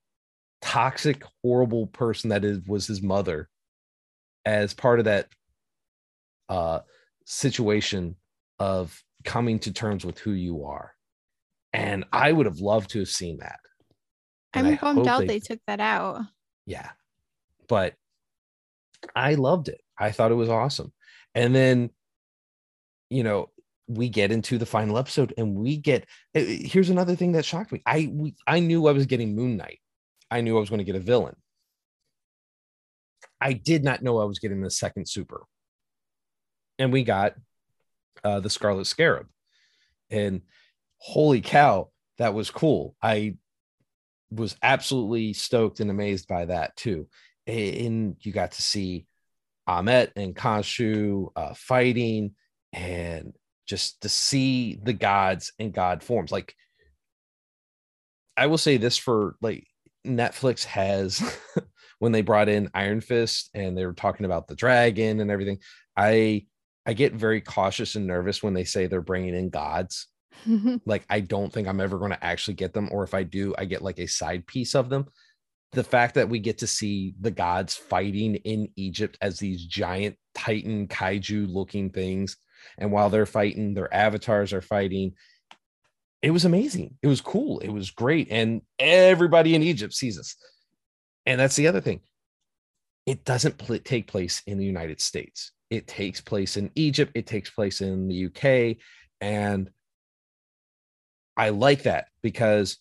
toxic, 0.60 1.22
horrible 1.42 1.86
person 1.86 2.30
that 2.30 2.44
is, 2.44 2.60
was 2.66 2.86
his 2.86 3.02
mother 3.02 3.48
as 4.46 4.72
part 4.72 4.98
of 5.00 5.04
that 5.04 5.28
uh, 6.48 6.78
situation 7.26 8.16
of 8.58 8.98
coming 9.24 9.58
to 9.58 9.72
terms 9.72 10.06
with 10.06 10.18
who 10.18 10.30
you 10.32 10.64
are. 10.64 10.92
And 11.74 12.04
I 12.12 12.32
would 12.32 12.46
have 12.46 12.60
loved 12.60 12.90
to 12.90 13.00
have 13.00 13.08
seen 13.08 13.38
that. 13.40 13.58
And 14.54 14.66
I'm 14.68 14.72
I 14.74 14.76
bummed 14.76 15.06
out 15.08 15.20
they- 15.20 15.26
they 15.26 15.40
took 15.40 15.58
that 15.66 15.80
out. 15.80 16.22
yeah 16.64 16.90
but 17.68 17.94
i 19.14 19.34
loved 19.34 19.68
it 19.68 19.80
i 19.98 20.10
thought 20.12 20.30
it 20.30 20.36
was 20.36 20.48
awesome 20.48 20.92
and 21.34 21.54
then 21.54 21.90
you 23.10 23.22
know 23.24 23.50
we 23.88 24.08
get 24.08 24.30
into 24.32 24.56
the 24.56 24.64
final 24.66 24.96
episode 24.98 25.34
and 25.36 25.54
we 25.56 25.76
get 25.76 26.06
eh, 26.34 26.58
here's 26.62 26.90
another 26.90 27.14
thing 27.16 27.32
that 27.32 27.44
shocked 27.44 27.72
me 27.72 27.82
i 27.86 28.08
we, 28.12 28.34
i 28.46 28.58
knew 28.60 28.86
i 28.86 28.92
was 28.92 29.04
getting 29.06 29.34
moon 29.36 29.56
knight 29.56 29.80
i 30.30 30.40
knew 30.40 30.56
i 30.56 30.60
was 30.60 30.70
going 30.70 30.78
to 30.78 30.84
get 30.84 30.94
a 30.96 31.00
villain 31.00 31.34
i 33.40 33.52
did 33.52 33.84
not 33.84 34.02
know 34.02 34.18
i 34.18 34.24
was 34.24 34.38
getting 34.38 34.60
the 34.60 34.70
second 34.70 35.08
super 35.08 35.44
and 36.78 36.92
we 36.92 37.02
got 37.02 37.34
uh 38.24 38.40
the 38.40 38.50
scarlet 38.50 38.86
scarab 38.86 39.26
and 40.10 40.42
holy 40.98 41.40
cow 41.40 41.88
that 42.18 42.34
was 42.34 42.50
cool 42.50 42.94
i 43.02 43.34
was 44.30 44.56
absolutely 44.62 45.32
stoked 45.32 45.80
and 45.80 45.90
amazed 45.90 46.28
by 46.28 46.46
that 46.46 46.76
too. 46.76 47.08
And 47.46 48.16
you 48.20 48.32
got 48.32 48.52
to 48.52 48.62
see 48.62 49.06
Ammit 49.68 50.10
and 50.16 50.34
Khonshu 50.34 51.28
uh, 51.36 51.54
fighting 51.54 52.34
and 52.72 53.34
just 53.66 54.00
to 54.02 54.08
see 54.08 54.78
the 54.82 54.92
gods 54.92 55.52
in 55.58 55.70
god 55.70 56.02
forms. 56.02 56.32
Like, 56.32 56.54
I 58.36 58.46
will 58.46 58.58
say 58.58 58.76
this 58.76 58.96
for 58.96 59.36
like 59.40 59.66
Netflix 60.06 60.64
has 60.64 61.22
when 61.98 62.12
they 62.12 62.22
brought 62.22 62.48
in 62.48 62.70
Iron 62.74 63.00
Fist 63.00 63.50
and 63.54 63.76
they 63.76 63.86
were 63.86 63.92
talking 63.92 64.26
about 64.26 64.48
the 64.48 64.56
dragon 64.56 65.20
and 65.20 65.30
everything. 65.30 65.58
I 65.96 66.46
I 66.84 66.92
get 66.92 67.14
very 67.14 67.40
cautious 67.40 67.96
and 67.96 68.06
nervous 68.06 68.42
when 68.42 68.54
they 68.54 68.64
say 68.64 68.86
they're 68.86 69.00
bringing 69.00 69.34
in 69.34 69.50
gods 69.50 70.06
like 70.86 71.04
I 71.08 71.20
don't 71.20 71.52
think 71.52 71.68
I'm 71.68 71.80
ever 71.80 71.98
going 71.98 72.12
to 72.12 72.24
actually 72.24 72.54
get 72.54 72.72
them, 72.72 72.88
or 72.92 73.04
if 73.04 73.14
I 73.14 73.22
do, 73.22 73.54
I 73.58 73.64
get 73.64 73.82
like 73.82 73.98
a 73.98 74.06
side 74.06 74.46
piece 74.46 74.74
of 74.74 74.88
them. 74.88 75.06
The 75.72 75.84
fact 75.84 76.14
that 76.14 76.28
we 76.28 76.38
get 76.38 76.58
to 76.58 76.66
see 76.66 77.14
the 77.20 77.30
gods 77.30 77.74
fighting 77.74 78.36
in 78.36 78.68
Egypt 78.76 79.18
as 79.20 79.38
these 79.38 79.64
giant 79.66 80.16
Titan 80.34 80.88
kaiju 80.88 81.52
looking 81.52 81.90
things, 81.90 82.36
and 82.78 82.92
while 82.92 83.10
they're 83.10 83.26
fighting, 83.26 83.74
their 83.74 83.92
avatars 83.92 84.52
are 84.52 84.62
fighting. 84.62 85.14
It 86.22 86.30
was 86.30 86.44
amazing. 86.44 86.96
It 87.02 87.08
was 87.08 87.20
cool. 87.20 87.60
It 87.60 87.68
was 87.68 87.90
great, 87.90 88.28
and 88.30 88.62
everybody 88.78 89.54
in 89.54 89.62
Egypt 89.62 89.94
sees 89.94 90.18
us. 90.18 90.36
And 91.26 91.40
that's 91.40 91.56
the 91.56 91.66
other 91.66 91.80
thing. 91.80 92.00
It 93.04 93.24
doesn't 93.24 93.58
pl- 93.58 93.78
take 93.80 94.06
place 94.06 94.42
in 94.46 94.58
the 94.58 94.64
United 94.64 95.00
States. 95.00 95.52
It 95.70 95.86
takes 95.86 96.20
place 96.20 96.56
in 96.56 96.70
Egypt. 96.74 97.12
It 97.14 97.26
takes 97.26 97.50
place 97.50 97.80
in 97.80 98.08
the 98.08 98.26
UK, 98.26 98.76
and 99.20 99.70
I 101.36 101.50
like 101.50 101.82
that 101.82 102.06
because 102.22 102.78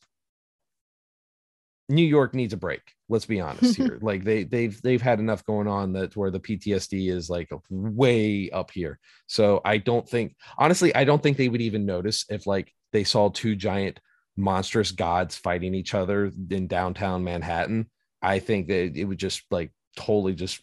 New 1.89 2.05
York 2.05 2.33
needs 2.33 2.53
a 2.53 2.57
break. 2.57 2.81
Let's 3.09 3.25
be 3.25 3.41
honest 3.41 3.75
here. 3.77 3.99
like 4.01 4.23
they 4.23 4.43
they've 4.43 4.79
they've 4.81 5.01
had 5.01 5.19
enough 5.19 5.45
going 5.45 5.67
on 5.67 5.93
that 5.93 6.15
where 6.15 6.31
the 6.31 6.39
PTSD 6.39 7.11
is 7.11 7.29
like 7.29 7.49
way 7.69 8.49
up 8.51 8.71
here. 8.71 8.99
So 9.27 9.61
I 9.65 9.77
don't 9.77 10.07
think 10.07 10.35
honestly, 10.57 10.93
I 10.95 11.03
don't 11.03 11.21
think 11.21 11.37
they 11.37 11.49
would 11.49 11.61
even 11.61 11.85
notice 11.85 12.25
if 12.29 12.47
like 12.47 12.73
they 12.91 13.03
saw 13.03 13.29
two 13.29 13.55
giant 13.55 13.99
monstrous 14.37 14.91
gods 14.91 15.35
fighting 15.35 15.73
each 15.75 15.93
other 15.93 16.31
in 16.49 16.67
downtown 16.67 17.23
Manhattan. 17.23 17.89
I 18.25 18.39
think 18.39 18.67
that 18.67 18.95
it 18.97 19.05
would 19.05 19.19
just 19.19 19.43
like 19.51 19.71
totally 19.95 20.33
just 20.33 20.61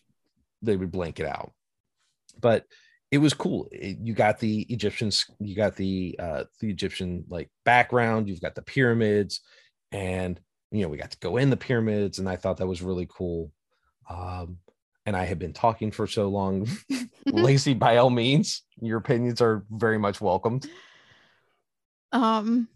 they 0.62 0.76
would 0.76 0.90
blank 0.92 1.20
it 1.20 1.26
out. 1.26 1.52
But 2.40 2.66
it 3.10 3.18
was 3.18 3.34
cool. 3.34 3.68
It- 3.70 3.98
you 4.02 4.14
got 4.14 4.38
the 4.38 4.62
Egyptians, 4.68 5.26
you 5.38 5.54
got 5.54 5.76
the 5.76 6.16
uh 6.18 6.44
the 6.60 6.70
Egyptian 6.70 7.24
like 7.28 7.50
background, 7.64 8.28
you've 8.28 8.40
got 8.40 8.54
the 8.54 8.62
pyramids, 8.62 9.40
and 9.92 10.40
you 10.70 10.82
know, 10.82 10.88
we 10.88 10.96
got 10.96 11.10
to 11.10 11.18
go 11.18 11.36
in 11.36 11.50
the 11.50 11.56
pyramids, 11.56 12.18
and 12.18 12.28
I 12.28 12.36
thought 12.36 12.56
that 12.56 12.66
was 12.66 12.80
really 12.82 13.06
cool. 13.08 13.52
Um, 14.08 14.58
and 15.04 15.14
I 15.14 15.24
have 15.24 15.38
been 15.38 15.52
talking 15.52 15.90
for 15.90 16.06
so 16.06 16.28
long. 16.28 16.66
Lacey, 17.26 17.74
by 17.74 17.98
all 17.98 18.08
means, 18.10 18.62
your 18.80 18.98
opinions 18.98 19.40
are 19.42 19.64
very 19.70 19.98
much 19.98 20.20
welcomed. 20.20 20.66
um 22.12 22.68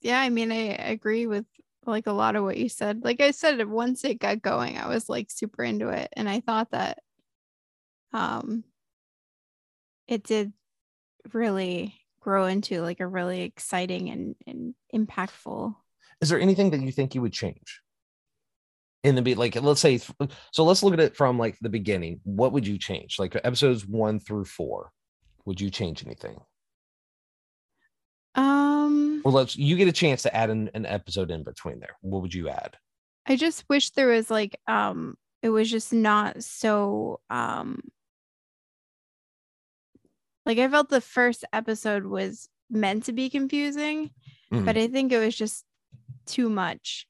yeah, 0.00 0.20
I 0.20 0.28
mean 0.30 0.52
I 0.52 0.74
agree 0.92 1.26
with 1.26 1.46
like 1.86 2.06
a 2.06 2.12
lot 2.12 2.36
of 2.36 2.44
what 2.44 2.56
you 2.56 2.68
said. 2.68 3.04
Like 3.04 3.20
I 3.20 3.30
said, 3.30 3.66
once 3.68 4.04
it 4.04 4.18
got 4.18 4.42
going, 4.42 4.78
I 4.78 4.88
was 4.88 5.08
like 5.08 5.30
super 5.30 5.62
into 5.62 5.88
it. 5.88 6.08
And 6.14 6.28
I 6.28 6.40
thought 6.40 6.70
that 6.72 6.98
um 8.12 8.64
it 10.08 10.22
did 10.22 10.52
really 11.32 11.94
grow 12.20 12.46
into 12.46 12.80
like 12.82 13.00
a 13.00 13.06
really 13.06 13.42
exciting 13.42 14.08
and, 14.10 14.36
and 14.46 14.74
impactful 14.94 15.74
Is 16.20 16.28
there 16.28 16.40
anything 16.40 16.70
that 16.70 16.80
you 16.80 16.92
think 16.92 17.14
you 17.14 17.22
would 17.22 17.32
change? 17.32 17.80
In 19.04 19.14
the 19.14 19.22
be 19.22 19.36
like, 19.36 19.54
let's 19.62 19.80
say, 19.80 20.00
so 20.50 20.64
let's 20.64 20.82
look 20.82 20.94
at 20.94 21.00
it 21.00 21.16
from 21.16 21.38
like 21.38 21.56
the 21.60 21.68
beginning. 21.68 22.20
What 22.24 22.52
would 22.52 22.66
you 22.66 22.78
change? 22.78 23.18
Like 23.18 23.36
episodes 23.36 23.86
one 23.86 24.18
through 24.18 24.46
four, 24.46 24.90
would 25.44 25.60
you 25.60 25.70
change 25.70 26.04
anything? 26.04 26.38
um 28.34 28.75
Or 29.26 29.32
let's 29.32 29.56
you 29.56 29.74
get 29.74 29.88
a 29.88 29.92
chance 29.92 30.22
to 30.22 30.32
add 30.32 30.50
an, 30.50 30.70
an 30.72 30.86
episode 30.86 31.32
in 31.32 31.42
between 31.42 31.80
there. 31.80 31.96
What 32.00 32.22
would 32.22 32.32
you 32.32 32.48
add? 32.48 32.76
I 33.26 33.34
just 33.34 33.68
wish 33.68 33.90
there 33.90 34.06
was 34.06 34.30
like 34.30 34.54
um 34.68 35.16
it 35.42 35.48
was 35.48 35.68
just 35.68 35.92
not 35.92 36.44
so 36.44 37.18
um 37.28 37.80
like 40.44 40.58
I 40.58 40.68
felt 40.68 40.90
the 40.90 41.00
first 41.00 41.44
episode 41.52 42.06
was 42.06 42.48
meant 42.70 43.02
to 43.06 43.12
be 43.12 43.28
confusing, 43.28 44.10
Mhm. 44.52 44.64
but 44.64 44.76
I 44.76 44.86
think 44.86 45.10
it 45.10 45.18
was 45.18 45.34
just 45.34 45.64
too 46.26 46.48
much. 46.48 47.08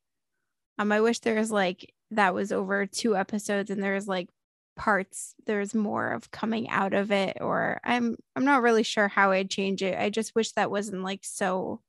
Um 0.79 0.93
I 0.93 1.03
wish 1.03 1.19
there 1.19 1.35
was 1.39 1.51
like 1.51 1.93
that 2.13 2.33
was 2.33 2.51
over 2.51 2.87
two 2.87 3.15
episodes 3.15 3.71
and 3.71 3.83
there 3.83 3.93
was 3.95 4.09
like 4.09 4.31
parts 4.75 5.35
there's 5.45 5.75
more 5.75 6.13
of 6.13 6.31
coming 6.31 6.71
out 6.71 6.95
of 6.95 7.13
it 7.13 7.37
or 7.43 7.79
I'm 7.85 8.17
I'm 8.35 8.47
not 8.47 8.63
really 8.63 8.85
sure 8.85 9.09
how 9.09 9.33
I'd 9.33 9.51
change 9.51 9.83
it. 9.83 9.99
I 9.99 10.09
just 10.09 10.35
wish 10.35 10.53
that 10.53 10.71
wasn't 10.71 11.03
like 11.03 11.21
so 11.23 11.83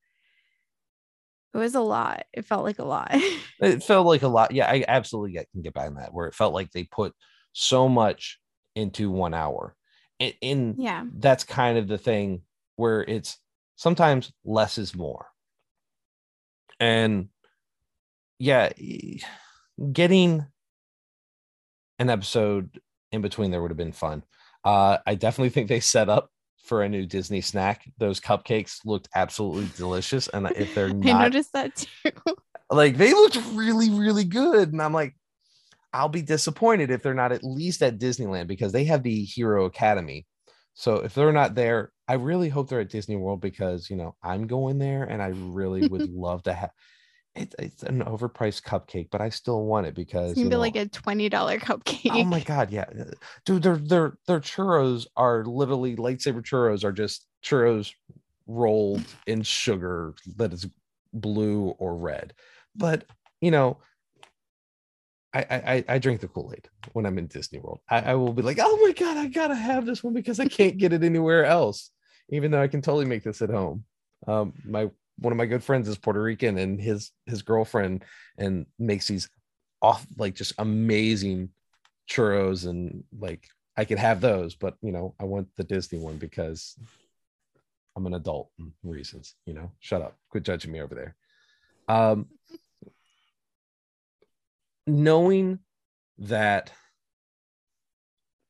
it 1.57 1.61
was 1.61 1.75
a 1.75 1.81
lot. 1.81 2.25
It 2.33 2.45
felt 2.45 2.63
like 2.63 2.79
a 2.79 2.85
lot. 2.85 3.13
It 3.59 3.81
felt 3.81 4.05
like 4.05 4.21
a 4.21 4.27
lot. 4.27 4.51
Yeah, 4.51 4.67
I 4.69 4.85
absolutely 4.87 5.31
get, 5.31 5.49
can 5.51 5.63
get 5.63 5.73
behind 5.73 5.97
that. 5.97 6.13
Where 6.13 6.27
it 6.27 6.35
felt 6.35 6.53
like 6.53 6.69
they 6.71 6.83
put 6.83 7.13
so 7.53 7.89
much 7.89 8.39
into 8.75 9.09
one 9.09 9.33
hour, 9.33 9.75
and, 10.19 10.33
and 10.43 10.75
yeah. 10.77 11.05
that's 11.17 11.43
kind 11.43 11.79
of 11.79 11.87
the 11.87 11.97
thing 11.97 12.43
where 12.75 13.01
it's 13.01 13.39
sometimes 13.75 14.31
less 14.45 14.77
is 14.77 14.95
more. 14.95 15.25
And 16.79 17.29
yeah, 18.37 18.69
getting 19.91 20.45
an 21.97 22.09
episode 22.11 22.79
in 23.11 23.23
between 23.23 23.49
there 23.49 23.63
would 23.63 23.71
have 23.71 23.77
been 23.77 23.91
fun. 23.91 24.23
Uh, 24.63 24.99
I 25.07 25.15
definitely 25.15 25.49
think 25.49 25.67
they 25.67 25.79
set 25.79 26.09
up 26.09 26.29
for 26.67 26.83
a 26.83 26.89
new 26.89 27.05
Disney 27.05 27.41
snack. 27.41 27.89
Those 27.97 28.19
cupcakes 28.19 28.79
looked 28.85 29.09
absolutely 29.15 29.69
delicious, 29.77 30.27
and 30.27 30.47
if 30.55 30.75
they're 30.75 30.89
not, 30.93 31.15
I 31.15 31.23
noticed 31.23 31.53
that 31.53 31.75
too. 31.75 32.11
like 32.69 32.97
they 32.97 33.13
looked 33.13 33.37
really 33.53 33.89
really 33.89 34.23
good 34.23 34.71
and 34.71 34.81
i'm 34.81 34.93
like 34.93 35.15
i'll 35.93 36.09
be 36.09 36.21
disappointed 36.21 36.91
if 36.91 37.01
they're 37.01 37.13
not 37.13 37.31
at 37.31 37.43
least 37.43 37.81
at 37.81 37.97
disneyland 37.99 38.47
because 38.47 38.71
they 38.71 38.83
have 38.83 39.03
the 39.03 39.23
hero 39.23 39.65
academy 39.65 40.25
so 40.73 40.95
if 40.95 41.13
they're 41.13 41.31
not 41.31 41.55
there 41.55 41.91
i 42.07 42.13
really 42.13 42.49
hope 42.49 42.69
they're 42.69 42.81
at 42.81 42.89
disney 42.89 43.15
world 43.15 43.41
because 43.41 43.89
you 43.89 43.95
know 43.95 44.15
i'm 44.21 44.47
going 44.47 44.77
there 44.77 45.03
and 45.03 45.21
i 45.21 45.27
really 45.27 45.87
would 45.87 46.09
love 46.13 46.43
to 46.43 46.53
have 46.53 46.71
it, 47.37 47.55
it's 47.59 47.83
an 47.83 48.03
overpriced 48.03 48.63
cupcake 48.63 49.09
but 49.11 49.21
i 49.21 49.29
still 49.29 49.65
want 49.65 49.85
it 49.87 49.93
because 49.95 50.31
It's 50.31 50.39
you 50.39 50.45
gonna 50.45 50.49
be 50.51 50.55
know, 50.55 50.59
like 50.61 50.75
a 50.75 50.87
twenty 50.87 51.29
dollar 51.29 51.59
cupcake. 51.59 52.11
oh 52.11 52.23
my 52.23 52.39
god 52.41 52.71
yeah 52.71 52.85
uh, 52.99 53.11
dude 53.45 53.63
their 53.63 53.77
their 53.77 54.17
their 54.27 54.39
churros 54.39 55.05
are 55.15 55.45
literally 55.45 55.95
lightsaber 55.95 56.41
churros 56.43 56.83
are 56.83 56.91
just 56.91 57.25
churros 57.43 57.93
rolled 58.47 59.03
in 59.27 59.41
sugar 59.41 60.13
that 60.37 60.53
is 60.53 60.67
blue 61.13 61.69
or 61.79 61.95
red 61.95 62.33
but 62.75 63.05
you 63.41 63.51
know 63.51 63.77
I, 65.33 65.39
I 65.49 65.55
I- 65.73 65.85
I 65.89 65.97
drink 65.99 66.21
the 66.21 66.27
Kool-Aid 66.29 66.69
when 66.93 67.05
I'm 67.05 67.17
in 67.17 67.27
Disney 67.27 67.59
World. 67.59 67.81
I, 67.89 67.99
I 67.99 68.15
will 68.15 68.31
be 68.33 68.41
like, 68.41 68.59
oh 68.61 68.77
my 68.81 68.93
god, 68.93 69.17
I 69.17 69.27
gotta 69.27 69.55
have 69.55 69.85
this 69.85 70.01
one 70.03 70.13
because 70.13 70.39
I 70.39 70.45
can't 70.47 70.77
get 70.77 70.93
it 70.93 71.03
anywhere 71.03 71.45
else. 71.45 71.91
even 72.29 72.49
though 72.49 72.61
I 72.61 72.67
can 72.69 72.81
totally 72.81 73.05
make 73.05 73.23
this 73.23 73.41
at 73.41 73.49
home. 73.49 73.83
Um, 74.25 74.53
my 74.65 74.89
one 75.19 75.33
of 75.33 75.37
my 75.37 75.45
good 75.45 75.63
friends 75.63 75.87
is 75.87 75.97
Puerto 75.97 76.21
Rican, 76.21 76.57
and 76.57 76.79
his 76.79 77.11
his 77.25 77.41
girlfriend 77.41 78.03
and 78.37 78.65
makes 78.77 79.07
these 79.07 79.29
off 79.81 80.05
like 80.17 80.35
just 80.35 80.53
amazing 80.57 81.49
churros, 82.09 82.67
and 82.67 83.03
like 83.17 83.47
I 83.75 83.85
could 83.85 83.99
have 83.99 84.21
those, 84.21 84.55
but 84.55 84.75
you 84.81 84.91
know 84.91 85.15
I 85.19 85.25
want 85.25 85.47
the 85.55 85.63
Disney 85.63 85.99
one 85.99 86.17
because 86.17 86.75
I'm 87.95 88.05
an 88.05 88.13
adult 88.13 88.49
reasons. 88.83 89.35
You 89.45 89.53
know, 89.53 89.71
shut 89.79 90.01
up, 90.01 90.15
quit 90.29 90.43
judging 90.43 90.71
me 90.71 90.81
over 90.81 90.95
there. 90.95 91.15
Um, 91.87 92.27
knowing 94.85 95.59
that 96.19 96.71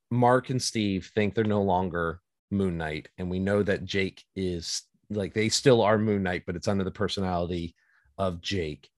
Mark 0.10 0.50
and 0.50 0.62
Steve 0.62 1.12
think 1.14 1.34
they're 1.34 1.44
no 1.44 1.62
longer 1.62 2.22
Moon 2.52 2.78
Knight, 2.78 3.10
and 3.18 3.30
we 3.30 3.40
know 3.40 3.64
that 3.64 3.86
Jake 3.86 4.24
is 4.36 4.84
like 5.10 5.34
they 5.34 5.50
still 5.50 5.82
are 5.82 5.98
Moon 5.98 6.24
Knight, 6.24 6.44
but 6.46 6.56
it's 6.56 6.68
under 6.68 6.84
the 6.84 6.92
personality 6.92 7.76
of 8.18 8.42
Jake. 8.42 8.90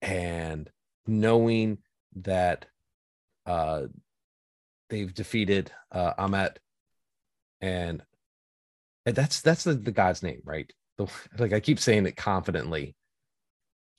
And 0.00 0.70
knowing 1.06 1.78
that 2.16 2.66
uh 3.46 3.86
they've 4.88 5.12
defeated 5.12 5.70
uh 5.90 6.14
Ammit 6.14 6.56
and, 7.60 8.02
and 9.06 9.16
that's 9.16 9.40
that's 9.40 9.64
the, 9.64 9.74
the 9.74 9.92
guy's 9.92 10.22
name, 10.22 10.42
right? 10.44 10.70
The, 10.98 11.06
like 11.38 11.52
I 11.52 11.60
keep 11.60 11.78
saying 11.78 12.06
it 12.06 12.16
confidently. 12.16 12.94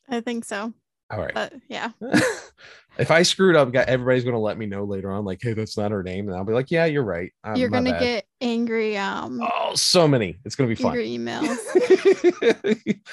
I 0.07 0.21
think 0.21 0.45
so. 0.45 0.73
All 1.11 1.19
right. 1.19 1.33
But 1.33 1.53
yeah. 1.67 1.91
if 2.97 3.11
I 3.11 3.23
screwed 3.23 3.55
up, 3.55 3.73
everybody's 3.75 4.23
going 4.23 4.35
to 4.35 4.39
let 4.39 4.57
me 4.57 4.65
know 4.65 4.83
later 4.83 5.11
on, 5.11 5.25
like, 5.25 5.39
hey, 5.41 5.53
that's 5.53 5.77
not 5.77 5.91
her 5.91 6.03
name. 6.03 6.27
And 6.27 6.37
I'll 6.37 6.45
be 6.45 6.53
like, 6.53 6.71
yeah, 6.71 6.85
you're 6.85 7.03
right. 7.03 7.31
Um, 7.43 7.55
you're 7.55 7.69
going 7.69 7.85
to 7.85 7.97
get 7.99 8.25
angry. 8.41 8.97
Um, 8.97 9.41
oh, 9.41 9.75
so 9.75 10.07
many. 10.07 10.39
It's 10.45 10.55
going 10.55 10.69
to 10.69 10.75
be 10.75 10.81
fun. 10.81 10.95
emails. 10.95 11.57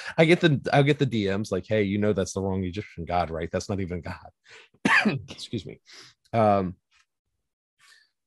I 0.17 0.25
get 0.25 0.39
the, 0.39 0.61
I'll 0.73 0.83
get 0.83 0.99
the 0.99 1.07
DMs 1.07 1.51
like, 1.51 1.65
hey, 1.67 1.83
you 1.83 1.97
know, 1.97 2.13
that's 2.13 2.33
the 2.33 2.41
wrong 2.41 2.63
Egyptian 2.63 3.05
God, 3.05 3.29
right? 3.29 3.49
That's 3.51 3.69
not 3.69 3.79
even 3.79 4.01
God. 4.01 5.19
Excuse 5.29 5.65
me. 5.65 5.79
Um, 6.33 6.75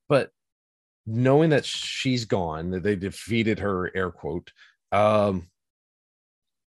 but 0.09 0.31
knowing 1.07 1.51
that 1.51 1.65
she's 1.65 2.25
gone, 2.25 2.71
that 2.71 2.83
they 2.83 2.97
defeated 2.97 3.61
her, 3.61 3.91
air 3.95 4.11
quote, 4.11 4.51
um, 4.93 5.49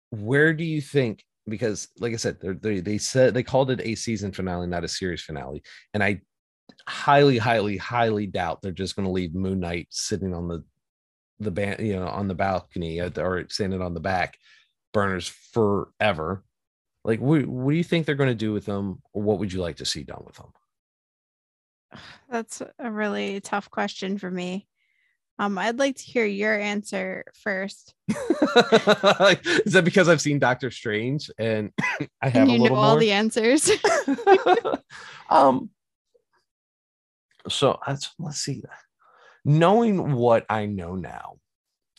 where 0.10 0.54
do 0.54 0.64
you 0.64 0.82
think 0.82 1.24
because 1.50 1.88
like 2.00 2.14
i 2.14 2.18
said 2.18 2.38
they 2.62 2.80
they 2.80 2.98
said 2.98 3.34
they 3.34 3.43
called 3.43 3.72
it 3.72 3.82
a 3.82 3.95
season 3.95 4.32
finale 4.32 4.68
not 4.68 4.84
a 4.84 4.88
series 4.88 5.22
finale. 5.22 5.64
And 5.93 6.04
i 6.04 6.22
highly 6.88 7.38
highly 7.38 7.78
highly 7.78 8.28
doubt 8.28 8.62
they're 8.62 8.72
just 8.72 8.95
going 8.95 9.06
to 9.06 9.12
leave 9.12 9.34
moon 9.34 9.60
knight 9.60 9.88
sitting 9.89 10.34
on 10.34 10.48
the 10.48 10.64
the 11.39 11.52
band 11.52 11.80
you 11.80 11.95
know 11.95 12.08
on 12.08 12.28
the 12.28 12.36
balcony 12.36 13.00
or 13.00 13.48
standing 13.50 13.82
on 13.82 13.93
the 13.93 14.00
back 14.00 14.38
burners 14.93 15.28
forever. 15.28 16.43
Like 17.04 17.20
what, 17.20 17.45
what 17.45 17.72
do 17.72 17.78
you 17.78 17.84
think 17.84 18.06
they're 18.06 18.16
going 18.16 18.30
to 18.30 18.36
do 18.36 18.52
with 18.52 18.66
them? 18.66 19.02
Or 19.14 19.22
what 19.22 19.39
would 19.39 19.54
you 19.54 19.62
like 19.62 19.78
to 19.78 19.86
see 19.86 20.04
done 20.04 20.24
with 20.26 20.36
them? 20.36 20.52
That's 22.32 22.62
a 22.80 22.91
really 22.91 23.39
tough 23.39 23.70
question 23.70 24.18
for 24.18 24.32
me 24.32 24.68
um, 25.40 25.58
I'd 25.58 25.78
like 25.78 25.98
to 25.98 26.04
hear 26.04 26.26
your 26.26 26.60
answer 26.60 27.24
first. 27.34 27.94
Is 28.10 29.74
that 29.74 29.84
because 29.84 30.10
I've 30.10 30.22
seen 30.22 30.40
Doctor 30.40 30.72
Strange 30.72 31.30
and 31.38 31.72
I 32.22 32.30
have 32.30 32.44
and 32.44 32.52
you 32.52 32.58
a 32.58 32.62
little 32.62 32.78
know 32.78 32.82
more? 32.82 32.92
all 32.92 32.98
the 32.98 33.12
answers? 33.12 33.70
um. 35.30 35.70
So 37.50 37.80
let's 37.88 38.14
let's 38.20 38.40
see. 38.40 38.64
Knowing 39.46 40.14
what 40.14 40.46
I 40.50 40.66
know 40.66 40.96
now, 40.96 41.38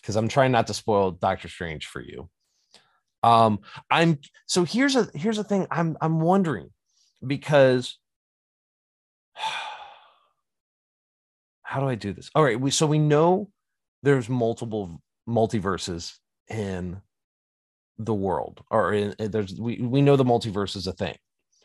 because 0.01 0.16
I'm 0.16 0.28
trying 0.28 0.53
not 0.53 0.66
to 0.66 0.74
spoil 0.74 1.12
Doctor 1.12 1.49
Strange 1.49 1.86
for 1.86 2.01
you. 2.01 2.28
Um, 3.22 3.61
I'm 3.91 4.18
so 4.47 4.64
here's 4.64 4.97
a 4.97 5.09
here's 5.14 5.39
a 5.39 5.45
thing 5.45 5.66
I'm 5.70 5.97
I'm 6.01 6.20
wondering 6.20 6.70
because 7.24 7.99
how 11.68 11.80
do 11.80 11.86
I 11.86 11.96
do 11.96 12.14
this? 12.14 12.30
All 12.34 12.42
right, 12.42 12.58
we 12.58 12.70
so 12.70 12.86
we 12.86 12.98
know 12.98 13.50
there's 14.02 14.26
multiple 14.26 15.02
multiverses 15.28 16.14
in 16.48 17.02
the 17.98 18.14
world, 18.14 18.64
or 18.70 18.94
in, 18.94 19.14
uh, 19.20 19.28
there's 19.28 19.54
we 19.60 19.76
we 19.76 20.00
know 20.00 20.16
the 20.16 20.24
multiverse 20.24 20.76
is 20.76 20.86
a 20.86 20.94
thing. 20.94 21.16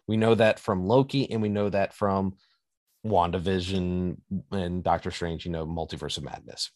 We 0.05 0.17
know 0.17 0.35
that 0.35 0.59
from 0.59 0.85
Loki, 0.85 1.31
and 1.31 1.41
we 1.41 1.47
know 1.47 1.69
that 1.69 1.93
from 1.93 2.35
WandaVision 3.05 4.17
and 4.51 4.83
Doctor 4.83 5.09
Strange. 5.09 5.45
You 5.45 5.53
know, 5.53 5.65
multiverse 5.65 6.17
of 6.17 6.25
madness. 6.25 6.69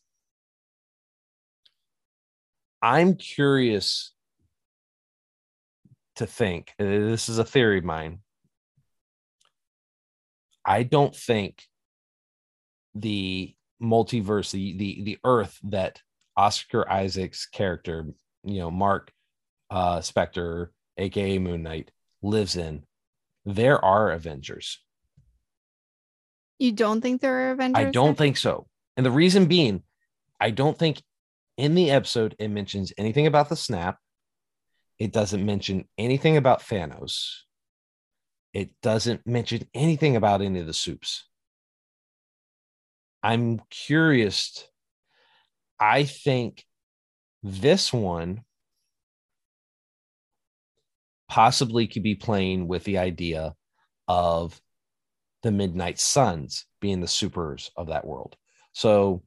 I'm 2.81 3.15
curious 3.15 4.13
to 6.15 6.25
think. 6.25 6.71
Uh, 6.79 6.85
this 6.85 7.27
is 7.27 7.39
a 7.39 7.43
theory 7.43 7.79
of 7.79 7.83
mine. 7.83 8.19
I 10.63 10.83
don't 10.83 11.13
think 11.13 11.63
the 13.01 13.55
multiverse, 13.81 14.51
the 14.51 14.77
the 14.77 15.03
the 15.03 15.17
Earth 15.23 15.59
that 15.63 16.01
Oscar 16.35 16.89
Isaac's 16.89 17.45
character, 17.45 18.05
you 18.43 18.59
know, 18.59 18.71
Mark 18.71 19.11
uh 19.69 19.99
Spector, 19.99 20.69
aka 20.97 21.37
Moon 21.37 21.63
Knight, 21.63 21.91
lives 22.21 22.55
in, 22.55 22.83
there 23.45 23.83
are 23.83 24.11
Avengers. 24.11 24.79
You 26.59 26.71
don't 26.71 27.01
think 27.01 27.21
there 27.21 27.49
are 27.49 27.51
Avengers? 27.51 27.85
I 27.85 27.91
don't 27.91 28.17
think 28.17 28.37
so. 28.37 28.67
And 28.95 29.05
the 29.05 29.11
reason 29.11 29.45
being, 29.45 29.83
I 30.39 30.49
don't 30.49 30.77
think 30.77 31.01
in 31.57 31.75
the 31.75 31.91
episode 31.91 32.35
it 32.39 32.49
mentions 32.49 32.93
anything 32.97 33.27
about 33.27 33.49
the 33.49 33.55
snap. 33.55 33.97
It 34.99 35.11
doesn't 35.11 35.45
mention 35.45 35.87
anything 35.97 36.37
about 36.37 36.61
Thanos. 36.61 37.41
It 38.53 38.71
doesn't 38.81 39.27
mention 39.27 39.67
anything 39.75 40.15
about 40.15 40.41
any 40.41 40.59
of 40.59 40.65
the 40.65 40.73
soups. 40.73 41.27
I'm 43.27 43.59
curious. 43.69 44.65
I 45.77 46.05
think 46.05 46.63
this 47.43 47.91
one 47.91 48.45
possibly 51.27 51.87
could 51.87 52.03
be 52.03 52.15
playing 52.15 52.69
with 52.69 52.85
the 52.85 52.99
idea 52.99 53.53
of 54.07 54.57
the 55.43 55.51
Midnight 55.51 55.99
Suns 55.99 56.67
being 56.79 57.01
the 57.01 57.07
supers 57.09 57.69
of 57.75 57.87
that 57.87 58.07
world. 58.07 58.37
So 58.71 59.23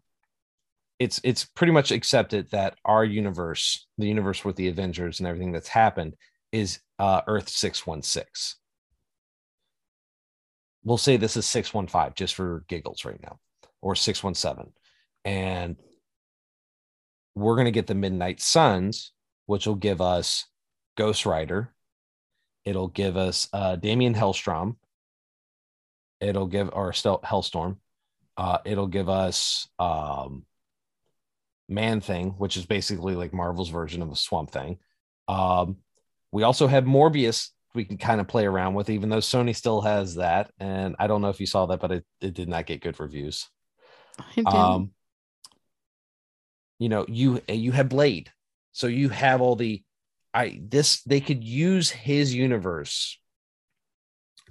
it's 0.99 1.21
it's 1.23 1.45
pretty 1.45 1.75
much 1.75 1.93
accepted 1.93 2.51
that 2.53 2.79
our 2.87 3.05
universe, 3.05 3.87
the 3.99 4.09
universe 4.09 4.47
with 4.47 4.57
the 4.57 4.69
Avengers 4.69 5.21
and 5.21 5.27
everything 5.27 5.53
that's 5.53 5.69
happened, 5.69 6.15
is 6.53 6.81
uh, 6.99 7.21
Earth 7.27 7.51
six 7.51 7.87
one 7.87 8.01
six. 8.01 8.57
We'll 10.85 10.97
say 10.97 11.19
this 11.19 11.37
is 11.37 11.45
six 11.45 11.75
one 11.75 11.87
five 11.87 12.15
just 12.15 12.35
for 12.35 12.65
giggles 12.67 13.05
right 13.05 13.21
now 13.23 13.41
or 13.83 13.95
617. 13.95 14.73
And 15.25 15.77
we're 17.35 17.55
going 17.55 17.67
to 17.67 17.71
get 17.71 17.87
the 17.87 17.95
Midnight 17.95 18.41
Suns, 18.41 19.13
which 19.47 19.67
will 19.67 19.75
give 19.75 20.01
us 20.01 20.47
Ghost 20.97 21.27
Rider. 21.27 21.73
It'll 22.65 22.89
give 22.89 23.17
us 23.17 23.49
uh, 23.53 23.77
Daimon 23.77 24.15
Hellstrom. 24.15 24.77
It'll 26.21 26.47
give, 26.47 26.71
or 26.73 26.93
Hellstorm. 26.93 27.79
Uh, 28.37 28.59
it'll 28.65 28.87
give 28.87 29.09
us 29.09 29.69
um, 29.79 30.45
Man 31.69 32.01
Thing, 32.01 32.31
which 32.31 32.57
is 32.57 32.67
basically 32.67 33.15
like 33.15 33.33
Marvel's 33.33 33.71
version 33.71 34.03
of 34.03 34.11
a 34.11 34.17
Swamp 34.17 34.51
Thing. 34.51 34.79
Um, 35.29 35.79
we 36.33 36.43
also 36.43 36.67
have 36.67 36.85
Morbius 36.85 37.51
we 37.75 37.85
can 37.85 37.99
kind 37.99 38.21
of 38.21 38.29
play 38.29 38.47
around 38.47 38.75
with, 38.75 38.91
even 38.91 39.09
though 39.09 39.19
Sony 39.19 39.55
still 39.55 39.81
has 39.83 40.17
that. 40.17 40.51
And 40.59 40.97
I 40.99 41.07
don't 41.07 41.23
know 41.23 41.29
if 41.29 41.41
you 41.41 41.47
saw 41.47 41.67
that, 41.67 41.81
but 41.81 41.93
it, 41.93 42.05
it 42.21 42.35
did 42.35 42.49
not 42.49 42.67
get 42.67 42.83
good 42.83 42.99
reviews. 42.99 43.49
Um, 44.47 44.91
you 46.79 46.89
know, 46.89 47.05
you 47.09 47.41
you 47.49 47.73
have 47.73 47.89
Blade, 47.89 48.31
so 48.73 48.87
you 48.87 49.11
have 49.11 49.41
all 49.41 49.57
the 49.57 49.83
I 50.33 50.61
this 50.63 51.03
they 51.03 51.21
could 51.21 51.45
use 51.45 51.91
his 51.91 52.35
universe 52.35 53.19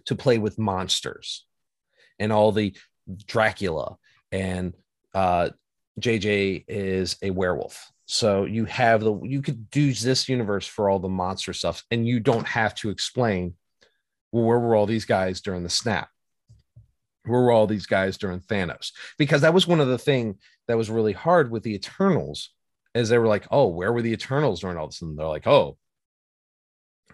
to 0.05 0.15
play 0.15 0.38
with 0.38 0.59
monsters 0.59 1.45
and 2.20 2.32
all 2.32 2.51
the 2.51 2.76
Dracula 3.26 3.97
and 4.32 4.74
uh 5.13 5.49
JJ 5.99 6.65
is 6.67 7.17
a 7.22 7.32
werewolf. 7.32 7.91
So 8.05 8.45
you 8.45 8.65
have 8.65 9.01
the 9.01 9.20
you 9.24 9.41
could 9.41 9.70
do 9.70 9.93
this 9.93 10.30
universe 10.30 10.65
for 10.65 10.89
all 10.89 10.99
the 10.99 11.09
monster 11.09 11.53
stuff 11.53 11.84
and 11.91 12.07
you 12.07 12.20
don't 12.20 12.47
have 12.47 12.76
to 12.76 12.89
explain 12.89 13.55
well, 14.32 14.43
where 14.43 14.59
were 14.59 14.76
all 14.76 14.86
these 14.86 15.05
guys 15.05 15.41
during 15.41 15.63
the 15.63 15.70
snap? 15.70 16.09
Where 17.30 17.41
were 17.41 17.51
all 17.51 17.67
these 17.67 17.86
guys 17.86 18.17
during 18.17 18.39
Thanos? 18.41 18.91
Because 19.17 19.41
that 19.41 19.53
was 19.53 19.67
one 19.67 19.80
of 19.80 19.88
the 19.88 19.97
thing 19.97 20.38
that 20.67 20.77
was 20.77 20.89
really 20.89 21.13
hard 21.13 21.51
with 21.51 21.63
the 21.63 21.75
Eternals, 21.75 22.49
as 22.95 23.09
they 23.09 23.17
were 23.17 23.27
like, 23.27 23.47
oh, 23.51 23.67
where 23.67 23.93
were 23.93 24.01
the 24.01 24.13
Eternals 24.13 24.61
during 24.61 24.77
all 24.77 24.88
this? 24.88 25.01
And 25.01 25.17
they're 25.17 25.27
like, 25.27 25.47
oh, 25.47 25.77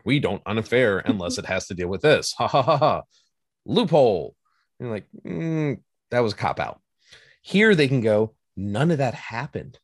we 0.03 0.19
don't 0.19 0.41
unfair 0.45 0.99
unless 1.05 1.37
it 1.37 1.45
has 1.45 1.67
to 1.67 1.73
deal 1.73 1.87
with 1.87 2.01
this. 2.01 2.33
Ha 2.33 2.47
ha 2.47 2.61
ha 2.61 2.77
ha. 2.77 3.01
Loophole. 3.65 4.35
And 4.79 4.89
like, 4.91 5.05
mm, 5.25 5.79
that 6.11 6.19
was 6.19 6.33
a 6.33 6.37
cop 6.37 6.59
out. 6.59 6.81
Here 7.41 7.75
they 7.75 7.87
can 7.87 8.01
go, 8.01 8.35
none 8.55 8.91
of 8.91 8.97
that 8.99 9.13
happened. 9.13 9.79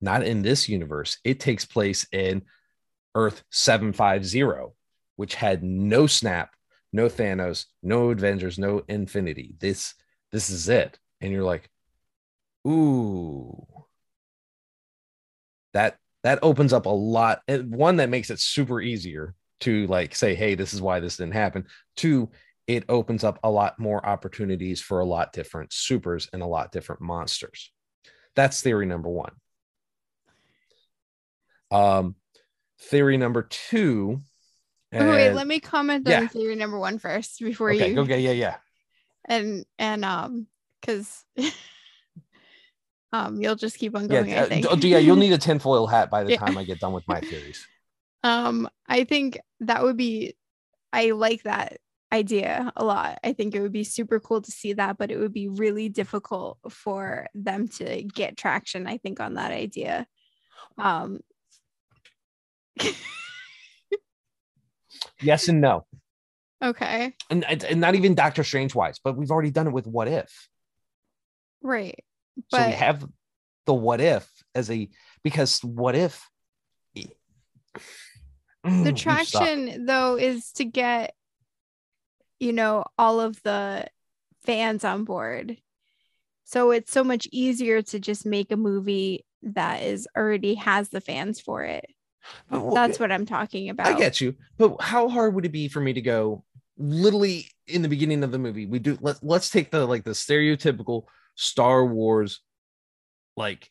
not 0.00 0.24
in 0.24 0.42
this 0.42 0.68
universe. 0.68 1.18
It 1.24 1.40
takes 1.40 1.64
place 1.64 2.06
in 2.12 2.42
Earth 3.14 3.42
750, 3.50 4.74
which 5.16 5.34
had 5.36 5.62
no 5.62 6.06
snap, 6.06 6.50
no 6.92 7.06
Thanos, 7.08 7.66
no 7.82 8.10
Avengers, 8.10 8.58
no 8.58 8.82
Infinity. 8.88 9.54
This 9.58 9.94
this 10.30 10.50
is 10.50 10.68
it. 10.68 10.98
And 11.20 11.32
you're 11.32 11.44
like, 11.44 11.68
ooh. 12.66 13.66
That 15.74 15.96
that 16.22 16.38
opens 16.42 16.72
up 16.72 16.86
a 16.86 16.90
lot. 16.90 17.40
One 17.48 17.96
that 17.96 18.10
makes 18.10 18.30
it 18.30 18.40
super 18.40 18.80
easier 18.80 19.34
to 19.60 19.86
like 19.86 20.14
say, 20.14 20.34
hey, 20.34 20.54
this 20.54 20.74
is 20.74 20.82
why 20.82 21.00
this 21.00 21.16
didn't 21.16 21.34
happen. 21.34 21.66
Two, 21.96 22.30
it 22.66 22.84
opens 22.88 23.24
up 23.24 23.38
a 23.42 23.50
lot 23.50 23.78
more 23.78 24.04
opportunities 24.04 24.80
for 24.80 25.00
a 25.00 25.04
lot 25.04 25.32
different 25.32 25.72
supers 25.72 26.28
and 26.32 26.42
a 26.42 26.46
lot 26.46 26.72
different 26.72 27.00
monsters. 27.00 27.72
That's 28.34 28.60
theory 28.60 28.86
number 28.86 29.08
one. 29.08 29.32
Um, 31.70 32.16
theory 32.80 33.16
number 33.16 33.42
two. 33.42 34.22
And, 34.92 35.08
wait, 35.08 35.32
let 35.32 35.46
me 35.46 35.58
comment 35.58 36.06
yeah. 36.06 36.20
on 36.20 36.28
theory 36.28 36.54
number 36.54 36.78
one 36.78 36.98
first 36.98 37.40
before 37.40 37.72
okay, 37.72 37.92
you. 37.92 38.00
Okay, 38.00 38.20
yeah, 38.20 38.32
yeah. 38.32 38.56
And 39.24 39.64
and 39.78 40.04
um, 40.04 40.46
because 40.80 41.24
um, 43.12 43.40
you'll 43.40 43.56
just 43.56 43.78
keep 43.78 43.96
on 43.96 44.06
going. 44.06 44.28
Yeah, 44.28 44.42
I 44.42 44.48
think. 44.48 44.66
Uh, 44.66 44.76
yeah, 44.80 44.98
you'll 44.98 45.16
need 45.16 45.32
a 45.32 45.38
tinfoil 45.38 45.86
hat 45.86 46.10
by 46.10 46.24
the 46.24 46.32
yeah. 46.32 46.38
time 46.38 46.58
I 46.58 46.64
get 46.64 46.78
done 46.78 46.92
with 46.92 47.06
my 47.08 47.20
theories. 47.20 47.66
Um, 48.24 48.68
I 48.86 49.02
think 49.02 49.40
that 49.62 49.82
would 49.82 49.96
be. 49.96 50.36
I 50.92 51.10
like 51.10 51.42
that 51.42 51.78
idea 52.12 52.72
a 52.76 52.84
lot. 52.84 53.18
I 53.24 53.32
think 53.32 53.52
it 53.52 53.60
would 53.60 53.72
be 53.72 53.82
super 53.82 54.20
cool 54.20 54.40
to 54.40 54.50
see 54.52 54.74
that, 54.74 54.96
but 54.96 55.10
it 55.10 55.18
would 55.18 55.32
be 55.32 55.48
really 55.48 55.88
difficult 55.88 56.58
for 56.68 57.26
them 57.34 57.66
to 57.66 58.04
get 58.04 58.36
traction. 58.36 58.86
I 58.86 58.98
think 58.98 59.18
on 59.18 59.34
that 59.34 59.50
idea. 59.50 60.06
Um, 60.78 61.18
yes 65.20 65.48
and 65.48 65.60
no. 65.60 65.84
Okay. 66.62 67.14
And, 67.28 67.44
and 67.44 67.80
not 67.80 67.94
even 67.94 68.14
Doctor 68.14 68.44
Strange 68.44 68.74
wise, 68.74 69.00
but 69.02 69.16
we've 69.16 69.30
already 69.30 69.50
done 69.50 69.66
it 69.66 69.72
with 69.72 69.86
What 69.86 70.08
If. 70.08 70.48
Right. 71.62 72.04
But... 72.50 72.60
So 72.60 72.66
we 72.66 72.72
have 72.72 73.06
the 73.66 73.74
What 73.74 74.00
If 74.00 74.28
as 74.54 74.70
a 74.70 74.88
because 75.22 75.62
What 75.64 75.94
If. 75.94 76.28
The 76.94 77.10
mm, 78.70 78.96
traction 78.96 79.86
though 79.86 80.16
is 80.16 80.52
to 80.52 80.64
get, 80.64 81.14
you 82.38 82.52
know, 82.52 82.84
all 82.96 83.20
of 83.20 83.42
the 83.42 83.88
fans 84.44 84.84
on 84.84 85.04
board. 85.04 85.56
So 86.44 86.70
it's 86.70 86.92
so 86.92 87.02
much 87.02 87.26
easier 87.32 87.82
to 87.82 87.98
just 87.98 88.24
make 88.24 88.52
a 88.52 88.56
movie 88.56 89.24
that 89.42 89.82
is 89.82 90.06
already 90.16 90.54
has 90.54 90.90
the 90.90 91.00
fans 91.00 91.40
for 91.40 91.64
it. 91.64 91.86
Well, 92.50 92.74
That's 92.74 93.00
what 93.00 93.12
I'm 93.12 93.26
talking 93.26 93.68
about. 93.70 93.86
I 93.86 93.96
get 93.96 94.20
you, 94.20 94.34
but 94.58 94.80
how 94.80 95.08
hard 95.08 95.34
would 95.34 95.44
it 95.44 95.52
be 95.52 95.68
for 95.68 95.80
me 95.80 95.92
to 95.92 96.00
go? 96.00 96.44
Literally 96.78 97.48
in 97.66 97.82
the 97.82 97.88
beginning 97.88 98.24
of 98.24 98.32
the 98.32 98.38
movie, 98.38 98.66
we 98.66 98.78
do 98.78 98.98
let's 99.00 99.22
let's 99.22 99.50
take 99.50 99.70
the 99.70 99.86
like 99.86 100.04
the 100.04 100.10
stereotypical 100.10 101.04
Star 101.34 101.84
Wars 101.84 102.40
like 103.36 103.70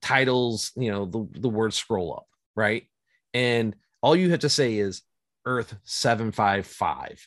titles, 0.00 0.72
you 0.76 0.90
know, 0.90 1.04
the 1.06 1.28
the 1.40 1.48
word 1.48 1.74
scroll 1.74 2.14
up, 2.14 2.26
right? 2.54 2.84
And 3.34 3.74
all 4.02 4.16
you 4.16 4.30
have 4.30 4.40
to 4.40 4.48
say 4.48 4.78
is 4.78 5.02
Earth 5.44 5.74
755 5.84 7.26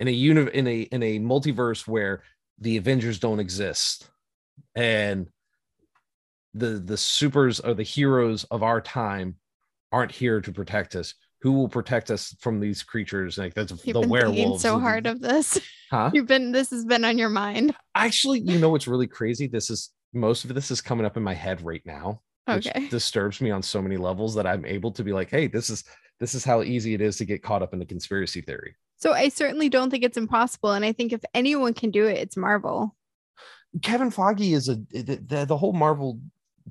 in 0.00 0.08
a 0.08 0.10
uni- 0.10 0.50
in 0.52 0.66
a 0.66 0.80
in 0.80 1.02
a 1.02 1.18
multiverse 1.18 1.86
where 1.86 2.22
the 2.58 2.76
Avengers 2.76 3.18
don't 3.18 3.40
exist 3.40 4.10
and 4.74 5.28
the 6.54 6.82
the 6.84 6.96
supers 6.96 7.60
are 7.60 7.74
the 7.74 7.82
heroes 7.82 8.44
of 8.44 8.62
our 8.62 8.80
time 8.80 9.36
aren't 9.92 10.12
here 10.12 10.40
to 10.40 10.52
protect 10.52 10.96
us. 10.96 11.14
Who 11.42 11.52
will 11.52 11.68
protect 11.68 12.10
us 12.10 12.34
from 12.40 12.60
these 12.60 12.82
creatures? 12.82 13.36
Like 13.36 13.54
that's 13.54 13.72
the 13.72 13.76
werewolves. 13.76 13.86
You've 13.86 13.94
the 13.94 14.00
been 14.00 14.10
werewolves. 14.10 14.62
so 14.62 14.78
hard 14.78 15.06
of 15.06 15.20
this. 15.20 15.58
Huh? 15.90 16.10
You've 16.14 16.26
been 16.26 16.52
this 16.52 16.70
has 16.70 16.84
been 16.84 17.04
on 17.04 17.18
your 17.18 17.28
mind. 17.28 17.74
Actually 17.94 18.40
you 18.40 18.58
know 18.58 18.70
what's 18.70 18.88
really 18.88 19.06
crazy? 19.06 19.46
This 19.46 19.68
is 19.68 19.90
most 20.14 20.44
of 20.44 20.54
this 20.54 20.70
is 20.70 20.80
coming 20.80 21.04
up 21.04 21.16
in 21.16 21.22
my 21.22 21.34
head 21.34 21.62
right 21.62 21.82
now 21.84 22.20
okay. 22.48 22.88
disturbs 22.88 23.40
me 23.40 23.50
on 23.50 23.62
so 23.62 23.80
many 23.80 23.96
levels 23.96 24.34
that 24.34 24.46
i'm 24.46 24.64
able 24.64 24.90
to 24.90 25.04
be 25.04 25.12
like 25.12 25.30
hey 25.30 25.46
this 25.46 25.70
is 25.70 25.84
this 26.20 26.34
is 26.34 26.44
how 26.44 26.62
easy 26.62 26.94
it 26.94 27.00
is 27.00 27.16
to 27.16 27.24
get 27.24 27.42
caught 27.42 27.62
up 27.62 27.72
in 27.72 27.80
the 27.80 27.84
conspiracy 27.84 28.40
theory. 28.40 28.76
So 28.96 29.12
i 29.12 29.28
certainly 29.28 29.68
don't 29.68 29.90
think 29.90 30.04
it's 30.04 30.16
impossible 30.16 30.72
and 30.72 30.84
i 30.84 30.92
think 30.92 31.12
if 31.12 31.22
anyone 31.34 31.74
can 31.74 31.90
do 31.90 32.06
it 32.06 32.18
it's 32.18 32.36
marvel. 32.36 32.94
Kevin 33.80 34.10
Feige 34.10 34.52
is 34.52 34.68
a 34.68 34.76
the, 34.90 35.16
the, 35.26 35.46
the 35.46 35.56
whole 35.56 35.72
marvel 35.72 36.20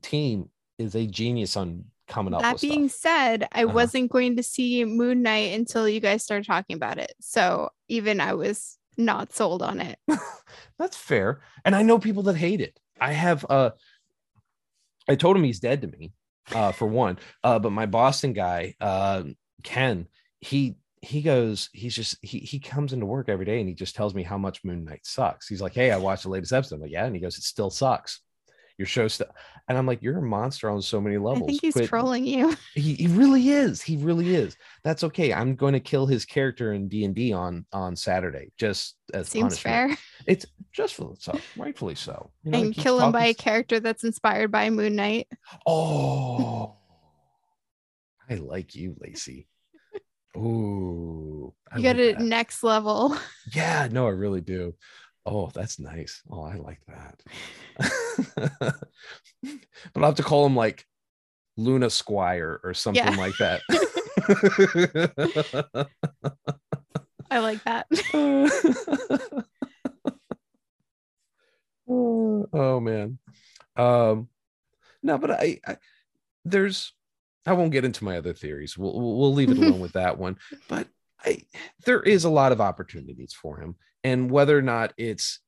team 0.02 0.50
is 0.78 0.96
a 0.96 1.08
genius 1.08 1.58
on 1.58 1.84
coming 2.12 2.34
up. 2.34 2.42
That 2.42 2.62
being 2.62 2.90
stuff. 2.90 3.02
said, 3.02 3.48
I 3.52 3.64
uh-huh. 3.64 3.74
wasn't 3.74 4.12
going 4.12 4.36
to 4.36 4.44
see 4.44 4.84
Moon 4.86 5.22
Knight 5.22 5.54
until 5.54 5.88
you 5.88 6.00
guys 6.00 6.24
started 6.24 6.46
talking 6.46 6.76
about 6.76 6.98
it. 6.98 7.14
So 7.20 7.70
even 7.88 8.20
I 8.20 8.34
was 8.34 8.78
not 8.98 9.34
sold 9.34 9.62
on 9.62 9.80
it. 9.80 9.98
That's 10.80 10.98
fair. 10.98 11.42
And 11.66 11.76
I 11.76 11.84
know 11.84 12.00
people 12.00 12.24
that 12.24 12.36
hate 12.36 12.62
it. 12.62 12.78
I 13.00 13.14
have 13.14 13.46
uh 13.50 13.72
I 15.10 15.16
told 15.16 15.36
him 15.36 15.44
he's 15.44 15.60
dead 15.60 15.82
to 15.82 15.88
me, 15.88 16.14
uh, 16.54 16.72
for 16.72 16.86
one. 16.86 17.18
Uh, 17.44 17.58
but 17.58 17.72
my 17.72 17.88
Boston 17.88 18.34
guy, 18.34 18.76
uh, 18.80 19.24
Ken, 19.64 20.08
he 20.40 20.76
he 21.02 21.24
goes, 21.24 21.70
he's 21.74 21.96
just 21.96 22.18
he 22.22 22.40
he 22.40 22.60
comes 22.60 22.94
into 22.94 23.08
work 23.08 23.28
every 23.28 23.46
day 23.46 23.60
and 23.60 23.68
he 23.68 23.74
just 23.74 23.96
tells 23.96 24.14
me 24.14 24.22
how 24.22 24.38
much 24.38 24.64
Moon 24.64 24.86
Knight 24.86 25.02
sucks. 25.04 25.48
He's 25.48 25.62
like, 25.62 25.74
Hey, 25.74 25.92
I 25.92 25.98
watched 25.98 26.24
the 26.24 26.30
latest 26.30 26.54
episode. 26.54 26.76
I'm 26.76 26.82
like, 26.82 26.92
yeah, 26.92 27.06
and 27.06 27.16
he 27.16 27.22
goes, 27.22 27.38
It 27.38 27.44
still 27.44 27.72
sucks 27.72 28.22
your 28.82 28.88
show 28.88 29.08
stuff. 29.08 29.30
And 29.70 29.78
I'm 29.78 29.86
like, 29.86 30.02
you're 30.02 30.18
a 30.18 30.24
monster 30.24 30.72
on 30.72 30.82
so 30.82 31.00
many 31.00 31.20
levels. 31.20 31.44
I 31.44 31.46
think 31.46 31.62
he's 31.62 31.74
Quit. 31.74 31.88
trolling 31.88 32.26
you. 32.26 32.58
He, 32.74 32.96
he 32.96 33.08
really 33.08 33.50
is. 33.50 33.82
He 33.82 33.98
really 33.98 34.34
is. 34.34 34.58
That's 34.84 35.04
okay. 35.04 35.32
I'm 35.34 35.56
going 35.56 35.74
to 35.74 35.80
kill 35.80 36.08
his 36.08 36.26
character 36.26 36.74
in 36.74 36.88
D 36.88 37.04
and 37.04 37.14
D 37.14 37.32
on 37.32 37.66
on 37.72 37.96
Saturday, 37.96 38.52
just 38.58 38.96
as 39.14 39.28
seems 39.30 39.62
punishment. 39.62 39.92
fair. 39.92 39.98
It's 40.26 40.46
just 40.72 40.96
so, 40.96 41.40
rightfully 41.58 41.96
so. 41.96 42.32
You 42.44 42.52
know, 42.52 42.60
and 42.60 42.74
kill 42.74 43.00
him 43.00 43.12
by 43.12 43.26
a 43.26 43.34
character 43.34 43.80
that's 43.80 44.04
inspired 44.04 44.52
by 44.52 44.70
Moon 44.70 44.96
Knight. 44.96 45.28
Oh, 45.68 46.76
I 48.30 48.36
like 48.36 48.74
you, 48.74 48.96
Lacey. 49.00 49.48
Ooh, 50.38 51.54
you 51.76 51.84
got 51.84 52.00
it 52.00 52.20
next 52.20 52.64
level. 52.64 53.16
Yeah, 53.54 53.90
no, 53.92 54.08
I 54.08 54.12
really 54.12 54.40
do. 54.40 54.76
Oh, 55.26 55.50
that's 55.54 55.80
nice. 55.80 56.22
Oh, 56.30 56.44
I 56.44 56.56
like 56.56 56.82
that. 56.88 57.22
but 58.54 58.76
I'll 59.96 60.06
have 60.06 60.16
to 60.16 60.24
call 60.24 60.46
him 60.46 60.56
like 60.56 60.86
Luna 61.58 61.90
Squire 61.90 62.60
or 62.64 62.74
something 62.74 63.04
yeah. 63.04 63.16
like 63.16 63.36
that. 63.38 63.62
I 67.30 67.40
like 67.40 67.64
that. 67.64 67.88
oh, 71.88 72.80
man. 72.80 73.18
Um 73.76 74.30
no, 75.04 75.18
but 75.18 75.32
I, 75.32 75.60
I 75.66 75.78
there's 76.46 76.94
I 77.46 77.54
won't 77.54 77.72
get 77.72 77.86
into 77.86 78.04
my 78.04 78.18
other 78.18 78.34
theories. 78.34 78.78
We'll 78.78 78.94
we'll 78.94 79.34
leave 79.34 79.50
it 79.50 79.58
alone 79.58 79.80
with 79.80 79.94
that 79.94 80.18
one. 80.18 80.38
But 80.68 80.88
I 81.24 81.44
there 81.86 82.02
is 82.02 82.24
a 82.24 82.30
lot 82.30 82.52
of 82.52 82.62
opportunities 82.62 83.34
for 83.34 83.60
him 83.60 83.76
and 84.04 84.32
whether 84.32 84.58
or 84.58 84.62
not 84.62 84.94
it's 84.98 85.40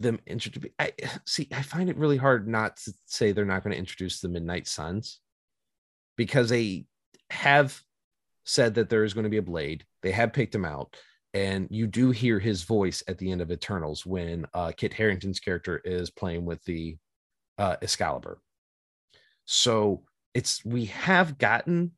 them 0.00 0.18
introduce 0.26 0.70
I 0.78 0.92
see 1.26 1.48
I 1.52 1.62
find 1.62 1.90
it 1.90 1.96
really 1.96 2.16
hard 2.16 2.46
not 2.46 2.76
to 2.78 2.92
say 3.06 3.32
they're 3.32 3.44
not 3.44 3.64
going 3.64 3.72
to 3.72 3.78
introduce 3.78 4.20
the 4.20 4.28
Midnight 4.28 4.68
Suns 4.68 5.20
because 6.16 6.48
they 6.48 6.86
have 7.30 7.80
said 8.44 8.74
that 8.74 8.88
there 8.88 9.04
is 9.04 9.12
going 9.12 9.24
to 9.24 9.30
be 9.30 9.38
a 9.38 9.42
blade. 9.42 9.84
They 10.02 10.12
have 10.12 10.32
picked 10.32 10.54
him 10.54 10.64
out 10.64 10.96
and 11.34 11.68
you 11.70 11.86
do 11.86 12.10
hear 12.10 12.38
his 12.38 12.62
voice 12.62 13.02
at 13.08 13.18
the 13.18 13.30
end 13.30 13.40
of 13.40 13.50
Eternals 13.50 14.06
when 14.06 14.46
uh, 14.54 14.72
Kit 14.76 14.92
Harington's 14.94 15.40
character 15.40 15.80
is 15.84 16.10
playing 16.10 16.44
with 16.44 16.62
the 16.64 16.96
uh, 17.58 17.76
Excalibur. 17.82 18.40
So 19.44 20.04
it's 20.32 20.64
we 20.64 20.86
have 20.86 21.38
gotten 21.38 21.92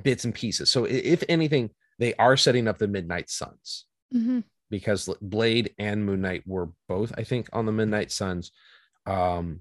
bits 0.00 0.24
and 0.24 0.34
pieces. 0.34 0.70
So 0.70 0.84
if 0.84 1.24
anything, 1.28 1.70
they 1.98 2.14
are 2.14 2.36
setting 2.36 2.68
up 2.68 2.78
the 2.78 2.88
Midnight 2.88 3.28
Suns. 3.28 3.86
Mm-hmm 4.14 4.40
because 4.70 5.08
Blade 5.20 5.74
and 5.78 6.04
Moon 6.04 6.20
Knight 6.20 6.42
were 6.46 6.70
both, 6.88 7.12
I 7.16 7.24
think, 7.24 7.48
on 7.52 7.66
the 7.66 7.72
Midnight 7.72 8.12
Suns. 8.12 8.52
Um, 9.06 9.60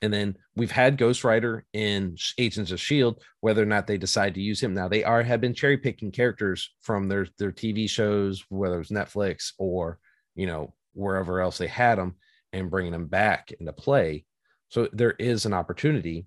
and 0.00 0.12
then 0.12 0.36
we've 0.54 0.70
had 0.70 0.96
Ghost 0.96 1.24
Rider 1.24 1.64
in 1.72 2.16
Agents 2.38 2.70
of 2.70 2.80
Shield. 2.80 3.22
Whether 3.40 3.62
or 3.62 3.66
not 3.66 3.86
they 3.86 3.98
decide 3.98 4.34
to 4.34 4.40
use 4.40 4.60
him 4.62 4.74
now, 4.74 4.88
they 4.88 5.02
are 5.04 5.22
have 5.22 5.40
been 5.40 5.54
cherry 5.54 5.76
picking 5.76 6.12
characters 6.12 6.70
from 6.80 7.08
their 7.08 7.26
their 7.38 7.52
TV 7.52 7.88
shows, 7.88 8.44
whether 8.48 8.80
it's 8.80 8.92
Netflix 8.92 9.52
or 9.58 9.98
you 10.34 10.46
know 10.46 10.74
wherever 10.94 11.40
else 11.40 11.58
they 11.58 11.66
had 11.66 11.98
them, 11.98 12.14
and 12.52 12.70
bringing 12.70 12.92
them 12.92 13.06
back 13.06 13.52
into 13.58 13.72
play. 13.72 14.24
So 14.68 14.88
there 14.92 15.12
is 15.18 15.46
an 15.46 15.54
opportunity, 15.54 16.26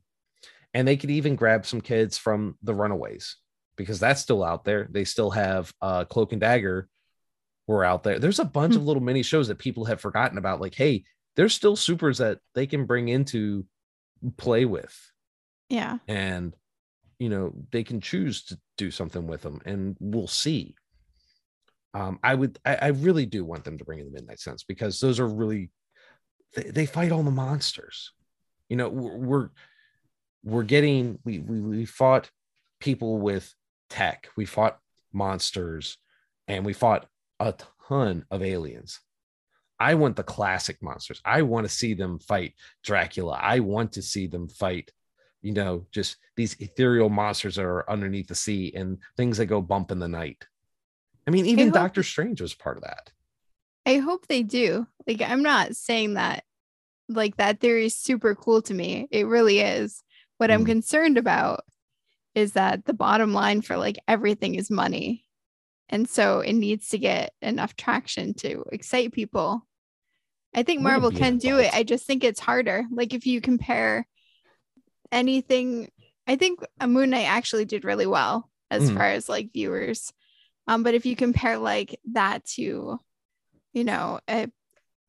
and 0.74 0.88
they 0.88 0.98
could 0.98 1.12
even 1.12 1.36
grab 1.36 1.66
some 1.66 1.82
kids 1.82 2.18
from 2.18 2.58
the 2.64 2.74
Runaways 2.74 3.38
because 3.78 4.00
that's 4.00 4.22
still 4.22 4.44
out 4.44 4.66
there. 4.66 4.88
They 4.92 5.06
still 5.06 5.32
have 5.32 5.74
uh, 5.82 6.06
Cloak 6.06 6.34
and 6.34 6.42
Dagger 6.42 6.90
were 7.72 7.86
out 7.86 8.04
there. 8.04 8.20
There's 8.20 8.40
a 8.40 8.46
bunch 8.46 8.76
of 8.76 8.82
hmm. 8.82 8.88
little 8.88 9.04
mini 9.04 9.24
shows 9.24 9.48
that 9.48 9.58
people 9.58 9.86
have 9.86 10.02
forgotten 10.02 10.38
about. 10.38 10.62
Like, 10.62 10.76
hey, 10.76 11.04
there's 11.36 11.54
still 11.54 11.76
supers 11.76 12.20
that 12.20 12.40
they 12.56 12.68
can 12.68 12.86
bring 12.86 13.08
into 13.08 13.66
play 14.38 14.66
with. 14.66 14.96
Yeah. 15.70 16.00
and 16.10 16.54
you 17.22 17.30
know 17.30 17.54
they 17.72 17.84
can 17.84 18.02
choose 18.02 18.44
to 18.46 18.60
do 18.78 18.90
something 18.90 19.28
with 19.28 19.44
them 19.44 19.62
and 19.64 19.96
we'll 20.00 20.28
see 20.28 20.76
um 21.94 22.20
i 22.24 22.34
would 22.34 22.58
i, 22.66 22.76
I 22.76 22.88
really 22.88 23.28
do 23.28 23.46
want 23.46 23.64
them 23.64 23.78
to 23.78 23.86
bring 23.86 24.00
in 24.00 24.06
the 24.06 24.12
midnight 24.12 24.40
suns 24.40 24.64
because 24.64 25.00
those 25.00 25.20
are 25.20 25.28
really 25.28 25.70
they, 26.56 26.64
they 26.64 26.86
fight 26.88 27.12
all 27.12 27.22
the 27.22 27.30
monsters 27.30 28.12
you 28.70 28.76
know 28.76 28.90
we're 28.90 29.18
we're, 29.18 29.50
we're 30.44 30.64
getting 30.64 31.20
we, 31.24 31.38
we 31.38 31.62
we 31.62 31.86
fought 31.86 32.32
people 32.80 33.20
with 33.20 33.54
tech 33.92 34.30
we 34.36 34.46
fought 34.46 34.80
monsters 35.14 35.98
and 36.48 36.66
we 36.66 36.74
fought 36.74 37.06
a 37.48 37.56
ton 37.88 38.26
of 38.32 38.42
aliens 38.42 39.00
i 39.80 39.94
want 39.96 40.16
the 40.16 40.24
classic 40.24 40.82
monsters 40.82 41.22
i 41.26 41.42
want 41.42 41.66
to 41.68 41.74
see 41.74 41.94
them 41.94 42.20
fight 42.20 42.54
dracula 42.84 43.38
i 43.42 43.60
want 43.60 43.92
to 43.92 44.02
see 44.02 44.28
them 44.28 44.48
fight 44.48 44.92
you 45.44 45.54
know, 45.54 45.88
just 45.92 46.18
these 46.36 46.56
ethereal 46.60 47.10
monsters 47.10 47.56
that 47.56 47.66
are 47.66 47.90
underneath 47.90 48.28
the 48.28 48.36
sea 48.36 48.72
and 48.76 49.00
things 49.18 49.38
that 49.40 49.48
go 49.48 49.60
bump 49.60 49.90
in 49.90 49.98
the 49.98 50.08
night. 50.08 50.46
I 51.26 51.32
mean, 51.32 51.48
even 51.48 51.70
hope- 51.70 51.74
Doctor 51.74 52.04
Strange 52.04 52.42
was 52.42 52.54
part 52.54 52.78
of 52.78 52.84
that. 52.84 53.10
I 53.88 53.98
hope 53.98 54.28
they 54.28 54.44
do. 54.44 54.86
Like, 55.08 55.20
I'm 55.24 55.42
not 55.42 55.76
saying 55.76 56.14
that, 56.14 56.44
like, 57.10 57.38
that 57.38 57.60
theory 57.60 57.86
is 57.86 57.98
super 57.98 58.36
cool 58.36 58.62
to 58.62 58.74
me. 58.76 59.08
It 59.10 59.26
really 59.26 59.62
is. 59.62 60.04
What 60.38 60.52
I'm 60.52 60.62
Mm. 60.64 60.68
concerned 60.68 61.18
about 61.18 61.66
is 62.36 62.54
that 62.54 62.86
the 62.86 62.94
bottom 62.94 63.34
line 63.34 63.64
for 63.64 63.78
like 63.78 63.98
everything 64.08 64.54
is 64.54 64.70
money. 64.70 65.26
And 65.92 66.08
so 66.10 66.40
it 66.40 66.54
needs 66.54 66.90
to 66.90 66.98
get 66.98 67.34
enough 67.42 67.76
traction 67.76 68.34
to 68.36 68.64
excite 68.72 69.12
people. 69.12 69.68
I 70.56 70.64
think 70.64 70.82
Marvel 70.82 71.12
can 71.12 71.38
do 71.38 71.60
it. 71.60 71.74
I 71.74 71.84
just 71.84 72.06
think 72.06 72.24
it's 72.24 72.40
harder. 72.40 72.86
Like, 72.92 73.14
if 73.14 73.26
you 73.26 73.42
compare 73.42 74.08
anything, 75.12 75.90
I 76.28 76.36
think 76.36 76.60
a 76.80 76.88
Moon 76.88 77.10
Knight 77.10 77.26
actually 77.30 77.66
did 77.66 77.84
really 77.84 78.06
well 78.08 78.50
as 78.70 78.90
Mhm. 78.90 78.96
far 78.96 79.06
as 79.08 79.28
like 79.30 79.52
viewers. 79.54 80.12
Um, 80.68 80.84
but 80.84 80.94
if 80.94 81.06
you 81.06 81.16
compare 81.16 81.58
like 81.58 82.00
that 82.14 82.46
to, 82.56 83.00
you 83.74 83.84
know, 83.84 84.20
a 84.30 84.48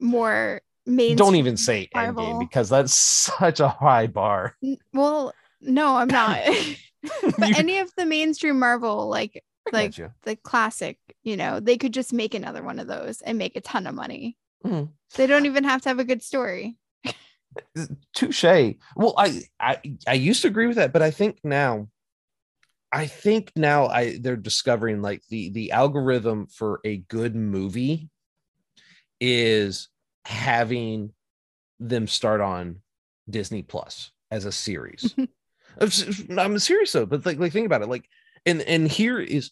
more 0.01 0.63
main 0.87 1.17
Don't 1.17 1.37
even 1.37 1.57
say 1.57 1.89
Marvel. 1.95 2.25
Endgame 2.25 2.39
because 2.41 2.69
that's 2.69 2.95
such 2.95 3.61
a 3.61 3.69
high 3.69 4.07
bar. 4.09 4.57
well, 4.93 5.33
no, 5.61 5.97
I'm 5.97 6.09
not. 6.09 6.41
but 7.39 7.57
any 7.57 7.79
of 7.79 7.93
the 7.97 8.07
mainstream 8.07 8.59
Marvel, 8.61 9.09
like 9.09 9.43
like 9.71 9.95
the 10.23 10.37
classic, 10.37 10.99
you 11.23 11.37
know, 11.37 11.61
they 11.61 11.77
could 11.77 11.93
just 11.93 12.13
make 12.13 12.35
another 12.35 12.63
one 12.63 12.79
of 12.79 12.87
those 12.87 13.21
and 13.23 13.39
make 13.39 13.57
a 13.57 13.61
ton 13.61 13.87
of 13.87 13.95
money. 13.95 14.37
Mhm. 14.65 14.91
They 15.15 15.27
don't 15.27 15.47
even 15.47 15.65
have 15.65 15.83
to 15.83 15.89
have 15.89 15.99
a 15.99 16.05
good 16.05 16.23
story. 16.23 16.77
touche. 18.15 18.45
Well, 18.97 19.15
I, 19.19 19.43
I 19.61 19.79
I 20.07 20.15
used 20.15 20.43
to 20.43 20.49
agree 20.49 20.67
with 20.67 20.77
that, 20.77 20.93
but 20.93 21.03
I 21.03 21.11
think 21.11 21.39
now, 21.45 21.89
I 22.91 23.07
think 23.07 23.53
now 23.57 23.87
I 23.87 24.19
they're 24.19 24.37
discovering 24.37 25.03
like 25.03 25.23
the 25.29 25.51
the 25.51 25.73
algorithm 25.73 26.47
for 26.47 26.81
a 26.85 26.99
good 26.99 27.35
movie 27.35 28.09
is 29.21 29.89
having 30.25 31.13
them 31.79 32.07
start 32.07 32.41
on 32.41 32.81
Disney 33.29 33.63
Plus 33.63 34.11
as 34.31 34.45
a 34.45 34.53
series. 34.53 35.15
I'm 35.81 36.59
serious 36.59 36.93
though, 36.93 37.07
but 37.07 37.25
like, 37.25 37.39
like 37.39 37.53
think 37.53 37.67
about 37.67 37.83
it, 37.83 37.89
like, 37.89 38.09
and 38.47 38.63
and 38.63 38.89
here 38.89 39.21
is 39.21 39.51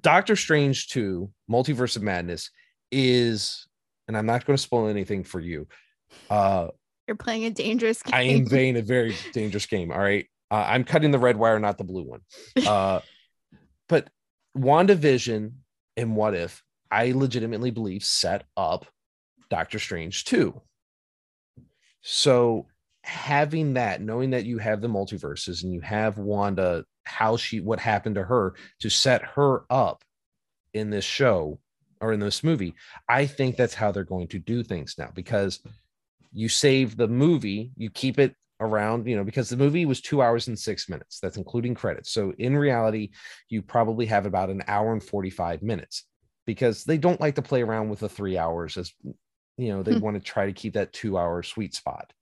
Doctor 0.00 0.36
Strange 0.36 0.88
2 0.88 1.30
Multiverse 1.50 1.96
of 1.96 2.02
Madness 2.02 2.50
is, 2.92 3.66
and 4.06 4.16
I'm 4.16 4.26
not 4.26 4.44
going 4.44 4.56
to 4.56 4.62
spoil 4.62 4.88
anything 4.88 5.24
for 5.24 5.40
you. 5.40 5.66
Uh, 6.30 6.68
You're 7.08 7.16
playing 7.16 7.44
a 7.44 7.50
dangerous 7.50 8.02
game. 8.02 8.14
I 8.14 8.22
am 8.22 8.46
playing 8.46 8.76
a 8.76 8.82
very 8.82 9.16
dangerous 9.32 9.66
game. 9.66 9.90
All 9.90 9.98
right. 9.98 10.26
Uh, 10.50 10.64
I'm 10.68 10.84
cutting 10.84 11.10
the 11.10 11.18
red 11.18 11.36
wire, 11.36 11.58
not 11.58 11.78
the 11.78 11.84
blue 11.84 12.04
one. 12.04 12.20
Uh, 12.66 13.00
but 13.88 14.08
WandaVision 14.56 15.52
and 15.96 16.16
What 16.16 16.34
If, 16.34 16.62
I 16.90 17.12
legitimately 17.12 17.70
believe 17.70 18.04
set 18.04 18.44
up 18.56 18.86
Doctor 19.50 19.78
Strange 19.78 20.24
2. 20.24 20.60
So 22.02 22.66
having 23.04 23.74
that, 23.74 24.00
knowing 24.00 24.30
that 24.30 24.46
you 24.46 24.58
have 24.58 24.80
the 24.80 24.88
multiverses 24.88 25.62
and 25.62 25.72
you 25.72 25.80
have 25.82 26.18
Wanda, 26.18 26.84
how 27.04 27.36
she, 27.36 27.60
what 27.60 27.78
happened 27.78 28.14
to 28.14 28.24
her 28.24 28.54
to 28.80 28.90
set 28.90 29.22
her 29.22 29.64
up 29.70 30.02
in 30.72 30.90
this 30.90 31.04
show 31.04 31.60
or 32.00 32.12
in 32.12 32.20
this 32.20 32.42
movie, 32.42 32.74
I 33.08 33.26
think 33.26 33.56
that's 33.56 33.74
how 33.74 33.92
they're 33.92 34.04
going 34.04 34.28
to 34.28 34.38
do 34.38 34.62
things 34.62 34.94
now 34.98 35.10
because 35.14 35.60
you 36.32 36.48
save 36.48 36.96
the 36.96 37.06
movie, 37.06 37.72
you 37.76 37.90
keep 37.90 38.18
it 38.18 38.34
around, 38.58 39.06
you 39.06 39.16
know, 39.16 39.24
because 39.24 39.50
the 39.50 39.56
movie 39.56 39.84
was 39.84 40.00
two 40.00 40.22
hours 40.22 40.48
and 40.48 40.58
six 40.58 40.88
minutes. 40.88 41.20
That's 41.20 41.36
including 41.36 41.74
credits. 41.74 42.10
So 42.10 42.32
in 42.38 42.56
reality, 42.56 43.10
you 43.50 43.60
probably 43.62 44.06
have 44.06 44.24
about 44.26 44.50
an 44.50 44.62
hour 44.66 44.92
and 44.92 45.02
45 45.02 45.62
minutes 45.62 46.04
because 46.46 46.84
they 46.84 46.96
don't 46.98 47.20
like 47.20 47.34
to 47.34 47.42
play 47.42 47.62
around 47.62 47.90
with 47.90 48.00
the 48.00 48.08
three 48.08 48.38
hours 48.38 48.76
as 48.76 48.92
you 49.56 49.68
know, 49.68 49.82
they 49.82 49.94
Hmm. 49.94 50.00
want 50.00 50.16
to 50.16 50.20
try 50.20 50.46
to 50.46 50.52
keep 50.52 50.74
that 50.74 50.92
two 50.92 51.16
hour 51.16 51.42
sweet 51.42 51.74
spot. 51.74 52.12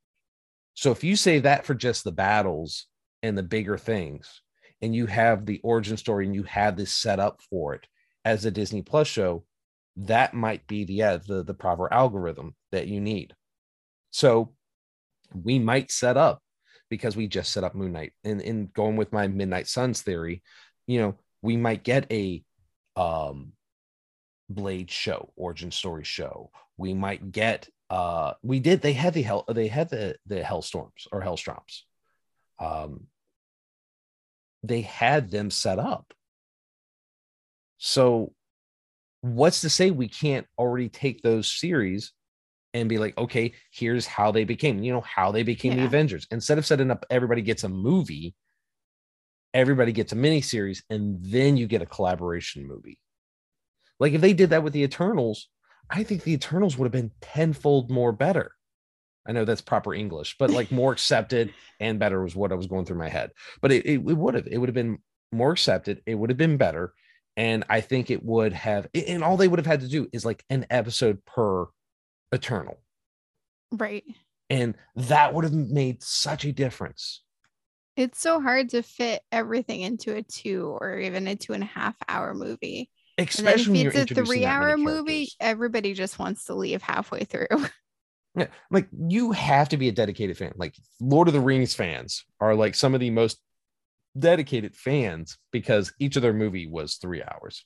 So 0.75 0.91
if 0.91 1.05
you 1.05 1.17
save 1.17 1.45
that 1.45 1.67
for 1.67 1.75
just 1.75 2.05
the 2.05 2.13
battles 2.13 2.87
and 3.23 3.37
the 3.37 3.43
bigger 3.43 3.77
things, 3.79 4.43
and 4.83 4.95
you 4.95 5.07
have 5.07 5.47
the 5.47 5.61
origin 5.63 5.97
story 5.97 6.27
and 6.27 6.35
you 6.35 6.43
have 6.43 6.77
this 6.77 6.93
set 6.93 7.21
up 7.21 7.41
for 7.49 7.75
it 7.75 7.87
as 8.25 8.45
a 8.45 8.51
Disney 8.51 8.83
Plus 8.83 9.07
show, 9.07 9.45
that 9.97 10.35
might 10.35 10.67
be 10.67 10.85
the 10.85 10.95
yeah, 10.95 11.19
the, 11.19 11.45
the 11.45 11.55
proper 11.55 11.93
algorithm 11.93 12.55
that 12.73 12.89
you 12.89 13.01
need. 13.01 13.35
So 14.11 14.53
we 15.33 15.59
might 15.59 15.91
set 15.91 16.17
up 16.17 16.43
because 16.91 17.17
we 17.17 17.27
just 17.29 17.53
set 17.53 17.65
up 17.65 17.75
Moon 17.75 17.93
Knight 17.93 18.13
and 18.25 18.41
in 18.41 18.69
going 18.75 18.97
with 18.97 19.13
my 19.13 19.29
Midnight 19.29 19.69
Suns 19.69 20.03
theory, 20.03 20.43
you 20.87 21.01
know, 21.01 21.15
we 21.41 21.57
might 21.57 21.85
get 21.85 22.11
a 22.11 22.43
um 22.97 23.53
Blade 24.51 24.91
show, 24.91 25.33
origin 25.37 25.71
story 25.71 26.05
show. 26.05 26.51
We 26.77 26.93
might 26.93 27.33
get 27.33 27.69
uh 27.93 28.33
we 28.43 28.59
did 28.59 28.81
they 28.81 28.95
had 28.95 29.13
the 29.13 29.21
hell 29.21 29.45
they 29.49 29.69
had 29.69 29.91
the 29.91 30.17
the 30.25 30.41
Hellstorms 30.41 31.07
or 31.13 31.21
Hellstroms. 31.21 31.83
Um 32.59 33.07
they 34.63 34.81
had 34.81 35.31
them 35.31 35.51
set 35.51 35.79
up. 35.79 36.15
So 37.77 38.33
what's 39.21 39.61
to 39.61 39.69
say 39.69 39.91
we 39.91 40.09
can't 40.09 40.47
already 40.59 40.89
take 40.89 41.21
those 41.21 41.53
series 41.53 42.13
and 42.73 42.89
be 42.89 42.97
like, 42.97 43.19
okay, 43.19 43.53
here's 43.71 44.07
how 44.07 44.33
they 44.33 44.45
became, 44.45 44.83
you 44.83 44.93
know, 44.93 45.03
how 45.03 45.31
they 45.31 45.43
became 45.43 45.77
the 45.77 45.85
Avengers. 45.85 46.27
Instead 46.31 46.57
of 46.57 46.65
setting 46.65 46.91
up 46.91 47.05
everybody 47.11 47.43
gets 47.43 47.65
a 47.65 47.69
movie, 47.69 48.35
everybody 49.53 49.93
gets 49.93 50.13
a 50.13 50.17
mini 50.17 50.41
series, 50.41 50.83
and 50.89 51.19
then 51.23 51.59
you 51.59 51.67
get 51.67 51.83
a 51.83 51.87
collaboration 51.87 52.67
movie. 52.67 52.99
Like 54.01 54.15
if 54.15 54.23
they 54.23 54.33
did 54.33 54.51
that 54.51 54.63
with 54.63 54.73
the 54.73 54.83
Eternals, 54.83 55.49
I 55.91 56.03
think 56.03 56.23
the 56.23 56.33
Eternals 56.33 56.77
would 56.77 56.87
have 56.87 56.93
been 56.93 57.13
tenfold 57.21 57.91
more 57.91 58.13
better. 58.13 58.53
I 59.27 59.33
know 59.33 59.45
that's 59.45 59.61
proper 59.61 59.95
English, 59.95 60.37
but 60.39 60.51
like 60.51 60.73
more 60.73 60.93
accepted 60.93 61.53
and 61.79 61.99
better 61.99 62.23
was 62.23 62.35
what 62.35 62.53
I 62.53 62.57
was 62.57 62.67
going 62.67 62.85
through 62.85 62.99
my 62.99 63.09
head. 63.09 63.31
But 63.61 63.73
it, 63.73 63.87
it, 63.87 63.95
it 63.95 63.99
would 63.99 64.35
have, 64.35 64.47
it 64.47 64.59
would 64.59 64.69
have 64.69 64.75
been 64.75 64.99
more 65.31 65.53
accepted. 65.53 66.03
It 66.07 66.15
would 66.15 66.31
have 66.31 66.39
been 66.39 66.57
better. 66.57 66.93
And 67.37 67.65
I 67.71 67.81
think 67.81 68.11
it 68.11 68.23
would 68.25 68.53
have, 68.53 68.89
and 68.95 69.25
all 69.25 69.37
they 69.37 69.49
would 69.49 69.59
have 69.59 69.67
had 69.67 69.81
to 69.81 69.89
do 69.89 70.09
is 70.13 70.25
like 70.25 70.45
an 70.51 70.67
episode 70.71 71.25
per 71.25 71.67
Eternal. 72.31 72.79
Right. 73.71 74.05
And 74.51 74.75
that 74.97 75.33
would 75.33 75.45
have 75.45 75.53
made 75.53 76.03
such 76.03 76.45
a 76.45 76.53
difference. 76.53 77.23
It's 77.97 78.21
so 78.21 78.41
hard 78.41 78.71
to 78.71 78.83
fit 78.83 79.23
everything 79.31 79.83
into 79.83 80.15
a 80.17 80.23
two 80.23 80.77
or 80.81 80.99
even 80.99 81.27
a 81.27 81.37
two 81.37 81.53
and 81.53 81.63
a 81.63 81.67
half 81.67 81.95
hour 82.09 82.35
movie. 82.35 82.91
Especially 83.19 83.79
when 83.79 83.87
if 83.89 83.95
it's 83.97 84.11
a 84.13 84.25
three-hour 84.25 84.77
movie, 84.79 85.27
characters. 85.27 85.37
everybody 85.41 85.95
just 85.95 86.19
wants 86.19 86.47
to 86.47 86.55
leave 86.55 86.83
halfway 86.83 87.25
through. 87.25 87.47
Yeah, 88.35 88.47
like 88.71 88.89
you 88.99 89.33
have 89.33 89.69
to 89.69 89.77
be 89.77 89.89
a 89.89 89.93
dedicated 89.93 90.39
fan. 90.39 90.55
Like 90.57 90.75
Lord 91.03 91.29
of 91.29 91.35
the 91.35 91.41
Rings 91.41 91.75
fans 91.75 92.25
are 92.41 92.55
like 92.55 92.75
some 92.75 92.95
of 92.95 93.01
the 93.01 93.11
most 93.11 93.39
dedicated 94.19 94.75
fans 94.75 95.37
because 95.51 95.93
each 95.99 96.17
of 96.17 96.23
their 96.23 96.33
movie 96.33 96.67
was 96.67 96.95
three 96.95 97.23
hours. 97.23 97.63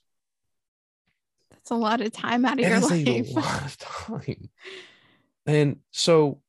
That's 1.51 1.69
a 1.71 1.75
lot 1.75 2.01
of 2.01 2.11
time 2.11 2.43
out 2.43 2.59
of 2.59 2.65
It 2.65 2.67
your 2.67 2.77
is 2.79 2.91
a 2.91 3.21
life. 3.21 3.33
lot 3.33 3.65
of 3.65 3.77
time. 3.77 4.49
And 5.45 5.77
so 5.91 6.41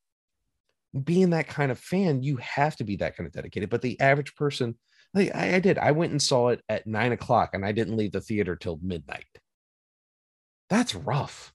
being 1.05 1.31
that 1.31 1.47
kind 1.47 1.71
of 1.71 1.79
fan, 1.79 2.25
you 2.25 2.39
have 2.39 2.75
to 2.79 2.85
be 2.85 2.97
that 2.97 3.17
kind 3.17 3.29
of 3.29 3.33
dedicated. 3.33 3.71
But 3.71 3.83
the 3.83 4.01
average 4.01 4.35
person, 4.35 4.77
like 5.19 5.35
I, 5.35 5.57
I 5.57 5.61
did, 5.61 5.79
I 5.79 5.93
went 5.93 6.13
and 6.13 6.23
saw 6.23 6.49
it 6.49 6.63
at 6.69 6.87
nine 6.87 7.13
o'clock 7.13 7.51
and 7.53 7.65
I 7.65 7.73
didn't 7.73 7.97
leave 7.97 8.13
the 8.13 8.21
theater 8.21 8.57
till 8.57 8.79
midnight. 8.83 9.27
That's 10.71 10.95
rough. 10.95 11.53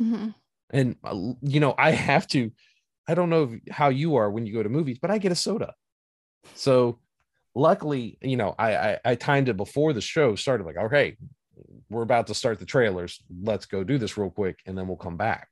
Mhm. 0.00 0.34
And 0.70 0.96
uh, 1.04 1.32
you 1.42 1.60
know, 1.60 1.74
I 1.76 1.90
have 1.90 2.26
to. 2.28 2.50
I 3.08 3.14
don't 3.14 3.30
know 3.30 3.56
how 3.70 3.88
you 3.88 4.16
are 4.16 4.30
when 4.30 4.46
you 4.46 4.52
go 4.52 4.62
to 4.62 4.68
movies, 4.68 4.98
but 5.00 5.10
I 5.10 5.18
get 5.18 5.32
a 5.32 5.36
soda. 5.36 5.74
So 6.54 7.00
luckily, 7.54 8.18
you 8.22 8.36
know, 8.36 8.54
I, 8.58 8.76
I 8.76 8.98
I 9.04 9.14
timed 9.16 9.48
it 9.48 9.56
before 9.56 9.92
the 9.92 10.00
show 10.00 10.34
started. 10.36 10.64
Like, 10.64 10.76
okay, 10.76 11.16
we're 11.90 12.02
about 12.02 12.28
to 12.28 12.34
start 12.34 12.58
the 12.58 12.64
trailers. 12.66 13.22
Let's 13.42 13.66
go 13.66 13.84
do 13.84 13.98
this 13.98 14.16
real 14.16 14.30
quick, 14.30 14.60
and 14.66 14.76
then 14.76 14.86
we'll 14.86 14.96
come 14.96 15.16
back. 15.16 15.48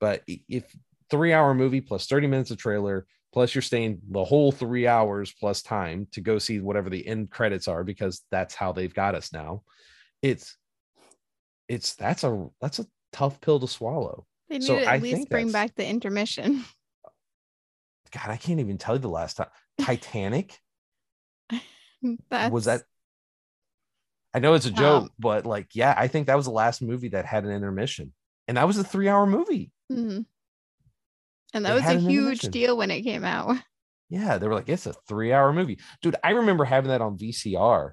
But 0.00 0.22
if 0.26 0.64
three 1.10 1.32
hour 1.32 1.54
movie 1.54 1.80
plus 1.80 2.06
thirty 2.06 2.26
minutes 2.26 2.50
of 2.50 2.58
trailer 2.58 3.06
plus 3.34 3.52
you're 3.52 3.62
staying 3.62 4.00
the 4.12 4.24
whole 4.24 4.52
three 4.52 4.86
hours 4.86 5.32
plus 5.32 5.60
time 5.60 6.06
to 6.12 6.20
go 6.20 6.38
see 6.38 6.60
whatever 6.60 6.88
the 6.88 7.04
end 7.04 7.28
credits 7.30 7.66
are 7.66 7.82
because 7.82 8.22
that's 8.30 8.54
how 8.54 8.70
they've 8.70 8.94
got 8.94 9.16
us 9.16 9.32
now. 9.32 9.62
It's 10.22 10.56
it's 11.68 11.96
that's 11.96 12.22
a 12.22 12.48
that's 12.60 12.78
a 12.78 12.86
tough 13.12 13.40
pill 13.40 13.58
to 13.58 13.66
swallow. 13.66 14.24
They 14.48 14.58
need 14.58 14.66
So 14.66 14.78
to 14.78 14.88
I 14.88 14.94
at 14.96 15.02
least 15.02 15.28
bring 15.28 15.50
back 15.50 15.74
the 15.74 15.84
intermission. 15.86 16.64
god 18.12 18.28
i 18.30 18.36
can't 18.36 18.60
even 18.60 18.78
tell 18.78 18.94
you 18.94 19.00
the 19.00 19.08
last 19.08 19.36
time. 19.38 19.48
Titanic? 19.80 20.56
That's, 22.30 22.52
was 22.52 22.66
that 22.66 22.82
i 24.32 24.38
know 24.38 24.54
it's 24.54 24.66
a 24.66 24.70
joke 24.70 25.04
Um, 25.04 25.10
but 25.18 25.44
like 25.44 25.74
yeah 25.74 25.92
i 25.96 26.06
think 26.06 26.28
that 26.28 26.36
was 26.36 26.46
the 26.46 26.52
last 26.52 26.82
movie 26.82 27.08
that 27.08 27.26
had 27.26 27.44
an 27.44 27.50
intermission. 27.50 28.12
And 28.46 28.56
that 28.58 28.66
was 28.66 28.78
a 28.78 28.84
three 28.84 29.08
hour 29.08 29.26
movie. 29.26 29.72
Mhm. 29.90 30.26
And 31.54 31.64
that 31.64 31.74
was 31.74 31.84
a 31.84 31.98
huge 31.98 32.40
deal 32.42 32.76
when 32.76 32.90
it 32.90 33.02
came 33.02 33.24
out. 33.24 33.56
Yeah, 34.10 34.36
they 34.36 34.46
were 34.46 34.54
like, 34.54 34.68
it's 34.68 34.86
a 34.86 34.92
three 35.08 35.32
hour 35.32 35.52
movie. 35.52 35.78
Dude, 36.02 36.14
I 36.22 36.32
remember 36.32 36.64
having 36.64 36.90
that 36.90 37.00
on 37.00 37.16
VCR. 37.16 37.92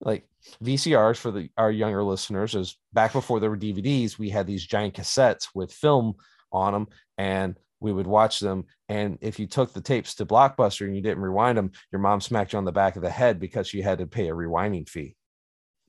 Like 0.00 0.26
VCRs 0.62 1.16
for 1.16 1.32
the 1.32 1.50
our 1.58 1.72
younger 1.72 2.02
listeners 2.04 2.54
is 2.54 2.78
back 2.92 3.12
before 3.12 3.40
there 3.40 3.50
were 3.50 3.58
DVDs, 3.58 4.16
we 4.16 4.30
had 4.30 4.46
these 4.46 4.64
giant 4.64 4.94
cassettes 4.94 5.48
with 5.54 5.72
film 5.72 6.14
on 6.52 6.72
them 6.72 6.86
and 7.18 7.58
we 7.80 7.92
would 7.92 8.06
watch 8.06 8.38
them. 8.40 8.64
And 8.88 9.18
if 9.20 9.38
you 9.38 9.46
took 9.46 9.74
the 9.74 9.80
tapes 9.80 10.14
to 10.14 10.24
Blockbuster 10.24 10.86
and 10.86 10.94
you 10.94 11.02
didn't 11.02 11.22
rewind 11.22 11.58
them, 11.58 11.72
your 11.90 12.00
mom 12.00 12.20
smacked 12.20 12.52
you 12.52 12.58
on 12.58 12.64
the 12.64 12.72
back 12.72 12.94
of 12.94 13.02
the 13.02 13.10
head 13.10 13.40
because 13.40 13.74
you 13.74 13.82
had 13.82 13.98
to 13.98 14.06
pay 14.06 14.28
a 14.28 14.34
rewinding 14.34 14.88
fee. 14.88 15.16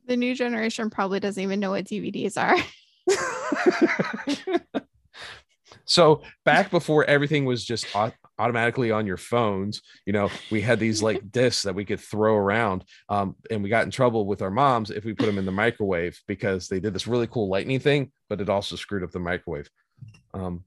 The 0.07 0.17
new 0.17 0.35
generation 0.35 0.89
probably 0.89 1.19
doesn't 1.19 1.41
even 1.41 1.59
know 1.59 1.69
what 1.69 1.85
DVDs 1.85 2.35
are. 2.35 2.57
so 5.85 6.21
back 6.45 6.71
before 6.71 7.03
everything 7.05 7.45
was 7.45 7.63
just 7.65 7.85
au- 7.95 8.11
automatically 8.39 8.91
on 8.91 9.05
your 9.05 9.17
phones 9.17 9.81
you 10.05 10.13
know 10.13 10.29
we 10.51 10.61
had 10.61 10.79
these 10.79 11.03
like 11.03 11.31
discs 11.31 11.63
that 11.63 11.75
we 11.75 11.85
could 11.85 11.99
throw 11.99 12.35
around 12.35 12.83
um, 13.09 13.35
and 13.51 13.61
we 13.61 13.69
got 13.69 13.83
in 13.83 13.91
trouble 13.91 14.25
with 14.25 14.41
our 14.41 14.51
moms 14.51 14.89
if 14.91 15.03
we 15.05 15.13
put 15.13 15.25
them 15.25 15.37
in 15.37 15.45
the 15.45 15.51
microwave 15.51 16.19
because 16.27 16.67
they 16.67 16.79
did 16.79 16.93
this 16.93 17.07
really 17.07 17.27
cool 17.27 17.49
lightning 17.49 17.79
thing 17.79 18.11
but 18.29 18.41
it 18.41 18.49
also 18.49 18.75
screwed 18.75 19.03
up 19.03 19.11
the 19.11 19.19
microwave 19.19 19.69
um, 20.33 20.63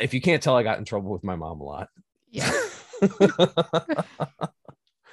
if 0.00 0.14
you 0.14 0.20
can't 0.20 0.42
tell 0.42 0.56
i 0.56 0.62
got 0.62 0.78
in 0.78 0.84
trouble 0.84 1.10
with 1.12 1.24
my 1.24 1.36
mom 1.36 1.60
a 1.60 1.64
lot 1.64 1.88
Yeah. 2.30 2.50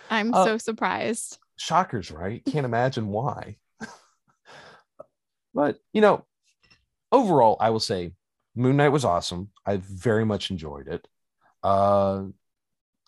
I'm 0.10 0.34
Uh, 0.34 0.46
so 0.46 0.58
surprised. 0.58 1.38
shockers 1.58 2.12
right 2.12 2.44
can't 2.46 2.66
imagine 2.66 3.08
why 3.08 3.58
but 5.54 5.80
you 5.94 6.02
know 6.02 6.26
overall 7.12 7.58
i 7.60 7.70
will 7.72 7.80
say 7.80 8.14
moon 8.58 8.78
knight 8.78 8.90
was 8.90 9.06
awesome 9.06 9.50
i 9.66 9.78
very 9.78 10.26
much 10.26 10.52
enjoyed 10.52 10.88
it 10.88 11.08
uh 11.64 12.24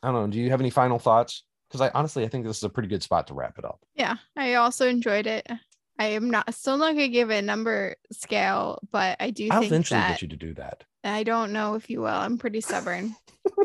i 0.04 0.12
don't 0.12 0.14
know 0.14 0.28
do 0.28 0.39
you 0.39 0.50
have 0.50 0.62
any 0.62 0.70
final 0.70 1.00
thoughts 1.00 1.43
because 1.68 1.82
i 1.82 1.89
honestly 1.93 2.24
i 2.24 2.28
think 2.28 2.45
this 2.45 2.58
is 2.58 2.64
a 2.64 2.70
pretty 2.70 2.89
good 2.89 3.04
spot 3.04 3.28
to 3.28 3.34
wrap 3.34 3.58
it 3.58 3.66
up 3.66 3.80
Yeah, 3.95 4.16
I 4.36 4.56
also 4.56 4.88
enjoyed 4.88 5.28
it. 5.28 5.47
I 5.97 6.06
am 6.06 6.30
not 6.30 6.54
still 6.54 6.78
not 6.78 6.93
gonna 6.93 7.10
give 7.10 7.30
it 7.30 7.39
a 7.39 7.41
number 7.41 7.95
scale, 8.12 8.80
but 8.91 9.18
I 9.20 9.32
do 9.32 9.50
i'll 9.52 9.60
think 9.60 9.72
eventually 9.72 10.00
that 10.00 10.10
get 10.10 10.22
you 10.22 10.28
to 10.30 10.38
do 10.38 10.54
that 10.56 10.86
I 11.04 11.24
don't 11.24 11.54
know 11.54 11.76
if 11.76 11.89
you 11.89 12.02
will. 12.02 12.08
I'm 12.08 12.38
pretty 12.38 12.62
stubborn. 12.62 13.16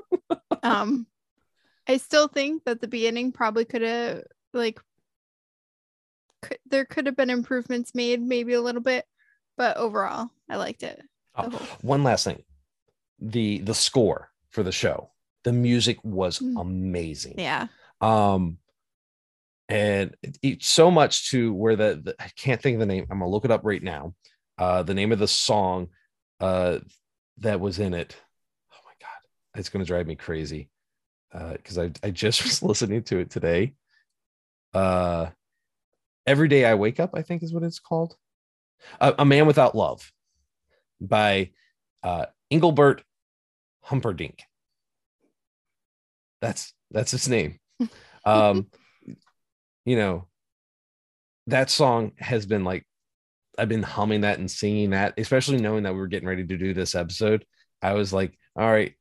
um, 0.63 1.07
I 1.89 1.97
still 1.97 2.29
think 2.29 2.65
that 2.65 2.81
the 2.81 2.89
beginning 2.89 3.33
probably 3.33 3.65
could 3.65 3.83
have 3.83 4.23
like 4.53 4.81
could, 6.43 6.59
there 6.67 6.85
could 6.85 7.07
have 7.07 7.17
been 7.17 7.31
improvements 7.31 7.95
made, 7.95 8.23
maybe 8.23 8.55
a 8.55 8.61
little 8.61 8.81
bit, 8.81 9.05
but 9.57 9.77
overall, 9.77 10.31
I 10.49 10.57
liked 10.57 10.83
it. 10.83 11.03
Oh, 11.37 11.51
whole- 11.51 11.79
one 11.83 12.03
last 12.05 12.25
thing. 12.25 12.43
The 13.19 13.59
the 13.59 13.75
score 13.75 14.31
for 14.51 14.63
the 14.63 14.73
show 14.73 15.11
the 15.45 15.53
music 15.53 15.99
was 16.05 16.39
Mm. 16.39 16.61
amazing. 16.61 17.35
Yeah, 17.39 17.67
um 18.01 18.59
and 19.69 20.15
it, 20.23 20.39
it- 20.43 20.63
so 20.63 20.91
much 20.91 21.31
to 21.31 21.53
where 21.55 21.77
the, 21.77 22.01
the 22.03 22.15
i 22.19 22.29
can't 22.37 22.61
think 22.61 22.75
of 22.75 22.81
the 22.81 22.87
name. 22.87 23.07
I'm 23.11 23.19
gonna 23.19 23.31
look 23.31 23.45
it 23.45 23.51
up 23.51 23.63
right 23.65 23.83
now. 23.83 24.15
Uh 24.59 24.83
the 24.83 24.95
name 24.95 25.13
of 25.13 25.19
the 25.19 25.29
song 25.29 25.89
uh 26.41 26.79
that 27.39 27.61
was 27.61 27.79
in 27.79 27.95
it. 27.95 28.17
Oh 28.73 28.77
my 28.85 28.93
god. 29.01 29.59
It's 29.61 29.69
gonna 29.69 29.85
drive 29.85 30.07
me 30.07 30.15
crazy. 30.17 30.71
Uh 31.33 31.53
because 31.53 31.79
i 31.79 31.91
i 32.03 32.11
just 32.11 32.43
was 32.45 32.63
listening 32.63 33.03
to 33.05 33.19
it 33.19 33.31
today. 33.31 33.75
Uh 34.73 35.31
every 36.27 36.49
day 36.49 36.65
i 36.65 36.75
wake 36.75 36.99
up 37.01 37.11
i 37.15 37.23
think 37.23 37.43
is 37.43 37.53
what 37.53 37.63
it's 37.63 37.79
called. 37.81 38.17
A 39.01 39.25
man 39.25 39.47
without 39.47 39.75
love 39.75 40.13
by 41.01 41.51
uh 42.03 42.27
engelbert 42.51 43.03
humperdinck. 43.83 44.43
That's 46.41 46.73
that's 46.91 47.11
his 47.11 47.29
name. 47.29 47.59
Um 48.27 48.69
you 49.85 49.97
know 49.97 50.29
that 51.47 51.71
song 51.71 52.13
has 52.19 52.47
been 52.47 52.65
like 52.65 52.87
i've 53.59 53.69
been 53.69 53.83
humming 53.83 54.23
that 54.23 54.39
and 54.39 54.51
singing 54.51 54.91
that 54.91 55.15
especially 55.19 55.59
knowing 55.59 55.83
that 55.85 55.93
we 55.93 55.99
were 56.01 56.07
getting 56.07 56.29
ready 56.29 56.47
to 56.47 56.57
do 56.57 56.75
this 56.75 56.95
episode. 56.95 57.45
I 57.83 57.93
was 57.93 58.13
like 58.13 58.37
all 58.57 58.71
right 58.71 58.95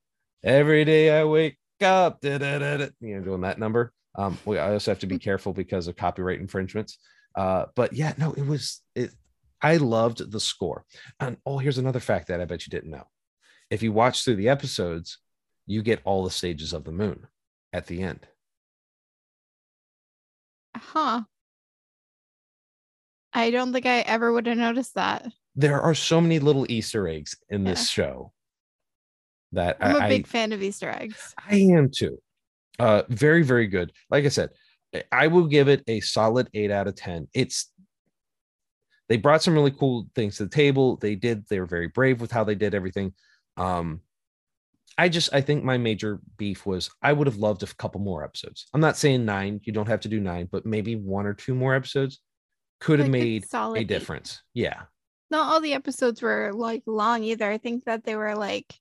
every 0.44 0.84
day 0.84 1.18
i 1.18 1.24
wake 1.24 1.58
up 1.82 2.20
da, 2.22 2.38
da, 2.38 2.60
da, 2.60 2.88
you 3.00 3.16
know 3.16 3.24
doing 3.24 3.42
that 3.42 3.60
number. 3.60 3.94
Um 4.16 4.38
we 4.46 4.58
I 4.60 4.74
also 4.74 4.92
have 4.92 5.00
to 5.00 5.08
be 5.08 5.20
careful 5.20 5.54
because 5.54 5.88
of 5.88 5.96
copyright 5.96 6.40
infringements. 6.40 6.98
Uh 7.36 7.66
but 7.76 7.94
yeah 7.94 8.14
no 8.18 8.34
it 8.34 8.46
was 8.46 8.82
it 8.96 9.12
i 9.64 9.78
loved 9.78 10.32
the 10.32 10.40
score 10.40 10.86
and 11.20 11.38
oh 11.46 11.58
here's 11.58 11.78
another 11.80 12.00
fact 12.00 12.28
that 12.28 12.40
i 12.42 12.46
bet 12.46 12.66
you 12.68 12.72
didn't 12.72 12.92
know 12.92 13.08
if 13.70 13.82
you 13.82 13.92
watch 13.92 14.24
through 14.24 14.36
the 14.36 14.50
episodes 14.50 15.18
you 15.66 15.82
get 15.82 16.02
all 16.04 16.24
the 16.24 16.30
stages 16.30 16.74
of 16.74 16.84
the 16.84 16.92
moon 16.92 17.26
at 17.72 17.88
the 17.88 18.02
end 18.02 18.28
huh? 20.78 21.22
I 23.34 23.50
don't 23.50 23.74
think 23.74 23.86
I 23.86 24.02
ever 24.02 24.32
would 24.32 24.46
have 24.46 24.58
noticed 24.58 24.96
that. 24.96 25.26
there 25.56 25.82
are 25.82 25.96
so 25.96 26.22
many 26.22 26.40
little 26.40 26.70
Easter 26.70 27.08
eggs 27.08 27.36
in 27.50 27.64
this 27.64 27.90
show 27.90 28.32
that 29.54 29.78
I'm 29.82 29.96
a 29.96 30.00
I, 30.00 30.10
big 30.10 30.28
fan 30.28 30.52
of 30.52 30.62
Easter 30.62 30.90
eggs. 30.90 31.34
I 31.50 31.56
am 31.56 31.90
too. 31.90 32.20
Uh, 32.78 33.04
very, 33.10 33.44
very 33.44 33.68
good. 33.68 33.92
Like 34.12 34.26
I 34.26 34.30
said, 34.30 34.50
I- 34.94 35.04
I 35.12 35.28
will 35.28 35.46
give 35.48 35.68
it 35.68 35.84
a 35.88 36.00
solid 36.00 36.48
eight 36.54 36.70
out 36.70 36.88
of 36.88 36.96
10. 36.96 37.28
It's, 37.34 37.72
they 39.10 39.18
brought 39.18 39.44
some 39.44 39.54
really 39.54 39.72
cool 39.72 40.08
things 40.16 40.38
to 40.38 40.44
the 40.44 40.50
table. 40.50 40.98
They 40.98 41.16
did, 41.16 41.48
they 41.48 41.60
were 41.60 41.66
very 41.66 41.88
brave 41.88 42.22
with 42.22 42.32
how 42.32 42.44
they 42.44 42.56
did 42.56 42.74
everything. 42.74 43.14
Um, 43.58 44.02
I 44.98 45.10
just, 45.10 45.34
I 45.34 45.42
think 45.42 45.64
my 45.64 45.78
major 45.78 46.20
beef 46.38 46.66
was 46.66 46.90
I 47.02 47.14
would 47.14 47.28
have 47.28 47.38
loved 47.38 47.64
a 47.64 47.68
couple 47.76 48.00
more 48.00 48.24
episodes. 48.24 48.68
I'm 48.74 48.82
not 48.82 48.98
saying 48.98 49.26
nine, 49.26 49.60
you 49.64 49.74
don't 49.74 49.88
have 49.88 50.02
to 50.02 50.08
do 50.08 50.20
nine, 50.20 50.48
but 50.52 50.66
maybe 50.66 50.96
one 50.96 51.26
or 51.26 51.34
two 51.34 51.56
more 51.56 51.74
episodes 51.74 52.20
could 52.80 53.00
have 53.00 53.08
Like 53.08 53.22
made 53.22 53.50
solid 53.50 53.82
a 53.82 53.86
difference. 53.86 54.42
Yeah. 54.54 54.84
Not 55.32 55.52
all 55.52 55.62
the 55.62 55.74
episodes 55.74 56.22
were 56.22 56.52
like 56.54 56.84
long 56.86 57.24
either. 57.24 57.50
I 57.50 57.58
think 57.58 57.86
that 57.86 58.04
they 58.04 58.16
were 58.16 58.36
like 58.36 58.76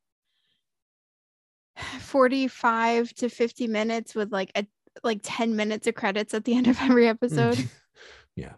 45 2.01 3.14
to 3.14 3.29
50 3.29 3.66
minutes 3.68 4.14
with 4.14 4.31
like 4.33 4.51
a 4.55 4.66
like 5.03 5.20
10 5.23 5.57
minutes 5.57 5.87
of 5.87 5.95
credits 5.95 6.35
at 6.35 6.45
the 6.45 6.55
end 6.55 6.66
of 6.66 6.79
every 6.81 7.09
episode. 7.09 7.59
yeah. 8.37 8.53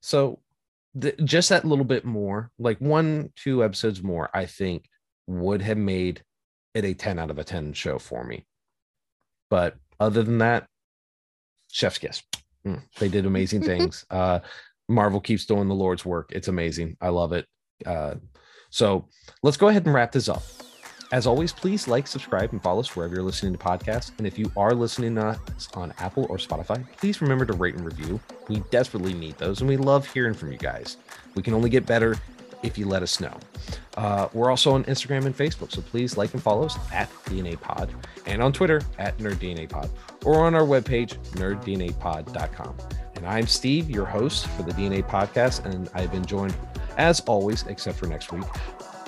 So 0.00 0.40
th- 1.00 1.16
just 1.24 1.48
that 1.48 1.64
little 1.64 1.84
bit 1.84 2.04
more, 2.04 2.50
like 2.58 2.80
one, 2.80 3.32
two 3.36 3.64
episodes 3.64 4.02
more, 4.02 4.30
I 4.34 4.46
think 4.46 4.86
would 5.26 5.62
have 5.62 5.78
made 5.78 6.22
it 6.74 6.84
a 6.84 6.94
10 6.94 7.18
out 7.18 7.30
of 7.30 7.38
a 7.38 7.44
10 7.44 7.72
show 7.72 7.98
for 7.98 8.24
me. 8.24 8.44
But 9.50 9.76
other 10.00 10.22
than 10.22 10.38
that, 10.38 10.66
chef's 11.70 11.98
kiss. 11.98 12.22
Mm, 12.66 12.82
they 12.98 13.08
did 13.08 13.26
amazing 13.26 13.62
things. 13.64 14.04
Uh, 14.10 14.40
Marvel 14.88 15.20
keeps 15.20 15.46
doing 15.46 15.68
the 15.68 15.74
Lord's 15.74 16.04
work. 16.04 16.30
It's 16.32 16.48
amazing. 16.48 16.96
I 17.00 17.08
love 17.08 17.32
it. 17.32 17.46
Uh, 17.86 18.16
so 18.70 19.08
let's 19.42 19.56
go 19.56 19.68
ahead 19.68 19.86
and 19.86 19.94
wrap 19.94 20.12
this 20.12 20.28
up. 20.28 20.42
As 21.14 21.28
always, 21.28 21.52
please 21.52 21.86
like, 21.86 22.08
subscribe, 22.08 22.50
and 22.50 22.60
follow 22.60 22.80
us 22.80 22.96
wherever 22.96 23.14
you're 23.14 23.22
listening 23.22 23.52
to 23.52 23.58
podcasts. 23.58 24.10
And 24.18 24.26
if 24.26 24.36
you 24.36 24.50
are 24.56 24.72
listening 24.74 25.14
to 25.14 25.26
us 25.26 25.68
on 25.74 25.94
Apple 25.98 26.26
or 26.28 26.38
Spotify, 26.38 26.84
please 26.96 27.22
remember 27.22 27.46
to 27.46 27.52
rate 27.52 27.76
and 27.76 27.84
review. 27.84 28.18
We 28.48 28.64
desperately 28.72 29.14
need 29.14 29.38
those, 29.38 29.60
and 29.60 29.68
we 29.68 29.76
love 29.76 30.12
hearing 30.12 30.34
from 30.34 30.50
you 30.50 30.58
guys. 30.58 30.96
We 31.36 31.42
can 31.44 31.54
only 31.54 31.70
get 31.70 31.86
better 31.86 32.16
if 32.64 32.76
you 32.76 32.88
let 32.88 33.04
us 33.04 33.20
know. 33.20 33.38
Uh, 33.96 34.26
we're 34.32 34.50
also 34.50 34.72
on 34.72 34.82
Instagram 34.86 35.24
and 35.24 35.38
Facebook, 35.38 35.70
so 35.70 35.82
please 35.82 36.16
like 36.16 36.34
and 36.34 36.42
follow 36.42 36.64
us 36.64 36.76
at 36.92 37.08
DNA 37.26 37.60
Pod 37.60 37.94
and 38.26 38.42
on 38.42 38.52
Twitter 38.52 38.82
at 38.98 39.16
Nerd 39.18 39.36
DNA 39.36 39.68
Pod 39.68 39.88
or 40.24 40.44
on 40.44 40.56
our 40.56 40.62
webpage, 40.62 41.16
nerddnapod.com. 41.34 42.76
And 43.14 43.24
I'm 43.24 43.46
Steve, 43.46 43.88
your 43.88 44.04
host 44.04 44.48
for 44.48 44.64
the 44.64 44.72
DNA 44.72 45.06
Podcast, 45.06 45.64
and 45.64 45.88
I've 45.94 46.10
been 46.10 46.26
joined, 46.26 46.56
as 46.96 47.20
always, 47.20 47.62
except 47.68 47.98
for 47.98 48.06
next 48.06 48.32
week, 48.32 48.44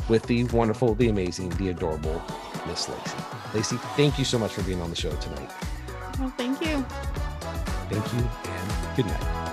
with 0.08 0.22
the 0.24 0.44
wonderful, 0.44 0.94
the 0.94 1.08
amazing, 1.08 1.50
the 1.50 1.70
adorable 1.70 2.22
Miss 2.66 2.88
Lacey. 2.88 3.16
Lacey, 3.54 3.76
thank 3.96 4.18
you 4.18 4.24
so 4.24 4.38
much 4.38 4.52
for 4.52 4.62
being 4.62 4.80
on 4.80 4.90
the 4.90 4.96
show 4.96 5.10
tonight. 5.16 5.50
Well, 6.18 6.32
thank 6.36 6.60
you. 6.60 6.84
Thank 7.88 8.12
you 8.14 8.28
and 8.50 8.96
good 8.96 9.06
night. 9.06 9.45